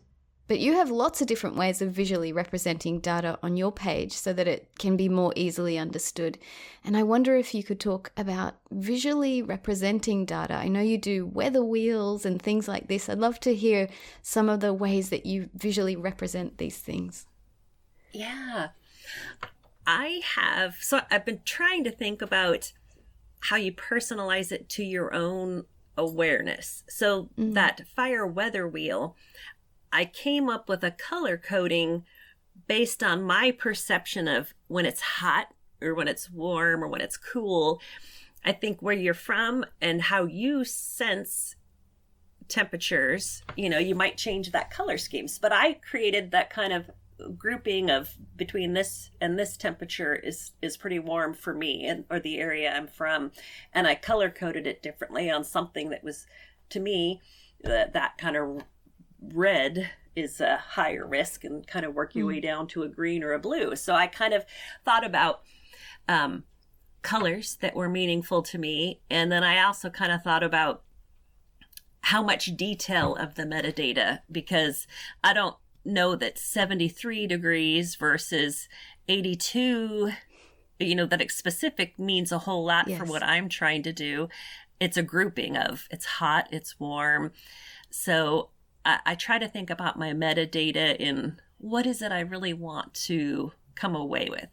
but 0.47 0.59
you 0.59 0.73
have 0.73 0.89
lots 0.89 1.21
of 1.21 1.27
different 1.27 1.55
ways 1.55 1.81
of 1.81 1.91
visually 1.91 2.31
representing 2.31 2.99
data 2.99 3.37
on 3.43 3.57
your 3.57 3.71
page 3.71 4.13
so 4.13 4.31
that 4.33 4.47
it 4.47 4.69
can 4.79 4.95
be 4.95 5.09
more 5.09 5.33
easily 5.35 5.77
understood. 5.77 6.37
And 6.83 6.95
I 6.95 7.03
wonder 7.03 7.35
if 7.35 7.53
you 7.53 7.63
could 7.63 7.79
talk 7.79 8.11
about 8.15 8.55
visually 8.71 9.41
representing 9.41 10.25
data. 10.25 10.53
I 10.53 10.67
know 10.67 10.81
you 10.81 10.97
do 10.97 11.25
weather 11.25 11.63
wheels 11.63 12.25
and 12.25 12.41
things 12.41 12.67
like 12.67 12.87
this. 12.87 13.09
I'd 13.09 13.17
love 13.17 13.39
to 13.41 13.53
hear 13.53 13.89
some 14.21 14.47
of 14.47 14.61
the 14.61 14.73
ways 14.73 15.09
that 15.09 15.25
you 15.25 15.49
visually 15.53 15.95
represent 15.95 16.57
these 16.57 16.77
things. 16.77 17.25
Yeah. 18.13 18.69
I 19.85 20.21
have, 20.35 20.75
so 20.81 21.01
I've 21.11 21.25
been 21.25 21.41
trying 21.45 21.83
to 21.83 21.91
think 21.91 22.21
about 22.21 22.71
how 23.41 23.55
you 23.55 23.71
personalize 23.71 24.51
it 24.51 24.69
to 24.69 24.83
your 24.83 25.13
own 25.13 25.65
awareness. 25.97 26.83
So 26.89 27.23
mm-hmm. 27.37 27.53
that 27.53 27.87
fire 27.95 28.25
weather 28.25 28.67
wheel, 28.67 29.15
I 29.91 30.05
came 30.05 30.49
up 30.49 30.69
with 30.69 30.83
a 30.83 30.91
color 30.91 31.37
coding 31.37 32.03
based 32.67 33.03
on 33.03 33.23
my 33.23 33.51
perception 33.51 34.27
of 34.27 34.53
when 34.67 34.85
it's 34.85 35.01
hot 35.01 35.47
or 35.81 35.93
when 35.93 36.07
it's 36.07 36.29
warm 36.29 36.83
or 36.83 36.87
when 36.87 37.01
it's 37.01 37.17
cool. 37.17 37.81
I 38.43 38.51
think 38.51 38.81
where 38.81 38.95
you're 38.95 39.13
from 39.13 39.65
and 39.81 40.01
how 40.01 40.25
you 40.25 40.63
sense 40.63 41.55
temperatures, 42.47 43.43
you 43.55 43.69
know, 43.69 43.77
you 43.77 43.93
might 43.93 44.17
change 44.17 44.51
that 44.51 44.71
color 44.71 44.97
schemes. 44.97 45.37
But 45.37 45.51
I 45.53 45.73
created 45.73 46.31
that 46.31 46.49
kind 46.49 46.73
of 46.73 46.89
grouping 47.37 47.89
of 47.89 48.15
between 48.35 48.73
this 48.73 49.09
and 49.19 49.39
this 49.39 49.57
temperature 49.57 50.15
is 50.15 50.51
is 50.61 50.77
pretty 50.77 50.99
warm 50.99 51.33
for 51.33 51.53
me 51.53 51.85
and 51.85 52.05
or 52.11 52.19
the 52.19 52.37
area 52.37 52.71
I'm 52.71 52.87
from 52.87 53.31
and 53.73 53.87
I 53.87 53.95
color 53.95 54.29
coded 54.29 54.67
it 54.67 54.83
differently 54.83 55.31
on 55.31 55.43
something 55.43 55.89
that 55.89 56.03
was 56.03 56.27
to 56.69 56.79
me 56.79 57.19
that 57.63 57.93
that 57.93 58.19
kind 58.19 58.35
of 58.35 58.63
red 59.21 59.89
is 60.15 60.41
a 60.41 60.57
higher 60.57 61.05
risk 61.05 61.43
and 61.43 61.67
kind 61.67 61.85
of 61.85 61.93
work 61.93 62.15
your 62.15 62.25
mm. 62.25 62.29
way 62.29 62.39
down 62.39 62.67
to 62.67 62.83
a 62.83 62.87
green 62.87 63.23
or 63.23 63.33
a 63.33 63.39
blue 63.39 63.75
so 63.75 63.93
I 63.93 64.07
kind 64.07 64.33
of 64.33 64.45
thought 64.83 65.05
about 65.05 65.41
um, 66.07 66.43
colors 67.01 67.57
that 67.61 67.75
were 67.75 67.89
meaningful 67.89 68.41
to 68.43 68.57
me 68.57 69.01
and 69.09 69.31
then 69.31 69.43
I 69.43 69.63
also 69.63 69.89
kind 69.89 70.11
of 70.11 70.23
thought 70.23 70.43
about 70.43 70.83
how 72.01 72.23
much 72.23 72.55
detail 72.55 73.15
of 73.15 73.35
the 73.35 73.43
metadata 73.43 74.19
because 74.31 74.87
I 75.23 75.33
don't 75.33 75.55
know 75.83 76.15
that 76.15 76.37
73 76.37 77.27
degrees 77.27 77.95
versus 77.95 78.67
82 79.07 80.11
you 80.79 80.95
know 80.95 81.05
that 81.05 81.31
specific 81.31 81.97
means 81.97 82.31
a 82.31 82.39
whole 82.39 82.63
lot 82.63 82.87
yes. 82.87 82.99
for 82.99 83.05
what 83.05 83.23
i'm 83.23 83.49
trying 83.49 83.81
to 83.83 83.93
do 83.93 84.27
it's 84.79 84.97
a 84.97 85.03
grouping 85.03 85.57
of 85.57 85.87
it's 85.89 86.05
hot 86.05 86.47
it's 86.51 86.79
warm 86.79 87.31
so 87.89 88.49
I, 88.87 88.99
I 89.05 89.15
try 89.15 89.37
to 89.37 89.47
think 89.47 89.69
about 89.69 89.99
my 89.99 90.13
metadata 90.13 90.95
in 90.97 91.39
what 91.59 91.85
is 91.85 92.01
it 92.01 92.11
i 92.11 92.19
really 92.21 92.53
want 92.53 92.93
to 92.93 93.51
come 93.75 93.95
away 93.95 94.27
with 94.29 94.49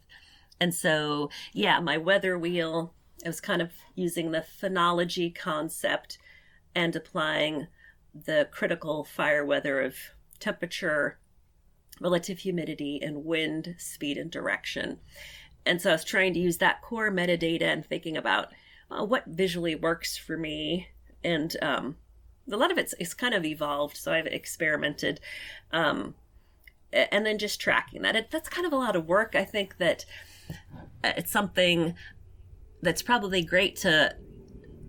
and 0.59 0.73
so 0.73 1.29
yeah 1.53 1.79
my 1.79 1.97
weather 1.97 2.37
wheel 2.37 2.93
i 3.25 3.29
was 3.29 3.41
kind 3.41 3.61
of 3.61 3.71
using 3.95 4.31
the 4.31 4.45
phenology 4.61 5.33
concept 5.33 6.17
and 6.75 6.95
applying 6.95 7.67
the 8.13 8.47
critical 8.51 9.03
fire 9.03 9.45
weather 9.45 9.81
of 9.81 9.95
temperature 10.39 11.17
relative 11.99 12.39
humidity, 12.39 12.99
and 13.01 13.25
wind 13.25 13.75
speed 13.77 14.17
and 14.17 14.31
direction. 14.31 14.99
And 15.65 15.81
so 15.81 15.89
I 15.89 15.93
was 15.93 16.03
trying 16.03 16.33
to 16.33 16.39
use 16.39 16.57
that 16.57 16.81
core 16.81 17.11
metadata 17.11 17.63
and 17.63 17.85
thinking 17.85 18.17
about 18.17 18.49
uh, 18.91 19.03
what 19.03 19.25
visually 19.27 19.75
works 19.75 20.17
for 20.17 20.37
me. 20.37 20.89
And 21.23 21.55
um, 21.61 21.95
a 22.51 22.57
lot 22.57 22.71
of 22.71 22.77
it's, 22.77 22.93
it's 22.99 23.13
kind 23.13 23.33
of 23.33 23.45
evolved. 23.45 23.97
So 23.97 24.13
I've 24.13 24.27
experimented. 24.27 25.19
Um, 25.71 26.15
and 26.93 27.25
then 27.25 27.37
just 27.37 27.59
tracking 27.59 28.03
that. 28.03 28.15
It, 28.15 28.31
that's 28.31 28.47
kind 28.47 28.65
of 28.65 28.71
a 28.71 28.77
lot 28.77 28.95
of 28.95 29.05
work. 29.05 29.35
I 29.35 29.43
think 29.43 29.77
that 29.77 30.05
uh, 31.03 31.13
it's 31.17 31.31
something 31.31 31.95
that's 32.81 33.01
probably 33.01 33.43
great 33.43 33.75
to 33.77 34.15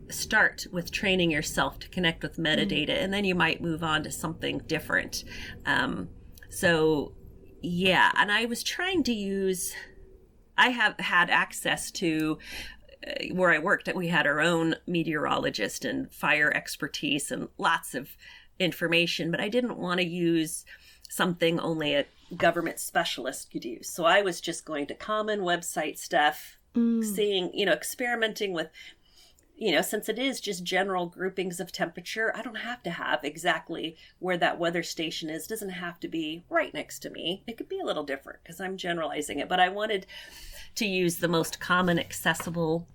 start 0.09 0.66
with 0.70 0.92
training 0.92 1.32
yourself 1.32 1.80
to 1.80 1.88
connect 1.88 2.22
with 2.22 2.36
metadata, 2.36 2.90
mm-hmm. 2.90 3.04
and 3.04 3.12
then 3.12 3.24
you 3.24 3.34
might 3.34 3.61
move 3.61 3.82
on 3.82 4.04
to 4.04 4.11
something 4.11 4.59
different. 4.66 5.24
Um, 5.64 6.11
so, 6.48 7.12
yeah, 7.61 8.12
and 8.16 8.30
I 8.30 8.44
was 8.44 8.62
trying 8.62 9.02
to 9.04 9.12
use, 9.12 9.74
I 10.57 10.68
have 10.68 11.00
had 11.00 11.28
access 11.30 11.90
to 11.92 12.38
where 13.32 13.52
I 13.52 13.59
worked, 13.59 13.88
we 13.94 14.09
had 14.09 14.26
our 14.26 14.40
own 14.40 14.76
meteorologist 14.86 15.84
and 15.84 16.11
fire 16.12 16.52
expertise 16.54 17.30
and 17.30 17.48
lots 17.59 17.94
of 17.94 18.16
information, 18.59 19.30
but 19.30 19.40
I 19.40 19.48
didn't 19.48 19.78
want 19.78 20.00
to 20.00 20.07
use 20.07 20.64
something 21.09 21.61
only 21.61 21.94
a 21.94 22.07
government 22.36 22.80
specialist 22.80 23.50
could 23.52 23.64
use. 23.64 23.88
So 23.88 24.04
I 24.04 24.22
was 24.22 24.40
just 24.40 24.64
going 24.64 24.86
to 24.86 24.94
common 24.94 25.40
website 25.40 25.98
stuff, 25.98 26.59
mm. 26.74 27.04
seeing, 27.04 27.50
you 27.54 27.66
know, 27.66 27.72
experimenting 27.72 28.52
with 28.52 28.68
you 29.59 29.72
know, 29.72 29.80
since 29.80 30.11
it 30.11 30.18
is 30.18 30.38
just 30.38 30.64
general 30.64 31.07
groupings 31.07 31.61
of 31.61 31.72
temperature, 31.72 32.30
I 32.36 32.42
don't 32.42 32.59
have 32.59 32.82
to 32.82 32.90
have 32.90 33.24
exactly 33.24 33.96
where 34.18 34.36
that 34.36 34.59
weather 34.59 34.82
station 34.82 35.30
is. 35.30 35.46
It 35.46 35.48
doesn't 35.48 35.70
have 35.70 35.98
to 36.00 36.09
be 36.09 36.44
right 36.50 36.74
next 36.74 36.98
to 37.00 37.11
me. 37.11 37.42
It 37.46 37.57
could 37.57 37.68
be 37.68 37.80
a 37.80 37.84
little 37.84 38.04
different 38.04 38.40
because 38.42 38.61
I'm 38.61 38.76
generalizing 38.76 39.38
it, 39.38 39.48
but 39.48 39.59
I 39.59 39.70
wanted 39.70 40.07
to 40.74 40.86
use 40.86 41.16
the 41.16 41.28
most 41.28 41.59
common 41.59 41.98
accessible 41.98 42.86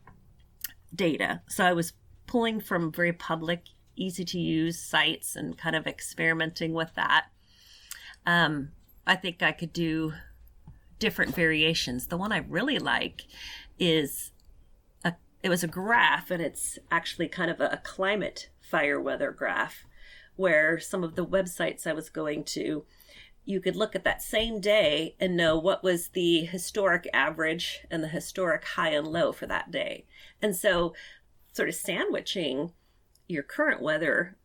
data. 0.94 1.42
So 1.48 1.64
I 1.64 1.74
was 1.74 1.94
pulling 2.28 2.60
from 2.60 2.92
very 2.92 3.14
public, 3.14 3.66
easy 3.96 4.26
to 4.26 4.40
use 4.40 4.80
sites 4.80 5.36
and 5.36 5.58
kind 5.58 5.76
of 5.76 5.88
experimenting 5.88 6.74
with 6.74 6.94
that. 6.96 7.28
Um, 8.26 8.70
I 9.06 9.16
think 9.16 9.42
I 9.42 9.52
could 9.52 9.74
do 9.74 10.14
different 11.00 11.36
variations. 11.36 12.08
The 12.08 12.18
one 12.18 12.32
I 12.32 12.38
really 12.38 12.80
like 12.80 13.24
is 13.80 14.32
a, 15.04 15.14
it 15.42 15.50
was 15.50 15.64
a 15.64 15.68
graph 15.68 16.30
and 16.32 16.42
it's 16.42 16.78
actually 16.92 17.28
kind 17.28 17.50
of 17.50 17.60
a, 17.60 17.70
a 17.74 17.82
climate 17.84 18.50
fire 18.60 19.02
weather 19.02 19.32
graph 19.32 19.86
where 20.36 20.80
some 20.80 21.04
of 21.04 21.16
the 21.16 21.26
websites 21.26 21.86
I 21.86 21.94
was 21.94 22.10
going 22.10 22.44
to 22.46 22.86
you 23.46 23.60
could 23.60 23.76
look 23.76 23.96
at 23.96 24.04
that 24.04 24.22
same 24.22 24.60
day 24.60 25.16
and 25.20 25.36
know 25.36 25.58
what 25.58 25.84
was 25.84 26.10
the 26.10 26.46
historic 26.46 27.08
average 27.14 27.86
and 27.90 28.04
the 28.04 28.08
historic 28.08 28.64
high 28.66 28.92
and 28.92 29.08
low 29.08 29.32
for 29.32 29.48
that 29.48 29.72
day. 29.72 30.06
And 30.42 30.56
so, 30.56 30.94
sort 31.54 31.70
of 31.70 31.76
sandwiching 31.76 32.72
your 33.28 33.44
current 33.44 33.82
weather 33.82 34.38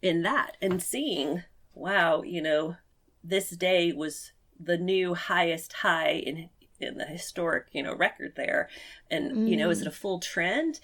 in 0.00 0.22
that 0.22 0.56
and 0.60 0.82
seeing, 0.82 1.42
wow, 1.74 2.22
you 2.22 2.42
know, 2.42 2.76
this 3.24 3.50
day 3.50 3.92
was 3.92 4.32
the 4.58 4.76
new 4.76 5.14
highest 5.14 5.72
high 5.74 6.10
in 6.10 6.48
in 6.80 6.98
the 6.98 7.04
historic 7.04 7.66
you 7.72 7.82
know 7.82 7.94
record 7.94 8.32
there 8.36 8.68
and 9.10 9.32
mm. 9.32 9.48
you 9.48 9.56
know 9.56 9.70
is 9.70 9.80
it 9.80 9.86
a 9.86 9.90
mm. 9.90 9.94
full 9.94 10.18
trend 10.18 10.80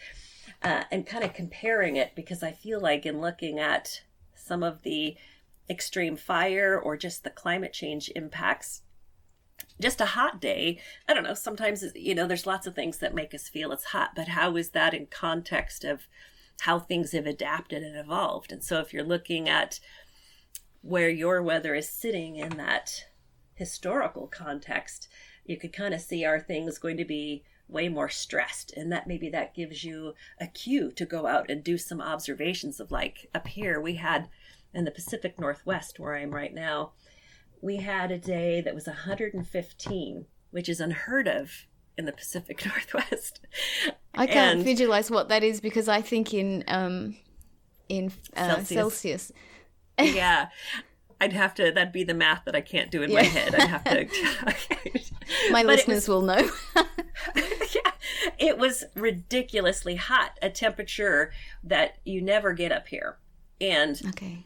uh, 0.63 0.85
and 0.93 1.07
kind 1.07 1.25
of 1.25 1.35
comparing 1.35 1.97
it 1.97 2.13
because 2.15 2.43
i 2.43 2.53
feel 2.53 2.81
like 2.81 3.05
in 3.05 3.21
looking 3.21 3.59
at 3.59 4.03
some 4.35 4.63
of 4.63 4.83
the 4.83 5.17
extreme 5.71 6.17
fire 6.17 6.79
or 6.79 6.97
just 6.97 7.25
the 7.25 7.31
climate 7.31 7.73
change 7.73 8.11
impacts. 8.17 8.83
Just 9.81 10.01
a 10.01 10.07
hot 10.07 10.41
day 10.41 10.81
i 11.09 11.15
don't 11.15 11.25
know 11.25 11.35
sometimes 11.35 11.85
you 11.95 12.15
know 12.15 12.27
there's 12.27 12.47
lots 12.47 12.67
of 12.67 12.75
things 12.77 12.99
that 12.99 13.15
make 13.15 13.35
us 13.35 13.49
feel 13.49 13.73
it's 13.73 13.87
hot 13.87 14.11
but 14.15 14.29
how 14.29 14.57
is 14.57 14.71
that 14.71 14.95
in 14.95 15.07
context 15.07 15.85
of 15.85 16.07
how 16.61 16.79
things 16.79 17.13
have 17.13 17.27
adapted 17.27 17.83
and 17.83 17.97
evolved? 17.97 18.53
And 18.53 18.63
so 18.63 18.81
if 18.81 18.93
you're 18.93 19.05
looking 19.05 19.49
at 19.49 19.81
where 20.83 21.09
your 21.09 21.43
weather 21.43 21.75
is 21.75 21.89
sitting 21.89 22.37
in 22.37 22.51
that 22.51 23.07
historical 23.55 24.29
context 24.29 25.09
you 25.45 25.57
could 25.57 25.73
kind 25.73 25.95
of 25.95 26.01
see 26.01 26.25
are 26.25 26.39
things 26.39 26.79
going 26.79 26.97
to 26.97 27.05
be 27.05 27.43
way 27.69 27.89
more 27.89 28.09
stressed? 28.09 28.73
And 28.77 28.93
that 28.93 29.07
maybe 29.07 29.31
that 29.31 29.55
gives 29.55 29.83
you 29.83 30.15
a 30.41 30.47
cue 30.47 30.93
to 30.93 31.07
go 31.07 31.27
out 31.27 31.51
and 31.51 31.65
do 31.65 31.79
some 31.79 32.01
observations 32.01 32.81
of 32.81 32.91
like 32.91 33.31
up 33.35 33.47
here 33.47 33.81
we 33.81 33.95
had 33.95 34.29
in 34.79 34.85
the 34.85 34.91
pacific 34.91 35.39
northwest 35.39 35.99
where 35.99 36.15
i 36.15 36.21
am 36.21 36.31
right 36.31 36.55
now 36.55 36.93
we 37.61 37.77
had 37.77 38.11
a 38.11 38.19
day 38.19 38.61
that 38.61 38.75
was 38.75 38.87
115 38.87 40.27
which 40.51 40.69
is 40.69 40.81
unheard 40.81 41.29
of 41.29 41.67
in 41.97 42.05
the 42.05 42.13
pacific 42.13 42.65
northwest 42.67 43.41
i 44.15 44.27
can't 44.27 44.59
and, 44.59 44.65
visualize 44.65 45.11
what 45.11 45.29
that 45.29 45.43
is 45.43 45.61
because 45.61 45.89
i 45.89 46.01
think 46.01 46.33
in 46.33 46.65
um 46.69 47.17
in 47.89 48.13
uh, 48.37 48.57
celsius, 48.57 48.69
celsius. 48.69 49.33
yeah 49.99 50.49
I'd 51.21 51.33
have 51.33 51.55
to. 51.55 51.73
That'd 51.73 51.93
be 51.93 52.05
the 52.05 52.15
math 52.15 52.45
that 52.45 52.55
I 52.55 52.61
can't 52.61 52.91
do 52.91 53.03
in 53.03 53.11
yeah. 53.11 53.17
my 53.17 53.23
head. 53.25 53.55
I'd 53.55 53.69
have 53.69 53.85
to. 53.85 54.09
my 55.51 55.63
but 55.63 55.67
listeners 55.67 56.07
was, 56.07 56.09
will 56.09 56.23
know. 56.23 56.51
yeah, 57.37 57.91
it 58.39 58.57
was 58.57 58.85
ridiculously 58.95 59.97
hot, 59.97 60.39
a 60.41 60.49
temperature 60.49 61.33
that 61.65 61.99
you 62.05 62.23
never 62.23 62.53
get 62.53 62.71
up 62.71 62.87
here, 62.87 63.19
and 63.61 64.01
okay, 64.09 64.45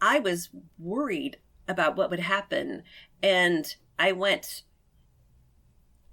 I 0.00 0.18
was 0.18 0.50
worried 0.78 1.38
about 1.68 1.96
what 1.96 2.10
would 2.10 2.20
happen, 2.20 2.82
and 3.22 3.74
I 3.98 4.12
went. 4.12 4.62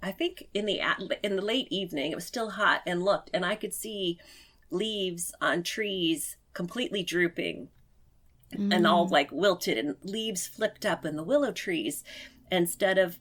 I 0.00 0.12
think 0.12 0.48
in 0.54 0.66
the 0.66 0.80
in 1.22 1.36
the 1.36 1.42
late 1.42 1.68
evening, 1.70 2.12
it 2.12 2.14
was 2.14 2.26
still 2.26 2.50
hot, 2.50 2.82
and 2.86 3.02
looked, 3.02 3.30
and 3.34 3.44
I 3.44 3.54
could 3.54 3.74
see 3.74 4.18
leaves 4.70 5.32
on 5.40 5.62
trees 5.62 6.36
completely 6.52 7.02
drooping 7.02 7.68
mm. 8.54 8.74
and 8.74 8.86
all 8.86 9.06
mm. 9.06 9.10
like 9.10 9.30
wilted 9.32 9.78
and 9.78 9.96
leaves 10.02 10.46
flipped 10.46 10.84
up 10.84 11.04
in 11.04 11.16
the 11.16 11.22
willow 11.22 11.52
trees 11.52 12.04
instead 12.50 12.98
of 12.98 13.18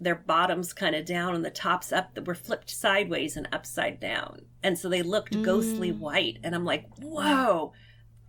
their 0.00 0.14
bottoms 0.14 0.72
kind 0.72 0.94
of 0.94 1.04
down 1.04 1.34
and 1.34 1.44
the 1.44 1.50
tops 1.50 1.92
up 1.92 2.14
that 2.14 2.26
were 2.26 2.34
flipped 2.34 2.70
sideways 2.70 3.36
and 3.36 3.48
upside 3.52 3.98
down. 3.98 4.42
And 4.62 4.78
so 4.78 4.88
they 4.88 5.02
looked 5.02 5.34
mm. 5.34 5.42
ghostly 5.42 5.90
white. 5.92 6.38
And 6.44 6.54
I'm 6.54 6.64
like, 6.64 6.86
whoa, 6.98 7.72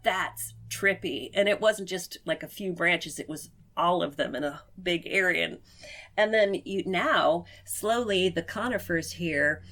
that's 0.04 0.54
trippy. 0.70 1.30
And 1.34 1.47
it 1.50 1.62
wasn't 1.62 1.89
just 1.89 2.18
like 2.26 2.43
a 2.43 2.47
few 2.47 2.74
branches, 2.74 3.20
it 3.20 3.30
was 3.30 3.50
all 3.76 4.04
of 4.04 4.18
them 4.18 4.36
in 4.36 4.43
a 4.43 4.62
big 4.82 5.04
area. 5.06 5.45
And, 5.45 5.58
and 6.18 6.34
then 6.34 6.62
you 6.66 6.84
now 6.86 7.45
slowly 7.66 8.30
the 8.30 8.41
conifers 8.41 9.14
here 9.14 9.64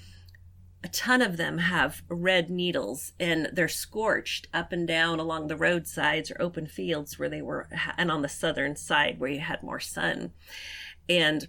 a 0.83 0.87
ton 0.89 1.21
of 1.21 1.37
them 1.37 1.57
have 1.57 2.03
red 2.07 2.49
needles 2.49 3.13
and 3.19 3.49
they're 3.51 3.67
scorched 3.67 4.47
up 4.53 4.71
and 4.71 4.87
down 4.87 5.19
along 5.19 5.47
the 5.47 5.55
roadsides 5.55 6.29
or 6.31 6.41
open 6.41 6.67
fields 6.67 7.17
where 7.17 7.29
they 7.29 7.41
were 7.41 7.67
and 7.97 8.11
on 8.11 8.21
the 8.21 8.29
southern 8.29 8.75
side 8.75 9.19
where 9.19 9.29
you 9.29 9.39
had 9.39 9.63
more 9.63 9.79
sun 9.79 10.31
and 11.09 11.47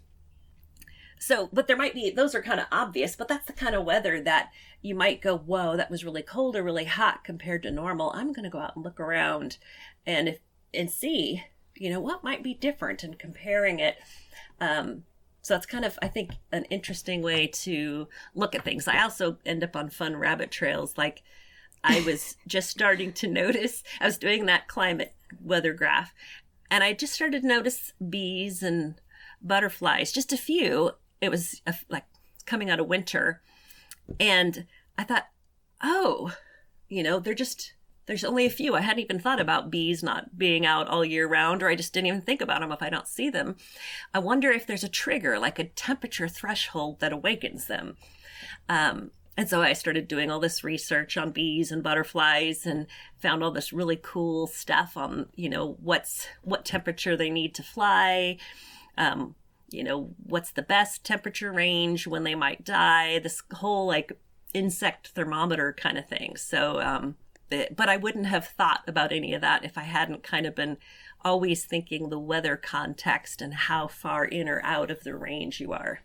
so 1.18 1.48
but 1.52 1.66
there 1.66 1.76
might 1.76 1.94
be 1.94 2.10
those 2.10 2.34
are 2.34 2.42
kind 2.42 2.60
of 2.60 2.66
obvious 2.70 3.16
but 3.16 3.28
that's 3.28 3.46
the 3.46 3.52
kind 3.52 3.74
of 3.74 3.84
weather 3.84 4.20
that 4.20 4.50
you 4.82 4.94
might 4.94 5.20
go 5.20 5.36
whoa 5.36 5.76
that 5.76 5.90
was 5.90 6.04
really 6.04 6.22
cold 6.22 6.54
or 6.56 6.62
really 6.62 6.84
hot 6.84 7.24
compared 7.24 7.62
to 7.62 7.70
normal 7.70 8.12
i'm 8.14 8.32
going 8.32 8.44
to 8.44 8.50
go 8.50 8.58
out 8.58 8.76
and 8.76 8.84
look 8.84 9.00
around 9.00 9.58
and 10.06 10.28
if 10.28 10.38
and 10.74 10.90
see 10.90 11.42
you 11.78 11.90
know, 11.90 12.00
what 12.00 12.24
might 12.24 12.42
be 12.42 12.54
different 12.54 13.04
and 13.04 13.18
comparing 13.18 13.78
it. 13.78 13.96
Um, 14.60 15.04
so 15.42 15.54
that's 15.54 15.66
kind 15.66 15.84
of, 15.84 15.98
I 16.02 16.08
think, 16.08 16.32
an 16.52 16.64
interesting 16.64 17.22
way 17.22 17.46
to 17.46 18.08
look 18.34 18.54
at 18.54 18.64
things. 18.64 18.88
I 18.88 19.02
also 19.02 19.38
end 19.46 19.64
up 19.64 19.76
on 19.76 19.90
fun 19.90 20.16
rabbit 20.16 20.50
trails. 20.50 20.98
Like 20.98 21.22
I 21.82 22.00
was 22.06 22.36
just 22.46 22.70
starting 22.70 23.12
to 23.14 23.28
notice, 23.28 23.82
I 24.00 24.06
was 24.06 24.18
doing 24.18 24.46
that 24.46 24.68
climate 24.68 25.14
weather 25.42 25.72
graph, 25.72 26.12
and 26.70 26.84
I 26.84 26.92
just 26.92 27.12
started 27.12 27.42
to 27.42 27.48
notice 27.48 27.92
bees 28.08 28.62
and 28.62 29.00
butterflies, 29.40 30.12
just 30.12 30.32
a 30.32 30.36
few. 30.36 30.92
It 31.20 31.30
was 31.30 31.60
a, 31.66 31.74
like 31.88 32.04
coming 32.46 32.70
out 32.70 32.80
of 32.80 32.86
winter. 32.86 33.42
And 34.18 34.66
I 34.96 35.04
thought, 35.04 35.26
oh, 35.82 36.32
you 36.88 37.02
know, 37.02 37.18
they're 37.20 37.34
just 37.34 37.74
there's 38.08 38.24
only 38.24 38.46
a 38.46 38.50
few. 38.50 38.74
I 38.74 38.80
hadn't 38.80 39.02
even 39.02 39.20
thought 39.20 39.38
about 39.38 39.70
bees 39.70 40.02
not 40.02 40.38
being 40.38 40.64
out 40.64 40.88
all 40.88 41.04
year 41.04 41.28
round, 41.28 41.62
or 41.62 41.68
I 41.68 41.74
just 41.74 41.92
didn't 41.92 42.06
even 42.06 42.22
think 42.22 42.40
about 42.40 42.62
them 42.62 42.72
if 42.72 42.82
I 42.82 42.88
don't 42.88 43.06
see 43.06 43.28
them. 43.28 43.56
I 44.14 44.18
wonder 44.18 44.50
if 44.50 44.66
there's 44.66 44.82
a 44.82 44.88
trigger, 44.88 45.38
like 45.38 45.58
a 45.58 45.64
temperature 45.64 46.26
threshold 46.26 47.00
that 47.00 47.12
awakens 47.12 47.66
them. 47.66 47.96
Um, 48.66 49.10
and 49.36 49.46
so 49.46 49.60
I 49.60 49.74
started 49.74 50.08
doing 50.08 50.30
all 50.30 50.40
this 50.40 50.64
research 50.64 51.18
on 51.18 51.32
bees 51.32 51.70
and 51.70 51.82
butterflies 51.82 52.64
and 52.64 52.86
found 53.20 53.44
all 53.44 53.50
this 53.50 53.74
really 53.74 54.00
cool 54.02 54.46
stuff 54.46 54.96
on, 54.96 55.26
you 55.36 55.50
know, 55.50 55.76
what's 55.80 56.26
what 56.42 56.64
temperature 56.64 57.14
they 57.14 57.28
need 57.30 57.54
to 57.56 57.62
fly, 57.62 58.38
um, 58.96 59.34
you 59.70 59.84
know, 59.84 60.14
what's 60.24 60.50
the 60.50 60.62
best 60.62 61.04
temperature 61.04 61.52
range 61.52 62.06
when 62.06 62.24
they 62.24 62.34
might 62.34 62.64
die, 62.64 63.18
this 63.18 63.42
whole 63.54 63.86
like 63.86 64.12
insect 64.54 65.08
thermometer 65.08 65.72
kind 65.72 65.98
of 65.98 66.08
thing. 66.08 66.36
So 66.36 66.80
um, 66.80 67.16
but 67.50 67.88
I 67.88 67.96
wouldn't 67.96 68.26
have 68.26 68.46
thought 68.46 68.82
about 68.86 69.12
any 69.12 69.32
of 69.34 69.40
that 69.40 69.64
if 69.64 69.78
I 69.78 69.82
hadn't 69.82 70.22
kind 70.22 70.46
of 70.46 70.54
been 70.54 70.76
always 71.24 71.64
thinking 71.64 72.08
the 72.08 72.18
weather 72.18 72.56
context 72.56 73.40
and 73.40 73.54
how 73.54 73.88
far 73.88 74.24
in 74.24 74.48
or 74.48 74.60
out 74.62 74.90
of 74.90 75.02
the 75.02 75.16
range 75.16 75.60
you 75.60 75.72
are. 75.72 76.00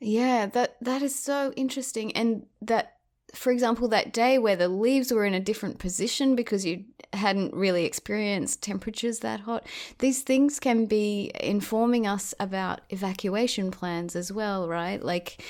Yeah, 0.00 0.46
that 0.46 0.76
that 0.80 1.02
is 1.02 1.14
so 1.14 1.52
interesting 1.54 2.10
and 2.16 2.46
that 2.60 2.96
for 3.32 3.50
example, 3.50 3.88
that 3.88 4.12
day 4.12 4.38
where 4.38 4.56
the 4.56 4.68
leaves 4.68 5.12
were 5.12 5.24
in 5.24 5.34
a 5.34 5.40
different 5.40 5.78
position 5.78 6.36
because 6.36 6.66
you 6.66 6.84
hadn't 7.14 7.54
really 7.54 7.84
experienced 7.84 8.62
temperatures 8.62 9.20
that 9.20 9.40
hot, 9.40 9.66
these 9.98 10.22
things 10.22 10.60
can 10.60 10.86
be 10.86 11.30
informing 11.40 12.06
us 12.06 12.34
about 12.38 12.80
evacuation 12.90 13.70
plans 13.70 14.14
as 14.14 14.32
well, 14.32 14.68
right? 14.68 15.02
Like, 15.02 15.42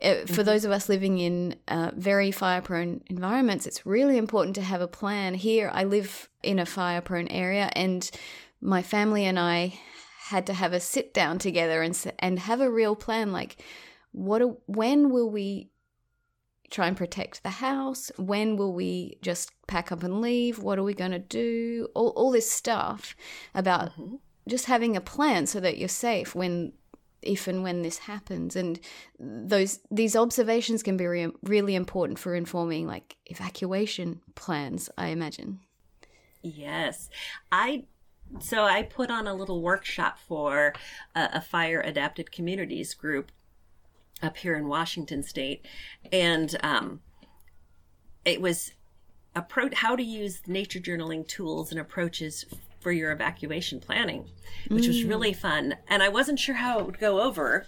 eh, 0.00 0.20
for 0.20 0.32
mm-hmm. 0.32 0.42
those 0.42 0.64
of 0.64 0.70
us 0.70 0.88
living 0.88 1.18
in 1.18 1.56
uh, 1.68 1.92
very 1.94 2.30
fire 2.30 2.62
prone 2.62 3.02
environments, 3.08 3.66
it's 3.66 3.86
really 3.86 4.18
important 4.18 4.54
to 4.56 4.62
have 4.62 4.80
a 4.80 4.88
plan. 4.88 5.34
Here, 5.34 5.70
I 5.72 5.84
live 5.84 6.28
in 6.42 6.58
a 6.58 6.66
fire 6.66 7.00
prone 7.00 7.28
area, 7.28 7.70
and 7.74 8.10
my 8.60 8.82
family 8.82 9.24
and 9.24 9.38
I 9.38 9.78
had 10.28 10.46
to 10.46 10.54
have 10.54 10.72
a 10.72 10.80
sit 10.80 11.12
down 11.12 11.38
together 11.38 11.82
and 11.82 12.12
and 12.20 12.38
have 12.38 12.60
a 12.60 12.70
real 12.70 12.94
plan 12.94 13.32
like 13.32 13.56
what 14.12 14.40
when 14.66 15.10
will 15.10 15.28
we 15.28 15.70
try 16.70 16.86
and 16.86 16.96
protect 16.96 17.42
the 17.42 17.50
house? 17.50 18.10
When 18.16 18.56
will 18.56 18.72
we 18.72 19.18
just 19.22 19.50
pack 19.66 19.90
up 19.92 20.02
and 20.02 20.20
leave? 20.20 20.58
What 20.58 20.78
are 20.78 20.84
we 20.84 20.94
going 20.94 21.10
to 21.10 21.18
do? 21.18 21.88
All, 21.94 22.10
all 22.10 22.30
this 22.30 22.50
stuff 22.50 23.16
about 23.54 23.90
mm-hmm. 23.92 24.16
just 24.48 24.66
having 24.66 24.96
a 24.96 25.00
plan 25.00 25.46
so 25.46 25.60
that 25.60 25.78
you're 25.78 25.88
safe 25.88 26.34
when 26.34 26.72
if 27.22 27.46
and 27.46 27.62
when 27.62 27.82
this 27.82 27.98
happens 27.98 28.56
and 28.56 28.80
those 29.18 29.80
these 29.90 30.16
observations 30.16 30.82
can 30.82 30.96
be 30.96 31.06
re- 31.06 31.32
really 31.42 31.74
important 31.74 32.18
for 32.18 32.34
informing 32.34 32.86
like 32.86 33.16
evacuation 33.26 34.20
plans 34.34 34.88
i 34.96 35.08
imagine 35.08 35.60
yes 36.42 37.10
i 37.52 37.84
so 38.38 38.64
i 38.64 38.82
put 38.82 39.10
on 39.10 39.26
a 39.26 39.34
little 39.34 39.60
workshop 39.60 40.18
for 40.18 40.72
a, 41.14 41.28
a 41.34 41.40
fire 41.40 41.82
adapted 41.82 42.32
communities 42.32 42.94
group 42.94 43.30
up 44.22 44.36
here 44.36 44.56
in 44.56 44.68
Washington 44.68 45.22
State, 45.22 45.66
and 46.12 46.56
um, 46.62 47.00
it 48.24 48.40
was 48.40 48.72
approach 49.34 49.74
how 49.74 49.94
to 49.94 50.02
use 50.02 50.42
nature 50.46 50.80
journaling 50.80 51.26
tools 51.26 51.70
and 51.70 51.80
approaches 51.80 52.44
for 52.80 52.92
your 52.92 53.12
evacuation 53.12 53.78
planning, 53.78 54.26
which 54.68 54.84
mm. 54.84 54.88
was 54.88 55.04
really 55.04 55.32
fun. 55.32 55.76
And 55.88 56.02
I 56.02 56.08
wasn't 56.08 56.38
sure 56.38 56.56
how 56.56 56.78
it 56.78 56.86
would 56.86 56.98
go 56.98 57.20
over, 57.20 57.66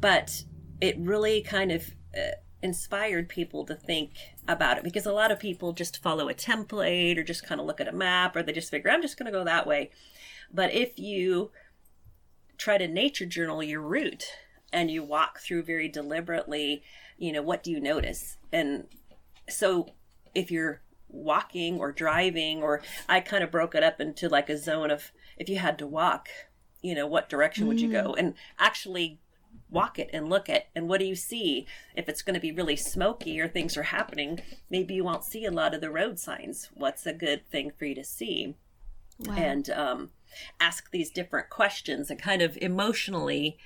but 0.00 0.44
it 0.80 0.96
really 0.98 1.42
kind 1.42 1.72
of 1.72 1.90
uh, 2.16 2.36
inspired 2.62 3.28
people 3.28 3.64
to 3.66 3.74
think 3.74 4.12
about 4.48 4.78
it 4.78 4.84
because 4.84 5.04
a 5.04 5.12
lot 5.12 5.30
of 5.30 5.38
people 5.38 5.72
just 5.72 6.02
follow 6.02 6.28
a 6.28 6.34
template 6.34 7.18
or 7.18 7.24
just 7.24 7.46
kind 7.46 7.60
of 7.60 7.66
look 7.66 7.80
at 7.80 7.88
a 7.88 7.92
map 7.92 8.36
or 8.36 8.42
they 8.42 8.52
just 8.52 8.70
figure, 8.70 8.90
I'm 8.90 9.02
just 9.02 9.18
going 9.18 9.30
to 9.30 9.36
go 9.36 9.44
that 9.44 9.66
way. 9.66 9.90
But 10.52 10.72
if 10.72 10.98
you 10.98 11.50
try 12.56 12.78
to 12.78 12.86
nature 12.86 13.26
journal 13.26 13.62
your 13.62 13.80
route, 13.80 14.24
and 14.72 14.90
you 14.90 15.02
walk 15.02 15.40
through 15.40 15.62
very 15.62 15.88
deliberately, 15.88 16.82
you 17.18 17.32
know, 17.32 17.42
what 17.42 17.62
do 17.62 17.70
you 17.70 17.80
notice? 17.80 18.36
And 18.52 18.86
so 19.48 19.88
if 20.34 20.50
you're 20.50 20.80
walking 21.08 21.78
or 21.78 21.92
driving, 21.92 22.62
or 22.62 22.82
I 23.08 23.20
kind 23.20 23.44
of 23.44 23.50
broke 23.50 23.74
it 23.74 23.82
up 23.82 24.00
into 24.00 24.28
like 24.28 24.48
a 24.48 24.56
zone 24.56 24.90
of 24.90 25.12
if 25.36 25.48
you 25.48 25.58
had 25.58 25.78
to 25.78 25.86
walk, 25.86 26.28
you 26.80 26.94
know, 26.94 27.06
what 27.06 27.28
direction 27.28 27.66
would 27.66 27.80
you 27.80 27.90
go? 27.90 28.12
Mm. 28.12 28.18
And 28.18 28.34
actually 28.58 29.20
walk 29.70 29.98
it 29.98 30.10
and 30.12 30.28
look 30.28 30.48
at 30.48 30.68
and 30.74 30.88
what 30.88 31.00
do 31.00 31.06
you 31.06 31.14
see 31.14 31.66
if 31.94 32.08
it's 32.08 32.22
going 32.22 32.34
to 32.34 32.40
be 32.40 32.52
really 32.52 32.76
smoky 32.76 33.40
or 33.40 33.48
things 33.48 33.76
are 33.76 33.84
happening 33.84 34.40
maybe 34.70 34.94
you 34.94 35.04
won't 35.04 35.24
see 35.24 35.44
a 35.44 35.50
lot 35.50 35.74
of 35.74 35.80
the 35.80 35.90
road 35.90 36.18
signs 36.18 36.70
what's 36.74 37.06
a 37.06 37.12
good 37.12 37.46
thing 37.50 37.70
for 37.70 37.86
you 37.86 37.94
to 37.94 38.04
see 38.04 38.54
wow. 39.20 39.34
and 39.34 39.70
um, 39.70 40.10
ask 40.60 40.90
these 40.90 41.10
different 41.10 41.48
questions 41.48 42.10
and 42.10 42.20
kind 42.20 42.42
of 42.42 42.56
emotionally 42.60 43.56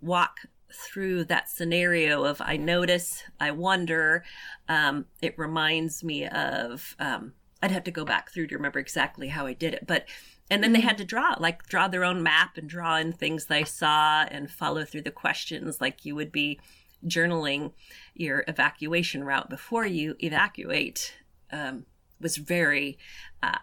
walk 0.00 0.40
through 0.72 1.24
that 1.24 1.48
scenario 1.48 2.24
of 2.24 2.40
I 2.40 2.56
notice, 2.56 3.22
I 3.40 3.50
wonder. 3.52 4.24
Um, 4.68 5.06
it 5.22 5.38
reminds 5.38 6.04
me 6.04 6.26
of, 6.26 6.94
um, 6.98 7.32
I'd 7.62 7.70
have 7.70 7.84
to 7.84 7.90
go 7.90 8.04
back 8.04 8.30
through 8.30 8.48
to 8.48 8.56
remember 8.56 8.78
exactly 8.78 9.28
how 9.28 9.46
I 9.46 9.54
did 9.54 9.74
it, 9.74 9.86
but 9.86 10.06
and 10.50 10.62
then 10.62 10.72
they 10.72 10.78
mm-hmm. 10.78 10.88
had 10.88 10.98
to 10.98 11.04
draw 11.04 11.34
like 11.38 11.66
draw 11.66 11.88
their 11.88 12.04
own 12.04 12.22
map 12.22 12.56
and 12.56 12.68
draw 12.68 12.96
in 12.96 13.12
things 13.12 13.46
they 13.46 13.64
saw 13.64 14.22
and 14.30 14.50
follow 14.50 14.84
through 14.84 15.02
the 15.02 15.10
questions 15.10 15.80
like 15.80 16.04
you 16.04 16.14
would 16.14 16.32
be 16.32 16.58
journaling 17.06 17.72
your 18.14 18.44
evacuation 18.48 19.24
route 19.24 19.50
before 19.50 19.86
you 19.86 20.16
evacuate 20.20 21.14
um, 21.52 21.84
was 22.20 22.36
very 22.36 22.98
uh, 23.42 23.58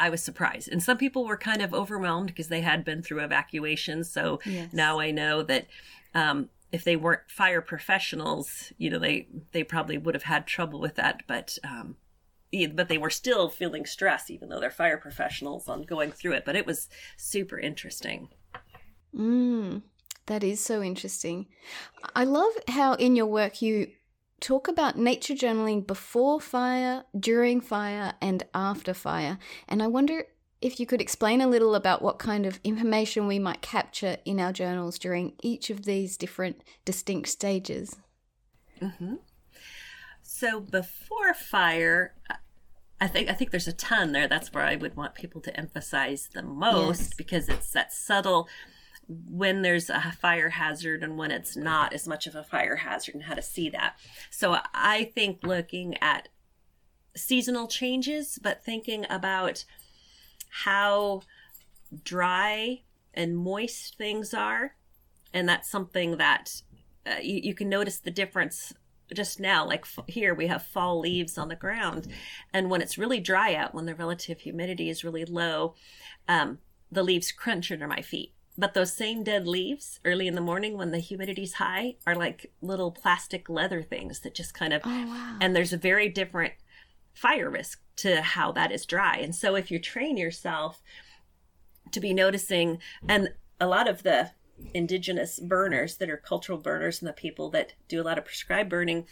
I 0.00 0.10
was 0.10 0.22
surprised. 0.22 0.68
And 0.70 0.82
some 0.82 0.96
people 0.96 1.26
were 1.26 1.36
kind 1.36 1.62
of 1.62 1.74
overwhelmed 1.74 2.28
because 2.28 2.48
they 2.48 2.60
had 2.60 2.84
been 2.84 3.02
through 3.02 3.20
evacuations. 3.20 4.10
So 4.10 4.40
yes. 4.44 4.72
now 4.72 5.00
I 5.00 5.10
know 5.10 5.42
that 5.42 5.66
um, 6.14 6.48
if 6.72 6.84
they 6.84 6.96
weren't 6.96 7.28
fire 7.28 7.60
professionals, 7.60 8.72
you 8.78 8.90
know, 8.90 8.98
they 8.98 9.28
they 9.52 9.64
probably 9.64 9.98
would 9.98 10.14
have 10.14 10.24
had 10.24 10.46
trouble 10.46 10.80
with 10.80 10.94
that. 10.96 11.22
But 11.26 11.58
um, 11.64 11.96
but 12.74 12.88
they 12.88 12.98
were 12.98 13.10
still 13.10 13.48
feeling 13.48 13.86
stress, 13.86 14.30
even 14.30 14.48
though 14.48 14.60
they're 14.60 14.70
fire 14.70 14.98
professionals, 14.98 15.68
on 15.68 15.82
going 15.82 16.12
through 16.12 16.32
it. 16.32 16.44
But 16.44 16.56
it 16.56 16.66
was 16.66 16.88
super 17.16 17.58
interesting. 17.58 18.28
Mm, 19.14 19.82
that 20.26 20.44
is 20.44 20.60
so 20.60 20.82
interesting. 20.82 21.46
I 22.14 22.24
love 22.24 22.52
how 22.68 22.94
in 22.94 23.16
your 23.16 23.26
work 23.26 23.62
you 23.62 23.88
talk 24.40 24.68
about 24.68 24.96
nature 24.96 25.34
journaling 25.34 25.86
before 25.86 26.40
fire, 26.40 27.04
during 27.18 27.60
fire, 27.60 28.14
and 28.20 28.44
after 28.54 28.94
fire. 28.94 29.38
And 29.68 29.82
I 29.82 29.86
wonder 29.86 30.24
if 30.60 30.80
you 30.80 30.86
could 30.86 31.00
explain 31.00 31.40
a 31.40 31.46
little 31.46 31.74
about 31.74 32.02
what 32.02 32.18
kind 32.18 32.44
of 32.44 32.58
information 32.64 33.26
we 33.26 33.38
might 33.38 33.62
capture 33.62 34.16
in 34.24 34.40
our 34.40 34.52
journals 34.52 34.98
during 34.98 35.34
each 35.42 35.70
of 35.70 35.84
these 35.84 36.16
different 36.16 36.62
distinct 36.84 37.28
stages. 37.28 37.96
Mm-hmm. 38.80 39.16
So 40.22 40.60
before 40.60 41.34
fire, 41.34 42.14
I 43.00 43.06
think 43.06 43.28
I 43.28 43.32
think 43.32 43.50
there's 43.50 43.68
a 43.68 43.72
ton 43.72 44.12
there. 44.12 44.28
That's 44.28 44.52
where 44.52 44.64
I 44.64 44.76
would 44.76 44.96
want 44.96 45.14
people 45.14 45.40
to 45.42 45.56
emphasize 45.56 46.28
the 46.32 46.42
most 46.42 47.00
yes. 47.00 47.14
because 47.14 47.48
it's 47.48 47.70
that 47.70 47.92
subtle 47.92 48.48
when 49.08 49.62
there's 49.62 49.88
a 49.88 50.12
fire 50.20 50.50
hazard 50.50 51.02
and 51.02 51.16
when 51.16 51.30
it's 51.30 51.56
not 51.56 51.92
as 51.94 52.06
much 52.06 52.26
of 52.26 52.34
a 52.34 52.44
fire 52.44 52.76
hazard 52.76 53.14
and 53.14 53.24
how 53.24 53.34
to 53.34 53.42
see 53.42 53.70
that. 53.70 53.96
So 54.30 54.58
I 54.74 55.04
think 55.14 55.40
looking 55.42 55.96
at 56.02 56.28
seasonal 57.16 57.68
changes, 57.68 58.38
but 58.42 58.64
thinking 58.64 59.06
about 59.08 59.64
how 60.64 61.22
dry 62.04 62.82
and 63.14 63.36
moist 63.36 63.96
things 63.96 64.34
are. 64.34 64.76
And 65.32 65.48
that's 65.48 65.70
something 65.70 66.18
that 66.18 66.62
uh, 67.06 67.16
you, 67.22 67.40
you 67.42 67.54
can 67.54 67.68
notice 67.68 67.98
the 67.98 68.10
difference 68.10 68.74
just 69.14 69.40
now 69.40 69.66
like 69.66 69.82
f- 69.82 70.04
here 70.06 70.34
we 70.34 70.48
have 70.48 70.62
fall 70.62 71.00
leaves 71.00 71.38
on 71.38 71.48
the 71.48 71.56
ground 71.56 72.06
and 72.52 72.68
when 72.68 72.82
it's 72.82 72.98
really 72.98 73.18
dry 73.18 73.54
out 73.54 73.74
when 73.74 73.86
the 73.86 73.94
relative 73.94 74.40
humidity 74.40 74.90
is 74.90 75.02
really 75.02 75.24
low 75.24 75.74
um, 76.28 76.58
the 76.92 77.02
leaves 77.02 77.32
crunch 77.32 77.72
under 77.72 77.88
my 77.88 78.02
feet 78.02 78.34
but 78.58 78.74
those 78.74 78.92
same 78.92 79.22
dead 79.22 79.46
leaves 79.46 80.00
early 80.04 80.26
in 80.26 80.34
the 80.34 80.40
morning 80.40 80.76
when 80.76 80.90
the 80.90 80.98
humidity's 80.98 81.54
high 81.54 81.94
are 82.06 82.16
like 82.16 82.50
little 82.60 82.90
plastic 82.90 83.48
leather 83.48 83.82
things 83.82 84.20
that 84.20 84.34
just 84.34 84.52
kind 84.52 84.72
of, 84.72 84.82
oh, 84.84 85.06
wow. 85.06 85.36
and 85.40 85.54
there's 85.54 85.72
a 85.72 85.78
very 85.78 86.08
different 86.08 86.54
fire 87.14 87.48
risk 87.48 87.80
to 87.96 88.20
how 88.20 88.50
that 88.50 88.72
is 88.72 88.84
dry. 88.84 89.16
And 89.16 89.34
so 89.34 89.54
if 89.54 89.70
you 89.70 89.78
train 89.78 90.16
yourself 90.16 90.82
to 91.92 92.00
be 92.00 92.12
noticing, 92.12 92.78
and 93.08 93.30
a 93.60 93.66
lot 93.66 93.88
of 93.88 94.02
the 94.02 94.32
indigenous 94.74 95.38
burners 95.38 95.96
that 95.96 96.10
are 96.10 96.16
cultural 96.16 96.58
burners 96.58 97.00
and 97.00 97.08
the 97.08 97.12
people 97.12 97.50
that 97.50 97.74
do 97.86 98.00
a 98.00 98.04
lot 98.04 98.18
of 98.18 98.24
prescribed 98.24 98.70
burning, 98.70 99.06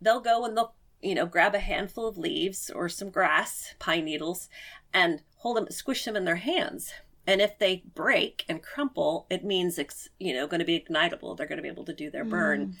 they'll 0.00 0.20
go 0.20 0.44
and 0.44 0.56
they'll 0.56 0.74
you 1.02 1.14
know 1.14 1.26
grab 1.26 1.54
a 1.54 1.58
handful 1.58 2.06
of 2.08 2.16
leaves 2.16 2.70
or 2.70 2.88
some 2.88 3.10
grass, 3.10 3.74
pine 3.78 4.06
needles, 4.06 4.48
and 4.92 5.22
hold 5.36 5.58
them, 5.58 5.66
squish 5.70 6.04
them 6.04 6.16
in 6.16 6.24
their 6.24 6.36
hands. 6.36 6.92
And 7.26 7.40
if 7.40 7.58
they 7.58 7.82
break 7.94 8.44
and 8.48 8.62
crumple, 8.62 9.26
it 9.30 9.44
means 9.44 9.78
it's 9.78 10.08
you 10.18 10.32
know 10.34 10.46
going 10.46 10.60
to 10.60 10.66
be 10.66 10.78
ignitable. 10.78 11.36
They're 11.36 11.46
going 11.46 11.58
to 11.58 11.62
be 11.62 11.68
able 11.68 11.84
to 11.84 11.94
do 11.94 12.10
their 12.10 12.24
burn. 12.24 12.66
Mm. 12.68 12.74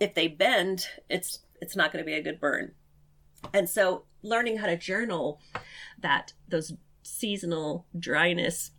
If 0.00 0.14
they 0.14 0.28
bend, 0.28 0.86
it's 1.08 1.40
it's 1.60 1.76
not 1.76 1.92
going 1.92 2.04
to 2.04 2.06
be 2.06 2.16
a 2.16 2.22
good 2.22 2.40
burn. 2.40 2.72
And 3.52 3.68
so 3.68 4.04
learning 4.22 4.58
how 4.58 4.66
to 4.66 4.76
journal 4.76 5.40
that 6.00 6.32
those 6.48 6.72
seasonal 7.02 7.86
dryness 7.98 8.72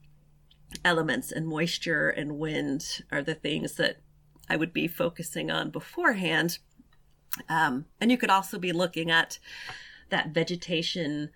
elements 0.84 1.32
and 1.32 1.48
moisture 1.48 2.10
and 2.10 2.38
wind 2.38 3.04
are 3.12 3.22
the 3.22 3.36
things 3.36 3.76
that 3.76 3.98
I 4.50 4.58
would 4.58 4.74
be 4.74 4.88
focusing 4.88 5.50
on 5.52 5.70
beforehand. 5.70 6.60
Um, 7.50 7.86
and 8.02 8.12
you 8.12 8.18
could 8.18 8.30
also 8.30 8.58
be 8.58 8.72
looking 8.72 9.12
at 9.12 9.40
that 10.10 10.34
vegetation 10.34 11.30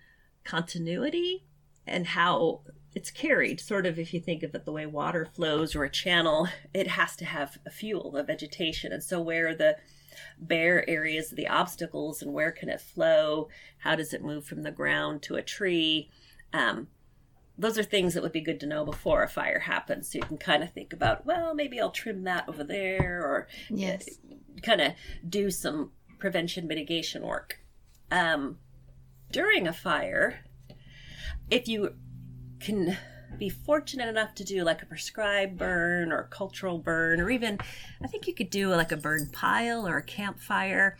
continuity 0.44 1.44
and 1.86 2.08
how 2.08 2.62
it's 2.94 3.10
carried. 3.10 3.60
Sort 3.60 3.86
of, 3.86 3.98
if 3.98 4.12
you 4.12 4.20
think 4.20 4.42
of 4.42 4.54
it 4.54 4.64
the 4.64 4.72
way 4.72 4.86
water 4.86 5.24
flows 5.24 5.74
or 5.74 5.84
a 5.84 5.90
channel, 5.90 6.48
it 6.74 6.88
has 6.88 7.16
to 7.16 7.24
have 7.24 7.58
a 7.66 7.70
fuel, 7.70 8.16
a 8.16 8.22
vegetation. 8.22 8.92
And 8.92 9.02
so, 9.02 9.20
where 9.20 9.54
the 9.54 9.76
bare 10.38 10.88
areas, 10.88 11.30
the 11.30 11.48
obstacles, 11.48 12.22
and 12.22 12.32
where 12.32 12.52
can 12.52 12.68
it 12.68 12.80
flow? 12.80 13.48
How 13.78 13.94
does 13.94 14.12
it 14.12 14.22
move 14.22 14.44
from 14.44 14.62
the 14.62 14.70
ground 14.70 15.22
to 15.22 15.36
a 15.36 15.42
tree? 15.42 16.10
Um, 16.52 16.88
those 17.56 17.78
are 17.78 17.82
things 17.82 18.14
that 18.14 18.22
would 18.22 18.32
be 18.32 18.40
good 18.40 18.60
to 18.60 18.66
know 18.66 18.84
before 18.84 19.22
a 19.22 19.28
fire 19.28 19.60
happens. 19.60 20.10
So 20.10 20.18
you 20.18 20.24
can 20.24 20.38
kind 20.38 20.62
of 20.62 20.72
think 20.72 20.92
about, 20.92 21.26
well, 21.26 21.54
maybe 21.54 21.80
I'll 21.80 21.90
trim 21.90 22.24
that 22.24 22.48
over 22.48 22.64
there, 22.64 23.22
or 23.22 23.48
yes, 23.70 24.08
kind 24.62 24.80
of 24.80 24.92
do 25.28 25.50
some 25.50 25.92
prevention 26.18 26.66
mitigation 26.66 27.22
work. 27.22 27.58
Um, 28.10 28.58
during 29.30 29.66
a 29.66 29.72
fire, 29.72 30.44
if 31.50 31.68
you 31.68 31.94
can 32.62 32.96
be 33.38 33.48
fortunate 33.48 34.08
enough 34.08 34.34
to 34.36 34.44
do 34.44 34.62
like 34.62 34.82
a 34.82 34.86
prescribed 34.86 35.58
burn 35.58 36.12
or 36.12 36.24
cultural 36.24 36.78
burn, 36.78 37.20
or 37.20 37.30
even 37.30 37.58
I 38.02 38.06
think 38.06 38.26
you 38.26 38.34
could 38.34 38.50
do 38.50 38.68
like 38.68 38.92
a 38.92 38.96
burn 38.96 39.30
pile 39.32 39.86
or 39.86 39.98
a 39.98 40.02
campfire. 40.02 40.96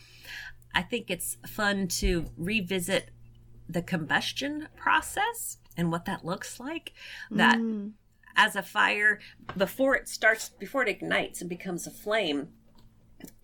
I 0.75 0.83
think 0.83 1.11
it's 1.11 1.37
fun 1.47 1.89
to 1.89 2.27
revisit 2.37 3.11
the 3.69 3.83
combustion 3.83 4.69
process 4.77 5.59
and 5.77 5.91
what 5.91 6.05
that 6.07 6.25
looks 6.25 6.59
like. 6.59 6.93
That 7.31 7.59
mm. 7.59 7.93
as 8.37 8.57
a 8.57 8.63
fire, 8.63 9.21
before 9.57 9.95
it 9.95 10.09
starts, 10.09 10.49
before 10.49 10.83
it 10.83 10.89
ignites 10.89 11.41
and 11.41 11.51
becomes 11.51 11.87
a 11.87 11.91
flame, 11.91 12.49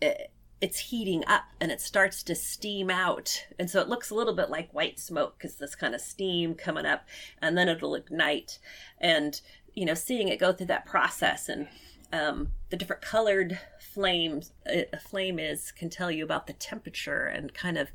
it, 0.00 0.32
it's 0.60 0.78
heating 0.78 1.24
up 1.26 1.44
and 1.60 1.70
it 1.70 1.80
starts 1.80 2.22
to 2.24 2.34
steam 2.34 2.90
out. 2.90 3.46
And 3.58 3.70
so 3.70 3.80
it 3.80 3.88
looks 3.88 4.10
a 4.10 4.14
little 4.14 4.34
bit 4.34 4.50
like 4.50 4.72
white 4.72 4.98
smoke 4.98 5.36
because 5.38 5.56
this 5.56 5.74
kind 5.74 5.94
of 5.94 6.00
steam 6.00 6.54
coming 6.54 6.86
up 6.86 7.06
and 7.40 7.56
then 7.56 7.68
it'll 7.68 7.94
ignite. 7.94 8.58
And, 9.00 9.40
you 9.74 9.84
know, 9.84 9.94
seeing 9.94 10.28
it 10.28 10.40
go 10.40 10.52
through 10.52 10.66
that 10.66 10.86
process 10.86 11.48
and 11.48 11.68
um, 12.12 12.48
the 12.70 12.76
different 12.76 13.02
colored 13.02 13.60
flames, 13.78 14.52
a 14.66 14.98
flame 14.98 15.38
is 15.38 15.72
can 15.72 15.90
tell 15.90 16.10
you 16.10 16.24
about 16.24 16.46
the 16.46 16.52
temperature 16.54 17.26
and 17.26 17.52
kind 17.52 17.76
of 17.76 17.90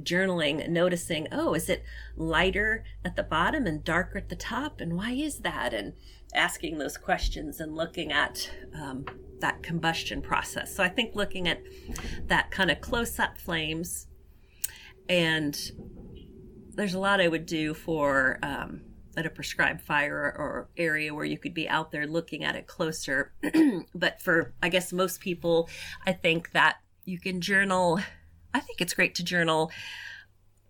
journaling, 0.00 0.68
noticing, 0.68 1.28
oh, 1.32 1.54
is 1.54 1.68
it 1.68 1.84
lighter 2.16 2.84
at 3.04 3.16
the 3.16 3.22
bottom 3.22 3.66
and 3.66 3.82
darker 3.82 4.18
at 4.18 4.28
the 4.28 4.36
top? 4.36 4.80
And 4.80 4.96
why 4.96 5.12
is 5.12 5.38
that? 5.38 5.72
And 5.72 5.94
asking 6.34 6.78
those 6.78 6.96
questions 6.96 7.60
and 7.60 7.74
looking 7.74 8.12
at 8.12 8.50
um, 8.74 9.04
that 9.40 9.62
combustion 9.62 10.22
process. 10.22 10.74
So 10.74 10.82
I 10.82 10.88
think 10.88 11.14
looking 11.14 11.48
at 11.48 11.62
that 12.26 12.50
kind 12.50 12.70
of 12.70 12.80
close 12.80 13.18
up 13.18 13.38
flames, 13.38 14.06
and 15.08 15.58
there's 16.74 16.94
a 16.94 16.98
lot 16.98 17.20
I 17.20 17.28
would 17.28 17.46
do 17.46 17.74
for 17.74 18.38
um, 18.42 18.82
at 19.16 19.26
a 19.26 19.30
prescribed 19.30 19.80
fire 19.80 20.34
or 20.36 20.68
area 20.76 21.14
where 21.14 21.24
you 21.24 21.38
could 21.38 21.54
be 21.54 21.68
out 21.68 21.92
there 21.92 22.06
looking 22.06 22.44
at 22.44 22.56
it 22.56 22.66
closer. 22.66 23.32
but 23.94 24.20
for, 24.20 24.54
I 24.62 24.68
guess, 24.68 24.92
most 24.92 25.20
people, 25.20 25.68
I 26.06 26.12
think 26.12 26.52
that 26.52 26.76
you 27.04 27.18
can 27.18 27.40
journal. 27.40 28.00
I 28.52 28.60
think 28.60 28.80
it's 28.80 28.94
great 28.94 29.14
to 29.16 29.24
journal 29.24 29.70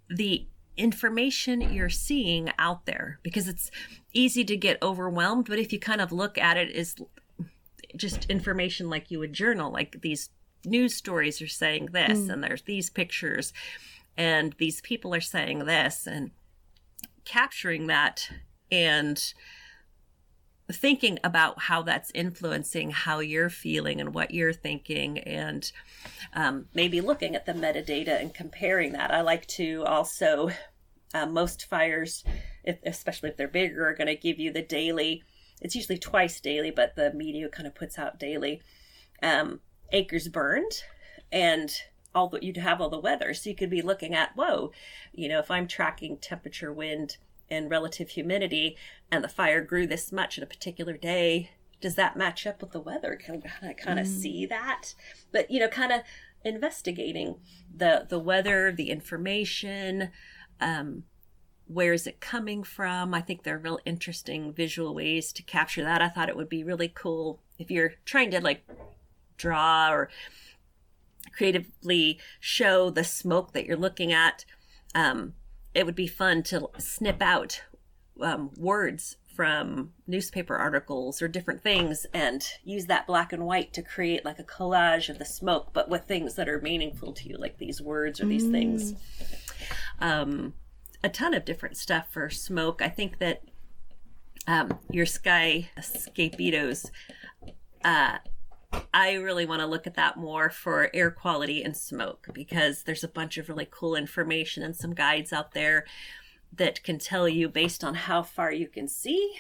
the 0.09 0.47
information 0.77 1.61
you're 1.61 1.89
seeing 1.89 2.51
out 2.59 2.85
there 2.87 3.19
because 3.23 3.49
it's 3.49 3.71
easy 4.13 4.45
to 4.45 4.57
get 4.57 4.83
overwhelmed 4.83 5.47
but 5.49 5.59
if 5.59 5.73
you 5.73 5.79
kind 5.79 6.01
of 6.01 6.11
look 6.11 6.37
at 6.37 6.57
it 6.57 6.75
as 6.75 6.97
just 7.97 8.29
information 8.29 8.91
like 8.91 9.11
you 9.11 9.19
would 9.19 9.33
journal 9.33 9.71
like 9.73 10.01
these 10.03 10.31
news 10.65 10.95
stories 10.95 11.41
are 11.41 11.49
saying 11.49 11.87
this 11.93 12.19
mm. 12.19 12.33
and 12.33 12.43
there's 12.43 12.63
these 12.63 12.91
pictures 12.91 13.53
and 14.17 14.55
these 14.59 14.81
people 14.81 15.15
are 15.15 15.21
saying 15.21 15.61
this 15.61 16.07
and 16.07 16.31
capturing 17.25 17.87
that 17.87 18.29
and 18.71 19.35
thinking 20.73 21.19
about 21.23 21.63
how 21.63 21.83
that's 21.83 22.11
influencing 22.15 22.91
how 22.91 23.19
you're 23.19 23.51
feeling 23.51 24.01
and 24.01 24.15
what 24.15 24.33
you're 24.33 24.53
thinking 24.53 25.19
and 25.19 25.71
um, 26.33 26.67
maybe 26.75 27.01
looking 27.01 27.35
at 27.35 27.47
the 27.47 27.53
metadata 27.53 28.21
and 28.21 28.33
comparing 28.33 28.93
that. 28.93 29.13
I 29.13 29.21
like 29.21 29.47
to 29.49 29.85
also 29.87 30.51
uh, 31.13 31.27
most 31.27 31.67
fires 31.67 32.25
if, 32.65 32.79
especially 32.85 33.29
if 33.29 33.37
they're 33.37 33.49
bigger 33.49 33.87
are 33.87 33.95
going 33.95 34.09
to 34.09 34.17
give 34.17 34.39
you 34.39 34.53
the 34.53 34.63
daily 34.63 35.23
it's 35.61 35.77
usually 35.77 35.99
twice 35.99 36.41
daily 36.41 36.71
but 36.71 36.97
the 36.97 37.13
media 37.13 37.49
kind 37.49 37.67
of 37.67 37.75
puts 37.75 37.99
out 37.99 38.19
daily 38.19 38.61
um, 39.23 39.61
acres 39.93 40.29
burned 40.29 40.83
and 41.31 41.71
all 42.15 42.29
the, 42.29 42.45
you'd 42.45 42.57
have 42.57 42.81
all 42.81 42.91
the 42.91 42.99
weather. 42.99 43.35
So 43.35 43.51
you 43.51 43.57
could 43.57 43.71
be 43.71 43.83
looking 43.83 44.15
at 44.15 44.31
whoa 44.35 44.73
you 45.13 45.29
know 45.29 45.39
if 45.39 45.51
i'm 45.51 45.67
tracking 45.67 46.19
temperature 46.19 46.73
wind 46.73 47.17
and 47.51 47.71
relative 47.71 48.11
humidity 48.11 48.77
and 49.11 49.23
the 49.23 49.29
fire 49.29 49.61
grew 49.61 49.87
this 49.87 50.11
much 50.13 50.39
in 50.39 50.45
a 50.45 50.47
particular 50.47 50.97
day 50.97 51.51
does 51.81 51.97
that 51.97 52.17
match 52.17 52.47
up 52.47 52.63
with 52.63 52.71
the 52.71 52.81
weather? 52.81 53.15
Can 53.15 53.43
i 53.63 53.75
kind 53.75 54.01
of 54.01 54.07
mm. 54.07 54.09
see 54.09 54.47
that? 54.47 54.95
But 55.33 55.51
you 55.51 55.61
know 55.61 55.69
kind 55.69 55.93
of 55.93 56.01
investigating 56.43 57.37
the 57.77 58.07
the 58.09 58.19
weather 58.19 58.73
the 58.73 58.91
information 58.91 60.11
um, 60.61 61.05
where 61.67 61.93
is 61.93 62.07
it 62.07 62.21
coming 62.21 62.63
from? 62.63 63.15
I 63.15 63.21
think 63.21 63.43
there 63.43 63.57
are 63.57 63.59
real 63.59 63.81
interesting 63.85 64.53
visual 64.53 64.95
ways 64.95 65.33
to 65.33 65.43
capture 65.43 65.83
that. 65.85 66.03
I 66.03 66.09
thought 66.09 66.29
it 66.29 66.37
would 66.37 66.49
be 66.49 66.65
really 66.65 66.89
cool 66.89 67.41
if 67.59 67.71
you're 67.71 67.95
trying 68.05 68.31
to 68.31 68.41
like 68.41 68.65
draw 69.37 69.91
or 69.91 70.09
creatively 71.33 72.19
show 72.41 72.91
the 72.91 73.05
smoke 73.05 73.53
that 73.53 73.67
you're 73.67 73.77
looking 73.77 74.13
at 74.13 74.45
um, 74.95 75.35
it 75.75 75.85
would 75.85 75.95
be 75.95 76.07
fun 76.07 76.43
to 76.45 76.69
snip 76.79 77.21
out 77.21 77.63
um, 78.21 78.51
words 78.57 79.17
from 79.35 79.93
newspaper 80.07 80.57
articles 80.57 81.21
or 81.21 81.27
different 81.27 81.61
things 81.61 82.07
and 82.15 82.47
use 82.63 82.87
that 82.87 83.07
black 83.07 83.33
and 83.33 83.45
white 83.45 83.73
to 83.73 83.83
create 83.83 84.25
like 84.25 84.39
a 84.39 84.45
collage 84.45 85.09
of 85.09 85.19
the 85.19 85.25
smoke, 85.25 85.71
but 85.73 85.89
with 85.89 86.05
things 86.05 86.35
that 86.37 86.49
are 86.49 86.61
meaningful 86.61 87.13
to 87.13 87.29
you, 87.29 87.37
like 87.37 87.59
these 87.59 87.83
words 87.83 88.21
or 88.21 88.27
these 88.27 88.45
mm. 88.45 88.53
things. 88.53 88.95
Um, 89.99 90.55
a 91.03 91.09
ton 91.09 91.35
of 91.35 91.45
different 91.45 91.77
stuff 91.77 92.07
for 92.13 92.31
smoke. 92.31 92.81
I 92.81 92.89
think 92.89 93.19
that 93.19 93.43
um, 94.47 94.79
your 94.91 95.07
sky 95.07 95.71
escapitos. 95.77 96.91
Uh, 97.85 98.19
I 98.93 99.15
really 99.15 99.47
want 99.47 99.61
to 99.61 99.67
look 99.67 99.87
at 99.87 99.95
that 99.95 100.17
more 100.17 100.51
for 100.51 100.91
air 100.95 101.11
quality 101.11 101.63
and 101.63 101.77
smoke 101.77 102.29
because 102.33 102.85
there's 102.85 103.05
a 103.05 103.09
bunch 103.09 103.39
of 103.39 103.49
really 103.49 103.69
cool 103.71 103.95
information 103.97 104.63
and 104.63 104.77
some 104.77 104.95
guides 104.95 105.33
out 105.33 105.53
there 105.53 105.85
that 106.53 106.83
can 106.85 106.99
tell 106.99 107.29
you 107.29 107.49
based 107.49 107.83
on 107.83 107.95
how 107.95 108.23
far 108.23 108.53
you 108.53 108.69
can 108.69 108.87
see 108.87 109.37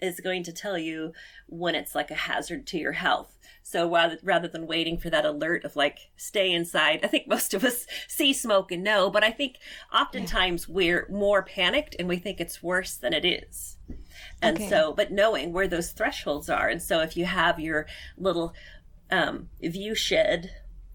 is 0.00 0.20
going 0.20 0.42
to 0.42 0.52
tell 0.52 0.76
you 0.76 1.12
when 1.46 1.74
it's 1.74 1.94
like 1.94 2.10
a 2.10 2.14
hazard 2.14 2.66
to 2.66 2.78
your 2.78 2.92
health. 2.92 3.38
So 3.62 3.90
rather, 3.90 4.18
rather 4.22 4.48
than 4.48 4.66
waiting 4.66 4.98
for 4.98 5.10
that 5.10 5.24
alert 5.24 5.64
of 5.64 5.74
like 5.74 6.10
stay 6.16 6.52
inside, 6.52 7.00
I 7.02 7.08
think 7.08 7.26
most 7.28 7.54
of 7.54 7.64
us 7.64 7.86
see 8.06 8.32
smoke 8.32 8.70
and 8.70 8.84
know, 8.84 9.10
but 9.10 9.24
I 9.24 9.30
think 9.30 9.56
oftentimes 9.92 10.68
we're 10.68 11.08
more 11.10 11.42
panicked 11.42 11.96
and 11.98 12.08
we 12.08 12.18
think 12.18 12.40
it's 12.40 12.62
worse 12.62 12.96
than 12.96 13.12
it 13.12 13.24
is. 13.24 13.76
And 14.42 14.56
okay. 14.56 14.68
so, 14.68 14.92
but 14.92 15.10
knowing 15.10 15.52
where 15.52 15.68
those 15.68 15.92
thresholds 15.92 16.48
are. 16.48 16.68
And 16.68 16.82
so 16.82 17.00
if 17.00 17.16
you 17.16 17.24
have 17.24 17.58
your 17.58 17.86
little 18.18 18.54
um, 19.10 19.48
view 19.60 19.94
shed 19.94 20.50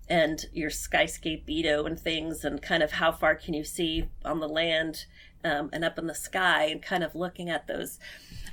and 0.07 0.45
your 0.51 0.69
skyscape 0.69 1.47
beto 1.47 1.85
and 1.85 1.99
things 1.99 2.43
and 2.43 2.61
kind 2.61 2.83
of 2.83 2.93
how 2.93 3.11
far 3.11 3.35
can 3.35 3.53
you 3.53 3.63
see 3.63 4.09
on 4.25 4.39
the 4.39 4.49
land 4.49 5.05
um, 5.43 5.69
and 5.71 5.85
up 5.85 5.97
in 5.97 6.07
the 6.07 6.15
sky 6.15 6.65
and 6.65 6.81
kind 6.81 7.03
of 7.03 7.15
looking 7.15 7.49
at 7.49 7.67
those 7.67 7.97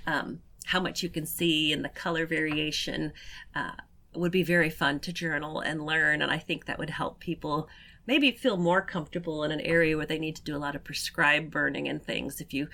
um, 0.07 0.41
how 0.67 0.81
much 0.81 1.03
you 1.03 1.09
can 1.09 1.27
see 1.27 1.73
and 1.73 1.85
the 1.85 1.89
color 1.89 2.27
variation 2.27 3.13
uh, 3.55 3.73
would 4.15 4.33
be 4.33 4.43
very 4.43 4.71
fun 4.71 5.01
to 5.01 5.13
journal 5.13 5.61
and 5.61 5.85
learn. 5.85 6.23
And 6.23 6.31
I 6.31 6.39
think 6.39 6.67
that 6.67 6.79
would 6.79 6.91
help 6.91 7.21
people 7.21 7.69
maybe 8.07 8.31
feel 8.33 8.57
more 8.57 8.83
comfortable 8.83 9.45
in 9.45 9.51
an 9.51 9.61
area 9.61 9.97
where 9.97 10.07
they 10.07 10.19
need 10.19 10.37
to 10.37 10.43
do 10.43 10.57
a 10.57 10.59
lot 10.59 10.75
of 10.75 10.85
prescribed 10.85 11.51
burning 11.51 11.89
and 11.89 12.03
things. 12.03 12.41
If 12.41 12.53
you 12.53 12.69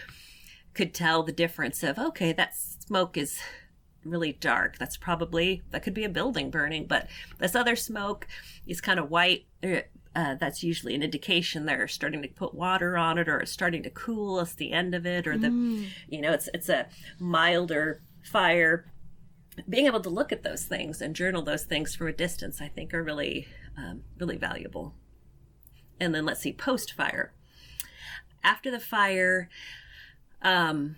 could 0.75 0.93
tell 0.93 1.23
the 1.23 1.33
difference 1.33 1.83
of, 1.83 1.99
okay, 1.99 2.33
that 2.33 2.57
smoke 2.57 3.17
is 3.17 3.39
really 4.05 4.33
dark. 4.33 4.79
That's 4.79 4.97
probably, 4.97 5.63
that 5.71 5.83
could 5.83 5.95
be 5.95 6.05
a 6.05 6.09
building 6.09 6.51
burning, 6.51 6.87
but 6.87 7.09
this 7.39 7.55
other 7.55 7.77
smoke 7.77 8.27
is 8.67 8.81
kind 8.81 8.99
of 8.99 9.11
white. 9.11 9.47
Uh, 9.63 9.81
uh 10.15 10.35
that's 10.37 10.63
usually 10.63 10.95
an 10.95 11.03
indication 11.03 11.67
they're 11.67 11.89
starting 11.89 12.23
to 12.23 12.29
put 12.29 12.55
water 12.55 12.97
on 12.97 13.19
it 13.19 13.29
or 13.29 13.41
it's 13.41 13.51
starting 13.51 13.83
to 13.83 13.91
cool. 13.91 14.41
It's 14.41 14.55
the 14.55 14.73
end 14.73 14.95
of 14.95 15.07
it 15.07 15.27
or 15.27 15.37
the, 15.37 15.49
mm. 15.49 15.87
you 16.09 16.21
know, 16.21 16.33
it's, 16.33 16.49
it's 16.55 16.69
a 16.69 16.87
milder 17.19 18.03
fire 18.23 18.87
being 19.69 19.87
able 19.87 20.01
to 20.01 20.11
look 20.11 20.33
at 20.33 20.43
those 20.43 20.65
things 20.65 21.01
and 21.01 21.15
journal 21.15 21.43
those 21.43 21.65
things 21.65 21.95
from 21.95 22.09
a 22.09 22.13
distance, 22.13 22.61
I 22.61 22.69
think, 22.69 22.93
are 22.93 23.03
really, 23.03 23.47
um, 23.77 24.03
really 24.19 24.37
valuable. 24.37 24.95
And 26.01 26.15
then 26.15 26.25
let's 26.25 26.41
see, 26.41 26.53
post 26.53 26.93
fire. 26.93 27.33
After 28.43 28.71
the 28.71 28.81
fire, 28.81 29.49
um, 30.43 30.97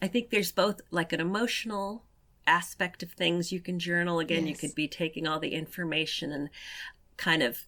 I 0.00 0.08
think 0.08 0.30
there's 0.30 0.52
both 0.52 0.80
like 0.90 1.12
an 1.12 1.20
emotional 1.20 2.04
aspect 2.46 3.02
of 3.02 3.12
things 3.12 3.52
you 3.52 3.60
can 3.60 3.78
journal. 3.78 4.18
Again, 4.20 4.46
yes. 4.46 4.48
you 4.62 4.68
could 4.68 4.74
be 4.74 4.88
taking 4.88 5.26
all 5.26 5.38
the 5.38 5.54
information 5.54 6.32
and 6.32 6.48
kind 7.16 7.42
of 7.42 7.64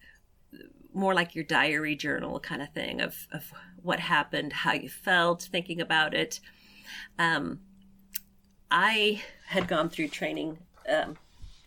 more 0.93 1.15
like 1.15 1.35
your 1.35 1.45
diary 1.45 1.95
journal 1.95 2.41
kind 2.41 2.63
of 2.63 2.71
thing 2.71 3.01
of, 3.01 3.29
of 3.33 3.53
what 3.83 4.01
happened, 4.01 4.53
how 4.53 4.73
you 4.73 4.89
felt, 4.89 5.43
thinking 5.43 5.81
about 5.81 6.15
it. 6.15 6.41
Um, 7.19 7.61
I 8.71 9.23
had 9.49 9.69
gone 9.69 9.89
through 9.91 10.09
training 10.09 10.59
um, 10.89 11.17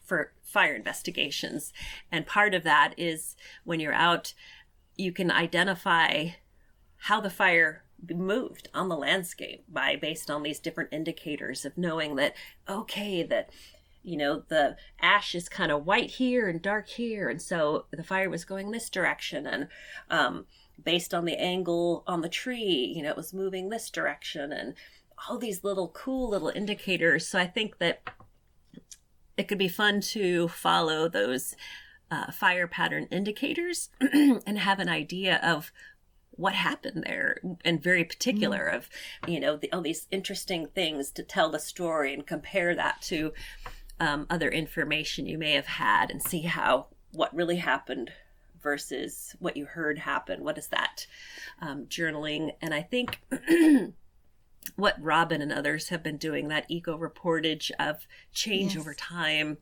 for 0.04 0.34
fire 0.42 0.76
investigations, 0.76 1.74
and 2.12 2.26
part 2.26 2.54
of 2.54 2.64
that 2.64 2.94
is 2.98 3.36
when 3.64 3.80
you're 3.80 3.94
out, 3.94 4.34
you 4.96 5.12
can 5.12 5.32
identify 5.32 6.30
how 6.98 7.20
the 7.20 7.30
fire 7.30 7.84
moved 8.10 8.70
on 8.74 8.90
the 8.90 8.98
landscape 8.98 9.64
by 9.68 9.96
based 9.96 10.30
on 10.30 10.44
these 10.44 10.60
different 10.60 10.92
indicators 10.92 11.66
of 11.66 11.78
knowing 11.78 12.16
that 12.16 12.34
okay 12.68 13.24
that 13.24 13.50
you 14.04 14.18
know 14.18 14.44
the 14.50 14.76
ash 15.02 15.34
is 15.34 15.48
kind 15.48 15.72
of 15.72 15.86
white 15.86 16.12
here 16.12 16.50
and 16.50 16.62
dark 16.62 16.90
here 16.90 17.30
and 17.30 17.42
so 17.42 17.86
the 17.92 18.04
fire 18.04 18.30
was 18.30 18.44
going 18.44 18.72
this 18.72 18.90
direction 18.90 19.48
and 19.48 19.68
um, 20.10 20.46
based 20.84 21.14
on 21.14 21.24
the 21.24 21.38
angle 21.38 22.04
on 22.06 22.22
the 22.22 22.30
tree 22.30 22.94
you 22.96 23.02
know 23.02 23.10
it 23.10 23.18
was 23.18 23.34
moving 23.34 23.70
this 23.70 23.90
direction 23.90 24.52
and 24.52 24.74
all 25.30 25.38
these 25.38 25.64
little 25.64 25.90
cool 25.90 26.30
little 26.30 26.50
indicators. 26.50 27.28
So 27.28 27.40
I 27.40 27.48
think 27.48 27.80
that 27.80 28.02
it 29.38 29.48
could 29.48 29.58
be 29.58 29.68
fun 29.68 30.02
to 30.02 30.48
follow 30.48 31.08
those 31.08 31.56
uh, 32.12 32.32
fire 32.32 32.68
pattern 32.68 33.08
indicators 33.10 33.90
and 34.02 34.60
have 34.60 34.80
an 34.80 34.90
idea 34.90 35.40
of 35.44 35.72
what 36.36 36.54
happened 36.54 37.04
there 37.06 37.38
and 37.64 37.82
very 37.82 38.04
particular 38.04 38.70
mm. 38.72 38.76
of 38.76 38.90
you 39.28 39.40
know 39.40 39.56
the, 39.58 39.72
all 39.72 39.82
these 39.82 40.08
interesting 40.12 40.68
things 40.68 41.12
to 41.12 41.24
tell 41.24 41.50
the 41.50 41.60
story 41.60 42.14
and 42.14 42.28
compare 42.28 42.76
that 42.76 43.02
to 43.02 43.34
um, 44.00 44.26
other 44.30 44.50
information 44.50 45.26
you 45.26 45.38
may 45.38 45.54
have 45.54 45.68
had 45.68 46.10
and 46.10 46.22
see 46.22 46.42
how 46.42 46.88
what 47.12 47.34
really 47.36 47.58
happened 47.58 48.12
versus 48.62 49.36
what 49.40 49.58
you 49.58 49.66
heard 49.66 50.00
happen 50.00 50.44
what 50.44 50.58
is 50.58 50.68
that 50.68 51.06
um, 51.62 51.86
journaling 51.86 52.52
and 52.62 52.74
i 52.74 52.82
think 52.82 53.20
what 54.76 54.96
Robin 55.02 55.42
and 55.42 55.52
others 55.52 55.90
have 55.90 56.04
been 56.04 56.18
doing, 56.18 56.48
that 56.48 56.66
eco 56.70 56.98
reportage 56.98 57.70
of 57.80 58.08
change 58.32 58.76
yes. 58.76 58.82
over 58.82 58.94
time, 58.94 59.58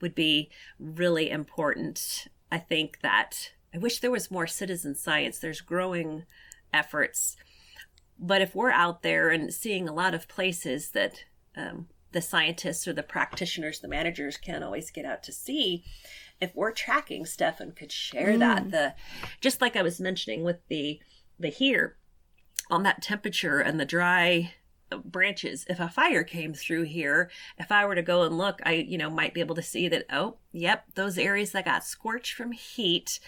would 0.00 0.14
be 0.14 0.50
really 0.78 1.30
important. 1.30 2.28
I 2.50 2.58
think 2.58 3.00
that 3.02 3.52
I 3.74 3.78
wish 3.78 4.00
there 4.00 4.10
was 4.10 4.30
more 4.30 4.46
citizen 4.46 4.94
science. 4.94 5.38
There's 5.38 5.60
growing 5.60 6.24
efforts. 6.72 7.36
But 8.18 8.42
if 8.42 8.54
we're 8.54 8.70
out 8.70 9.02
there 9.02 9.30
and 9.30 9.52
seeing 9.52 9.88
a 9.88 9.94
lot 9.94 10.14
of 10.14 10.28
places 10.28 10.90
that 10.90 11.24
um, 11.56 11.86
the 12.12 12.20
scientists 12.20 12.88
or 12.88 12.92
the 12.92 13.02
practitioners, 13.02 13.80
the 13.80 13.88
managers 13.88 14.36
can't 14.36 14.64
always 14.64 14.90
get 14.90 15.04
out 15.04 15.22
to 15.24 15.32
see, 15.32 15.84
if 16.40 16.54
we're 16.54 16.72
tracking 16.72 17.26
stuff 17.26 17.60
and 17.60 17.76
could 17.76 17.92
share 17.92 18.34
mm. 18.34 18.38
that, 18.38 18.70
the 18.70 18.94
just 19.40 19.60
like 19.60 19.76
I 19.76 19.82
was 19.82 20.00
mentioning 20.00 20.44
with 20.44 20.58
the 20.68 21.00
the 21.38 21.48
here 21.48 21.96
on 22.70 22.82
that 22.82 23.02
temperature 23.02 23.60
and 23.60 23.78
the 23.78 23.84
dry 23.84 24.54
branches. 25.04 25.64
If 25.68 25.80
a 25.80 25.88
fire 25.88 26.24
came 26.24 26.54
through 26.54 26.84
here 26.84 27.30
if 27.58 27.70
i 27.70 27.84
were 27.84 27.94
to 27.94 28.02
go 28.02 28.22
and 28.22 28.36
look 28.36 28.60
i 28.64 28.72
you 28.72 28.98
know 28.98 29.10
might 29.10 29.34
be 29.34 29.40
able 29.40 29.54
to 29.54 29.62
see 29.62 29.88
that 29.88 30.04
oh 30.10 30.36
yep 30.52 30.84
those 30.94 31.18
areas 31.18 31.52
that 31.52 31.64
got 31.64 31.84
scorched 31.84 32.34
from 32.34 32.52
heat 32.52 33.20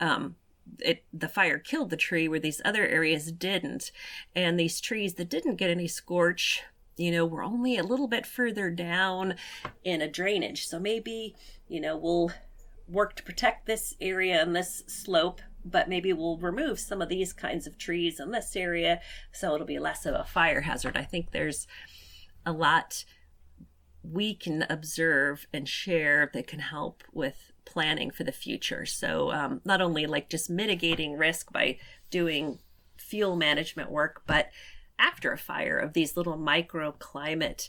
um 0.00 0.36
it 0.80 1.04
the 1.12 1.28
fire 1.28 1.58
killed 1.58 1.90
the 1.90 1.96
tree 1.96 2.28
where 2.28 2.40
these 2.40 2.62
other 2.64 2.86
areas 2.86 3.32
didn't. 3.32 3.90
And 4.34 4.58
these 4.58 4.80
trees 4.80 5.14
that 5.14 5.28
didn't 5.28 5.56
get 5.56 5.70
any 5.70 5.88
scorch 5.88 6.62
you 6.96 7.10
know 7.10 7.24
were 7.24 7.42
only 7.42 7.78
a 7.78 7.82
little 7.82 8.08
bit 8.08 8.26
further 8.26 8.70
down 8.70 9.34
in 9.84 10.00
a 10.02 10.08
drainage. 10.08 10.66
So 10.66 10.78
maybe 10.78 11.34
you 11.68 11.80
know 11.80 11.96
we'll 11.96 12.32
work 12.88 13.16
to 13.16 13.22
protect 13.22 13.66
this 13.66 13.94
area 14.00 14.42
and 14.42 14.54
this 14.54 14.82
slope 14.86 15.40
but 15.64 15.88
maybe 15.88 16.12
we'll 16.12 16.38
remove 16.38 16.78
some 16.78 17.02
of 17.02 17.08
these 17.08 17.32
kinds 17.32 17.66
of 17.66 17.78
trees 17.78 18.18
in 18.18 18.30
this 18.30 18.56
area 18.56 19.00
so 19.32 19.54
it'll 19.54 19.66
be 19.66 19.78
less 19.78 20.06
of 20.06 20.14
a 20.14 20.24
fire 20.24 20.62
hazard. 20.62 20.96
I 20.96 21.04
think 21.04 21.30
there's 21.30 21.66
a 22.44 22.52
lot 22.52 23.04
we 24.02 24.34
can 24.34 24.66
observe 24.68 25.46
and 25.52 25.68
share 25.68 26.30
that 26.34 26.46
can 26.46 26.58
help 26.58 27.04
with 27.12 27.52
planning 27.64 28.10
for 28.10 28.24
the 28.24 28.32
future. 28.32 28.84
So, 28.84 29.30
um, 29.30 29.60
not 29.64 29.80
only 29.80 30.06
like 30.06 30.28
just 30.28 30.50
mitigating 30.50 31.16
risk 31.16 31.52
by 31.52 31.78
doing 32.10 32.58
fuel 32.96 33.36
management 33.36 33.90
work, 33.90 34.22
but 34.26 34.48
after 34.98 35.32
a 35.32 35.38
fire 35.38 35.78
of 35.78 35.92
these 35.92 36.16
little 36.16 36.36
microclimate 36.36 37.68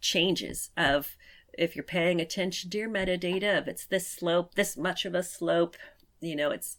changes 0.00 0.70
of 0.76 1.16
if 1.56 1.74
you're 1.74 1.82
paying 1.82 2.20
attention 2.20 2.70
to 2.70 2.78
your 2.78 2.88
metadata 2.88 3.58
of 3.58 3.66
it's 3.68 3.86
this 3.86 4.06
slope, 4.06 4.54
this 4.54 4.76
much 4.76 5.04
of 5.04 5.14
a 5.14 5.22
slope, 5.22 5.76
you 6.20 6.36
know, 6.36 6.50
it's 6.50 6.76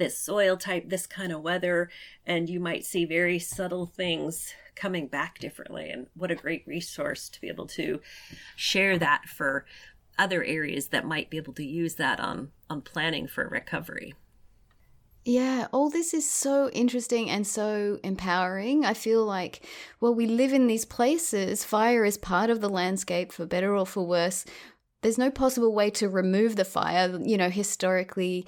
this 0.00 0.18
soil 0.18 0.56
type, 0.56 0.88
this 0.88 1.06
kind 1.06 1.30
of 1.30 1.42
weather, 1.42 1.88
and 2.26 2.50
you 2.50 2.58
might 2.58 2.84
see 2.84 3.04
very 3.04 3.38
subtle 3.38 3.86
things 3.86 4.52
coming 4.74 5.06
back 5.06 5.38
differently. 5.38 5.90
And 5.90 6.08
what 6.16 6.32
a 6.32 6.34
great 6.34 6.64
resource 6.66 7.28
to 7.28 7.40
be 7.40 7.48
able 7.48 7.66
to 7.68 8.00
share 8.56 8.98
that 8.98 9.26
for 9.26 9.66
other 10.18 10.42
areas 10.42 10.88
that 10.88 11.06
might 11.06 11.30
be 11.30 11.36
able 11.36 11.52
to 11.54 11.64
use 11.64 11.94
that 11.94 12.18
on 12.18 12.50
on 12.68 12.80
planning 12.80 13.28
for 13.28 13.48
recovery. 13.48 14.14
Yeah, 15.24 15.68
all 15.70 15.90
this 15.90 16.14
is 16.14 16.28
so 16.28 16.70
interesting 16.70 17.28
and 17.28 17.46
so 17.46 17.98
empowering. 18.02 18.86
I 18.86 18.94
feel 18.94 19.24
like, 19.24 19.66
well, 20.00 20.14
we 20.14 20.26
live 20.26 20.52
in 20.52 20.66
these 20.66 20.86
places. 20.86 21.62
Fire 21.62 22.06
is 22.06 22.16
part 22.16 22.48
of 22.48 22.62
the 22.62 22.70
landscape, 22.70 23.32
for 23.32 23.44
better 23.44 23.76
or 23.76 23.86
for 23.86 24.06
worse. 24.06 24.46
There's 25.02 25.18
no 25.18 25.30
possible 25.30 25.74
way 25.74 25.90
to 25.90 26.08
remove 26.08 26.56
the 26.56 26.64
fire. 26.64 27.18
You 27.22 27.36
know, 27.36 27.50
historically, 27.50 28.46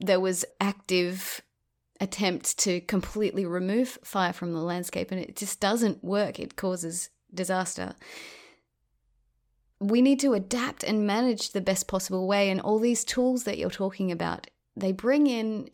there 0.00 0.20
was 0.20 0.44
active 0.60 1.40
attempts 2.00 2.54
to 2.54 2.80
completely 2.82 3.46
remove 3.46 3.98
fire 4.02 4.32
from 4.32 4.52
the 4.52 4.60
landscape 4.60 5.10
and 5.10 5.20
it 5.20 5.36
just 5.36 5.60
doesn't 5.60 6.02
work. 6.02 6.38
It 6.38 6.56
causes 6.56 7.10
disaster. 7.32 7.94
We 9.80 10.02
need 10.02 10.20
to 10.20 10.34
adapt 10.34 10.82
and 10.82 11.06
manage 11.06 11.50
the 11.50 11.60
best 11.60 11.88
possible 11.88 12.26
way 12.26 12.50
and 12.50 12.60
all 12.60 12.78
these 12.78 13.04
tools 13.04 13.44
that 13.44 13.58
you're 13.58 13.70
talking 13.70 14.10
about 14.10 14.48
they 14.76 14.92
bring 14.92 15.26
in 15.26 15.68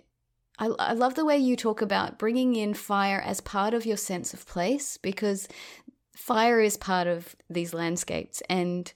I, 0.59 0.66
I 0.79 0.93
love 0.93 1.14
the 1.14 1.25
way 1.25 1.39
you 1.39 1.57
talk 1.57 1.81
about 1.81 2.18
bringing 2.18 2.55
in 2.55 2.75
fire 2.75 3.21
as 3.21 3.41
part 3.41 3.73
of 3.73 3.87
your 3.87 3.97
sense 3.97 4.35
of 4.35 4.47
place 4.47 4.99
because 4.99 5.49
fire 6.14 6.61
is 6.61 6.77
part 6.77 7.07
of 7.07 7.35
these 7.49 7.73
landscapes 7.73 8.43
and 8.51 8.93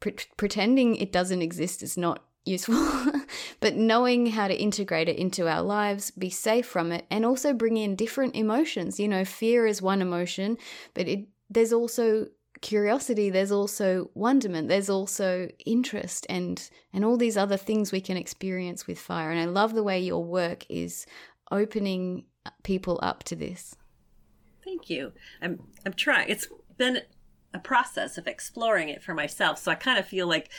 pre- 0.00 0.16
pretending 0.38 0.96
it 0.96 1.12
doesn't 1.12 1.42
exist 1.42 1.82
is 1.82 1.98
not 1.98 2.24
useful, 2.44 2.74
but 3.60 3.76
knowing 3.76 4.26
how 4.26 4.48
to 4.48 4.60
integrate 4.60 5.08
it 5.08 5.16
into 5.16 5.48
our 5.48 5.62
lives, 5.62 6.10
be 6.10 6.30
safe 6.30 6.66
from 6.66 6.92
it, 6.92 7.06
and 7.10 7.24
also 7.24 7.52
bring 7.52 7.76
in 7.76 7.96
different 7.96 8.34
emotions. 8.34 8.98
You 8.98 9.08
know, 9.08 9.24
fear 9.24 9.66
is 9.66 9.82
one 9.82 10.02
emotion, 10.02 10.58
but 10.94 11.08
it, 11.08 11.26
there's 11.50 11.72
also 11.72 12.26
curiosity 12.60 13.28
there's 13.28 13.50
also 13.50 14.08
wonderment 14.14 14.68
there's 14.68 14.88
also 14.88 15.48
interest 15.66 16.24
and 16.28 16.70
and 16.92 17.04
all 17.04 17.16
these 17.16 17.36
other 17.36 17.56
things 17.56 17.90
we 17.90 18.00
can 18.00 18.16
experience 18.16 18.86
with 18.86 18.98
fire. 18.98 19.30
And 19.30 19.40
i 19.40 19.46
love 19.46 19.74
the 19.74 19.82
way 19.82 20.00
your 20.00 20.24
work 20.24 20.64
is 20.68 21.04
opening 21.50 22.24
people 22.62 22.98
up 23.02 23.24
to 23.24 23.36
this. 23.36 23.76
Thank 24.64 24.88
you. 24.88 25.12
I'm 25.42 25.60
i'm 25.84 25.92
trying 25.92 26.28
it's 26.28 26.48
been 26.76 27.00
a 27.54 27.58
process 27.58 28.18
of 28.18 28.26
exploring 28.26 28.88
it 28.88 29.02
for 29.02 29.14
myself. 29.14 29.58
So 29.58 29.70
I 29.70 29.74
kind 29.74 29.98
of 29.98 30.06
feel 30.06 30.26
like 30.26 30.50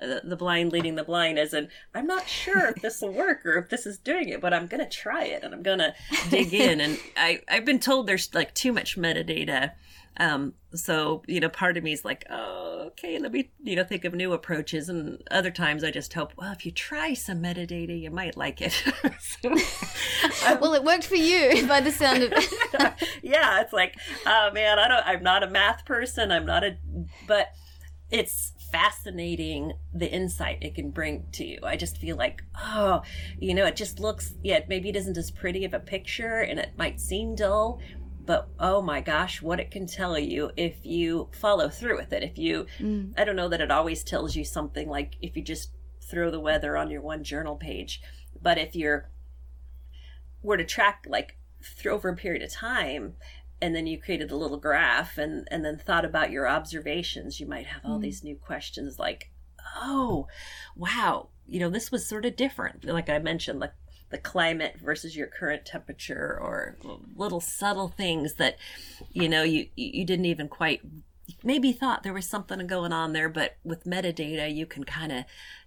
uh, 0.00 0.20
the 0.22 0.36
blind 0.36 0.72
leading 0.72 0.96
the 0.96 1.04
blind, 1.04 1.38
as 1.38 1.54
in, 1.54 1.68
I'm 1.94 2.06
not 2.06 2.28
sure 2.28 2.66
if 2.66 2.82
this 2.82 3.00
will 3.00 3.12
work 3.12 3.44
or 3.46 3.58
if 3.58 3.68
this 3.68 3.86
is 3.86 3.98
doing 3.98 4.28
it, 4.28 4.40
but 4.40 4.52
I'm 4.52 4.66
going 4.66 4.82
to 4.82 4.90
try 4.90 5.24
it 5.24 5.42
and 5.42 5.54
I'm 5.54 5.62
going 5.62 5.78
to 5.78 5.94
dig 6.30 6.52
in. 6.54 6.80
And 6.80 6.98
I, 7.16 7.40
I've 7.48 7.64
been 7.64 7.80
told 7.80 8.06
there's 8.06 8.34
like 8.34 8.54
too 8.54 8.72
much 8.72 8.96
metadata 8.96 9.72
Um, 10.18 10.54
so, 10.74 11.22
you 11.26 11.40
know, 11.40 11.48
part 11.48 11.76
of 11.76 11.84
me 11.84 11.92
is 11.92 12.04
like, 12.04 12.24
oh, 12.30 12.84
okay, 12.88 13.18
let 13.18 13.32
me, 13.32 13.50
you 13.62 13.76
know, 13.76 13.84
think 13.84 14.04
of 14.04 14.14
new 14.14 14.32
approaches. 14.32 14.88
And 14.88 15.22
other 15.30 15.50
times 15.50 15.84
I 15.84 15.90
just 15.90 16.12
hope, 16.12 16.32
well, 16.36 16.52
if 16.52 16.66
you 16.66 16.72
try 16.72 17.14
some 17.14 17.42
metadata, 17.42 17.98
you 17.98 18.10
might 18.10 18.36
like 18.36 18.60
it. 18.60 18.72
so, 19.20 19.50
um, 20.46 20.60
well, 20.60 20.74
it 20.74 20.84
worked 20.84 21.06
for 21.06 21.16
you 21.16 21.66
by 21.68 21.80
the 21.80 21.92
sound 21.92 22.22
of 22.22 22.32
it. 22.34 23.08
yeah, 23.22 23.60
it's 23.60 23.72
like, 23.72 23.96
oh 24.26 24.50
man, 24.52 24.78
I 24.78 24.88
don't, 24.88 25.06
I'm 25.06 25.22
not 25.22 25.42
a 25.42 25.50
math 25.50 25.84
person. 25.84 26.30
I'm 26.30 26.46
not 26.46 26.64
a, 26.64 26.76
but 27.26 27.48
it's 28.10 28.52
fascinating 28.70 29.72
the 29.92 30.10
insight 30.10 30.58
it 30.62 30.74
can 30.74 30.90
bring 30.90 31.26
to 31.32 31.44
you. 31.44 31.58
I 31.62 31.76
just 31.76 31.98
feel 31.98 32.16
like, 32.16 32.42
oh, 32.58 33.02
you 33.38 33.54
know, 33.54 33.66
it 33.66 33.76
just 33.76 34.00
looks, 34.00 34.34
yeah, 34.42 34.60
maybe 34.68 34.88
it 34.88 34.96
isn't 34.96 35.16
as 35.16 35.30
pretty 35.30 35.64
of 35.64 35.74
a 35.74 35.78
picture 35.78 36.40
and 36.40 36.58
it 36.58 36.72
might 36.76 37.00
seem 37.00 37.34
dull, 37.34 37.80
but 38.24 38.48
oh 38.58 38.82
my 38.82 39.00
gosh, 39.00 39.42
what 39.42 39.60
it 39.60 39.70
can 39.70 39.86
tell 39.86 40.18
you 40.18 40.50
if 40.56 40.84
you 40.84 41.28
follow 41.32 41.68
through 41.68 41.96
with 41.96 42.12
it. 42.12 42.22
If 42.22 42.38
you, 42.38 42.66
mm. 42.78 43.12
I 43.16 43.24
don't 43.24 43.36
know 43.36 43.48
that 43.48 43.60
it 43.60 43.70
always 43.70 44.04
tells 44.04 44.36
you 44.36 44.44
something 44.44 44.88
like 44.88 45.16
if 45.20 45.36
you 45.36 45.42
just 45.42 45.72
throw 46.00 46.30
the 46.30 46.40
weather 46.40 46.76
on 46.76 46.90
your 46.90 47.00
one 47.00 47.24
journal 47.24 47.56
page, 47.56 48.00
but 48.40 48.58
if 48.58 48.76
you're, 48.76 49.10
were 50.42 50.56
to 50.56 50.64
track 50.64 51.06
like 51.08 51.36
through 51.62 51.92
over 51.92 52.08
a 52.08 52.16
period 52.16 52.42
of 52.42 52.52
time 52.52 53.14
and 53.60 53.76
then 53.76 53.86
you 53.86 53.96
created 53.96 54.32
a 54.32 54.36
little 54.36 54.56
graph 54.56 55.16
and 55.16 55.46
and 55.50 55.64
then 55.64 55.78
thought 55.78 56.04
about 56.04 56.32
your 56.32 56.48
observations 56.48 57.38
you 57.38 57.46
might 57.46 57.66
have 57.66 57.80
all 57.84 57.98
mm. 57.98 58.02
these 58.02 58.24
new 58.24 58.34
questions 58.34 58.98
like 58.98 59.30
oh 59.76 60.26
wow 60.74 61.28
you 61.46 61.60
know 61.60 61.70
this 61.70 61.92
was 61.92 62.06
sort 62.06 62.24
of 62.24 62.34
different 62.34 62.84
like 62.84 63.08
i 63.08 63.18
mentioned 63.20 63.60
like 63.60 63.72
the 64.12 64.18
climate 64.18 64.76
versus 64.80 65.16
your 65.16 65.26
current 65.26 65.64
temperature 65.64 66.38
or 66.40 66.76
little 67.16 67.40
subtle 67.40 67.88
things 67.88 68.34
that 68.34 68.56
you 69.12 69.28
know 69.28 69.42
you 69.42 69.66
you 69.74 70.04
didn't 70.04 70.26
even 70.26 70.48
quite 70.48 70.80
maybe 71.42 71.72
thought 71.72 72.02
there 72.02 72.12
was 72.12 72.28
something 72.28 72.64
going 72.66 72.92
on 72.92 73.12
there 73.12 73.28
but 73.28 73.56
with 73.64 73.84
metadata 73.84 74.54
you 74.54 74.66
can 74.66 74.84
kind 74.84 75.10
of 75.10 75.24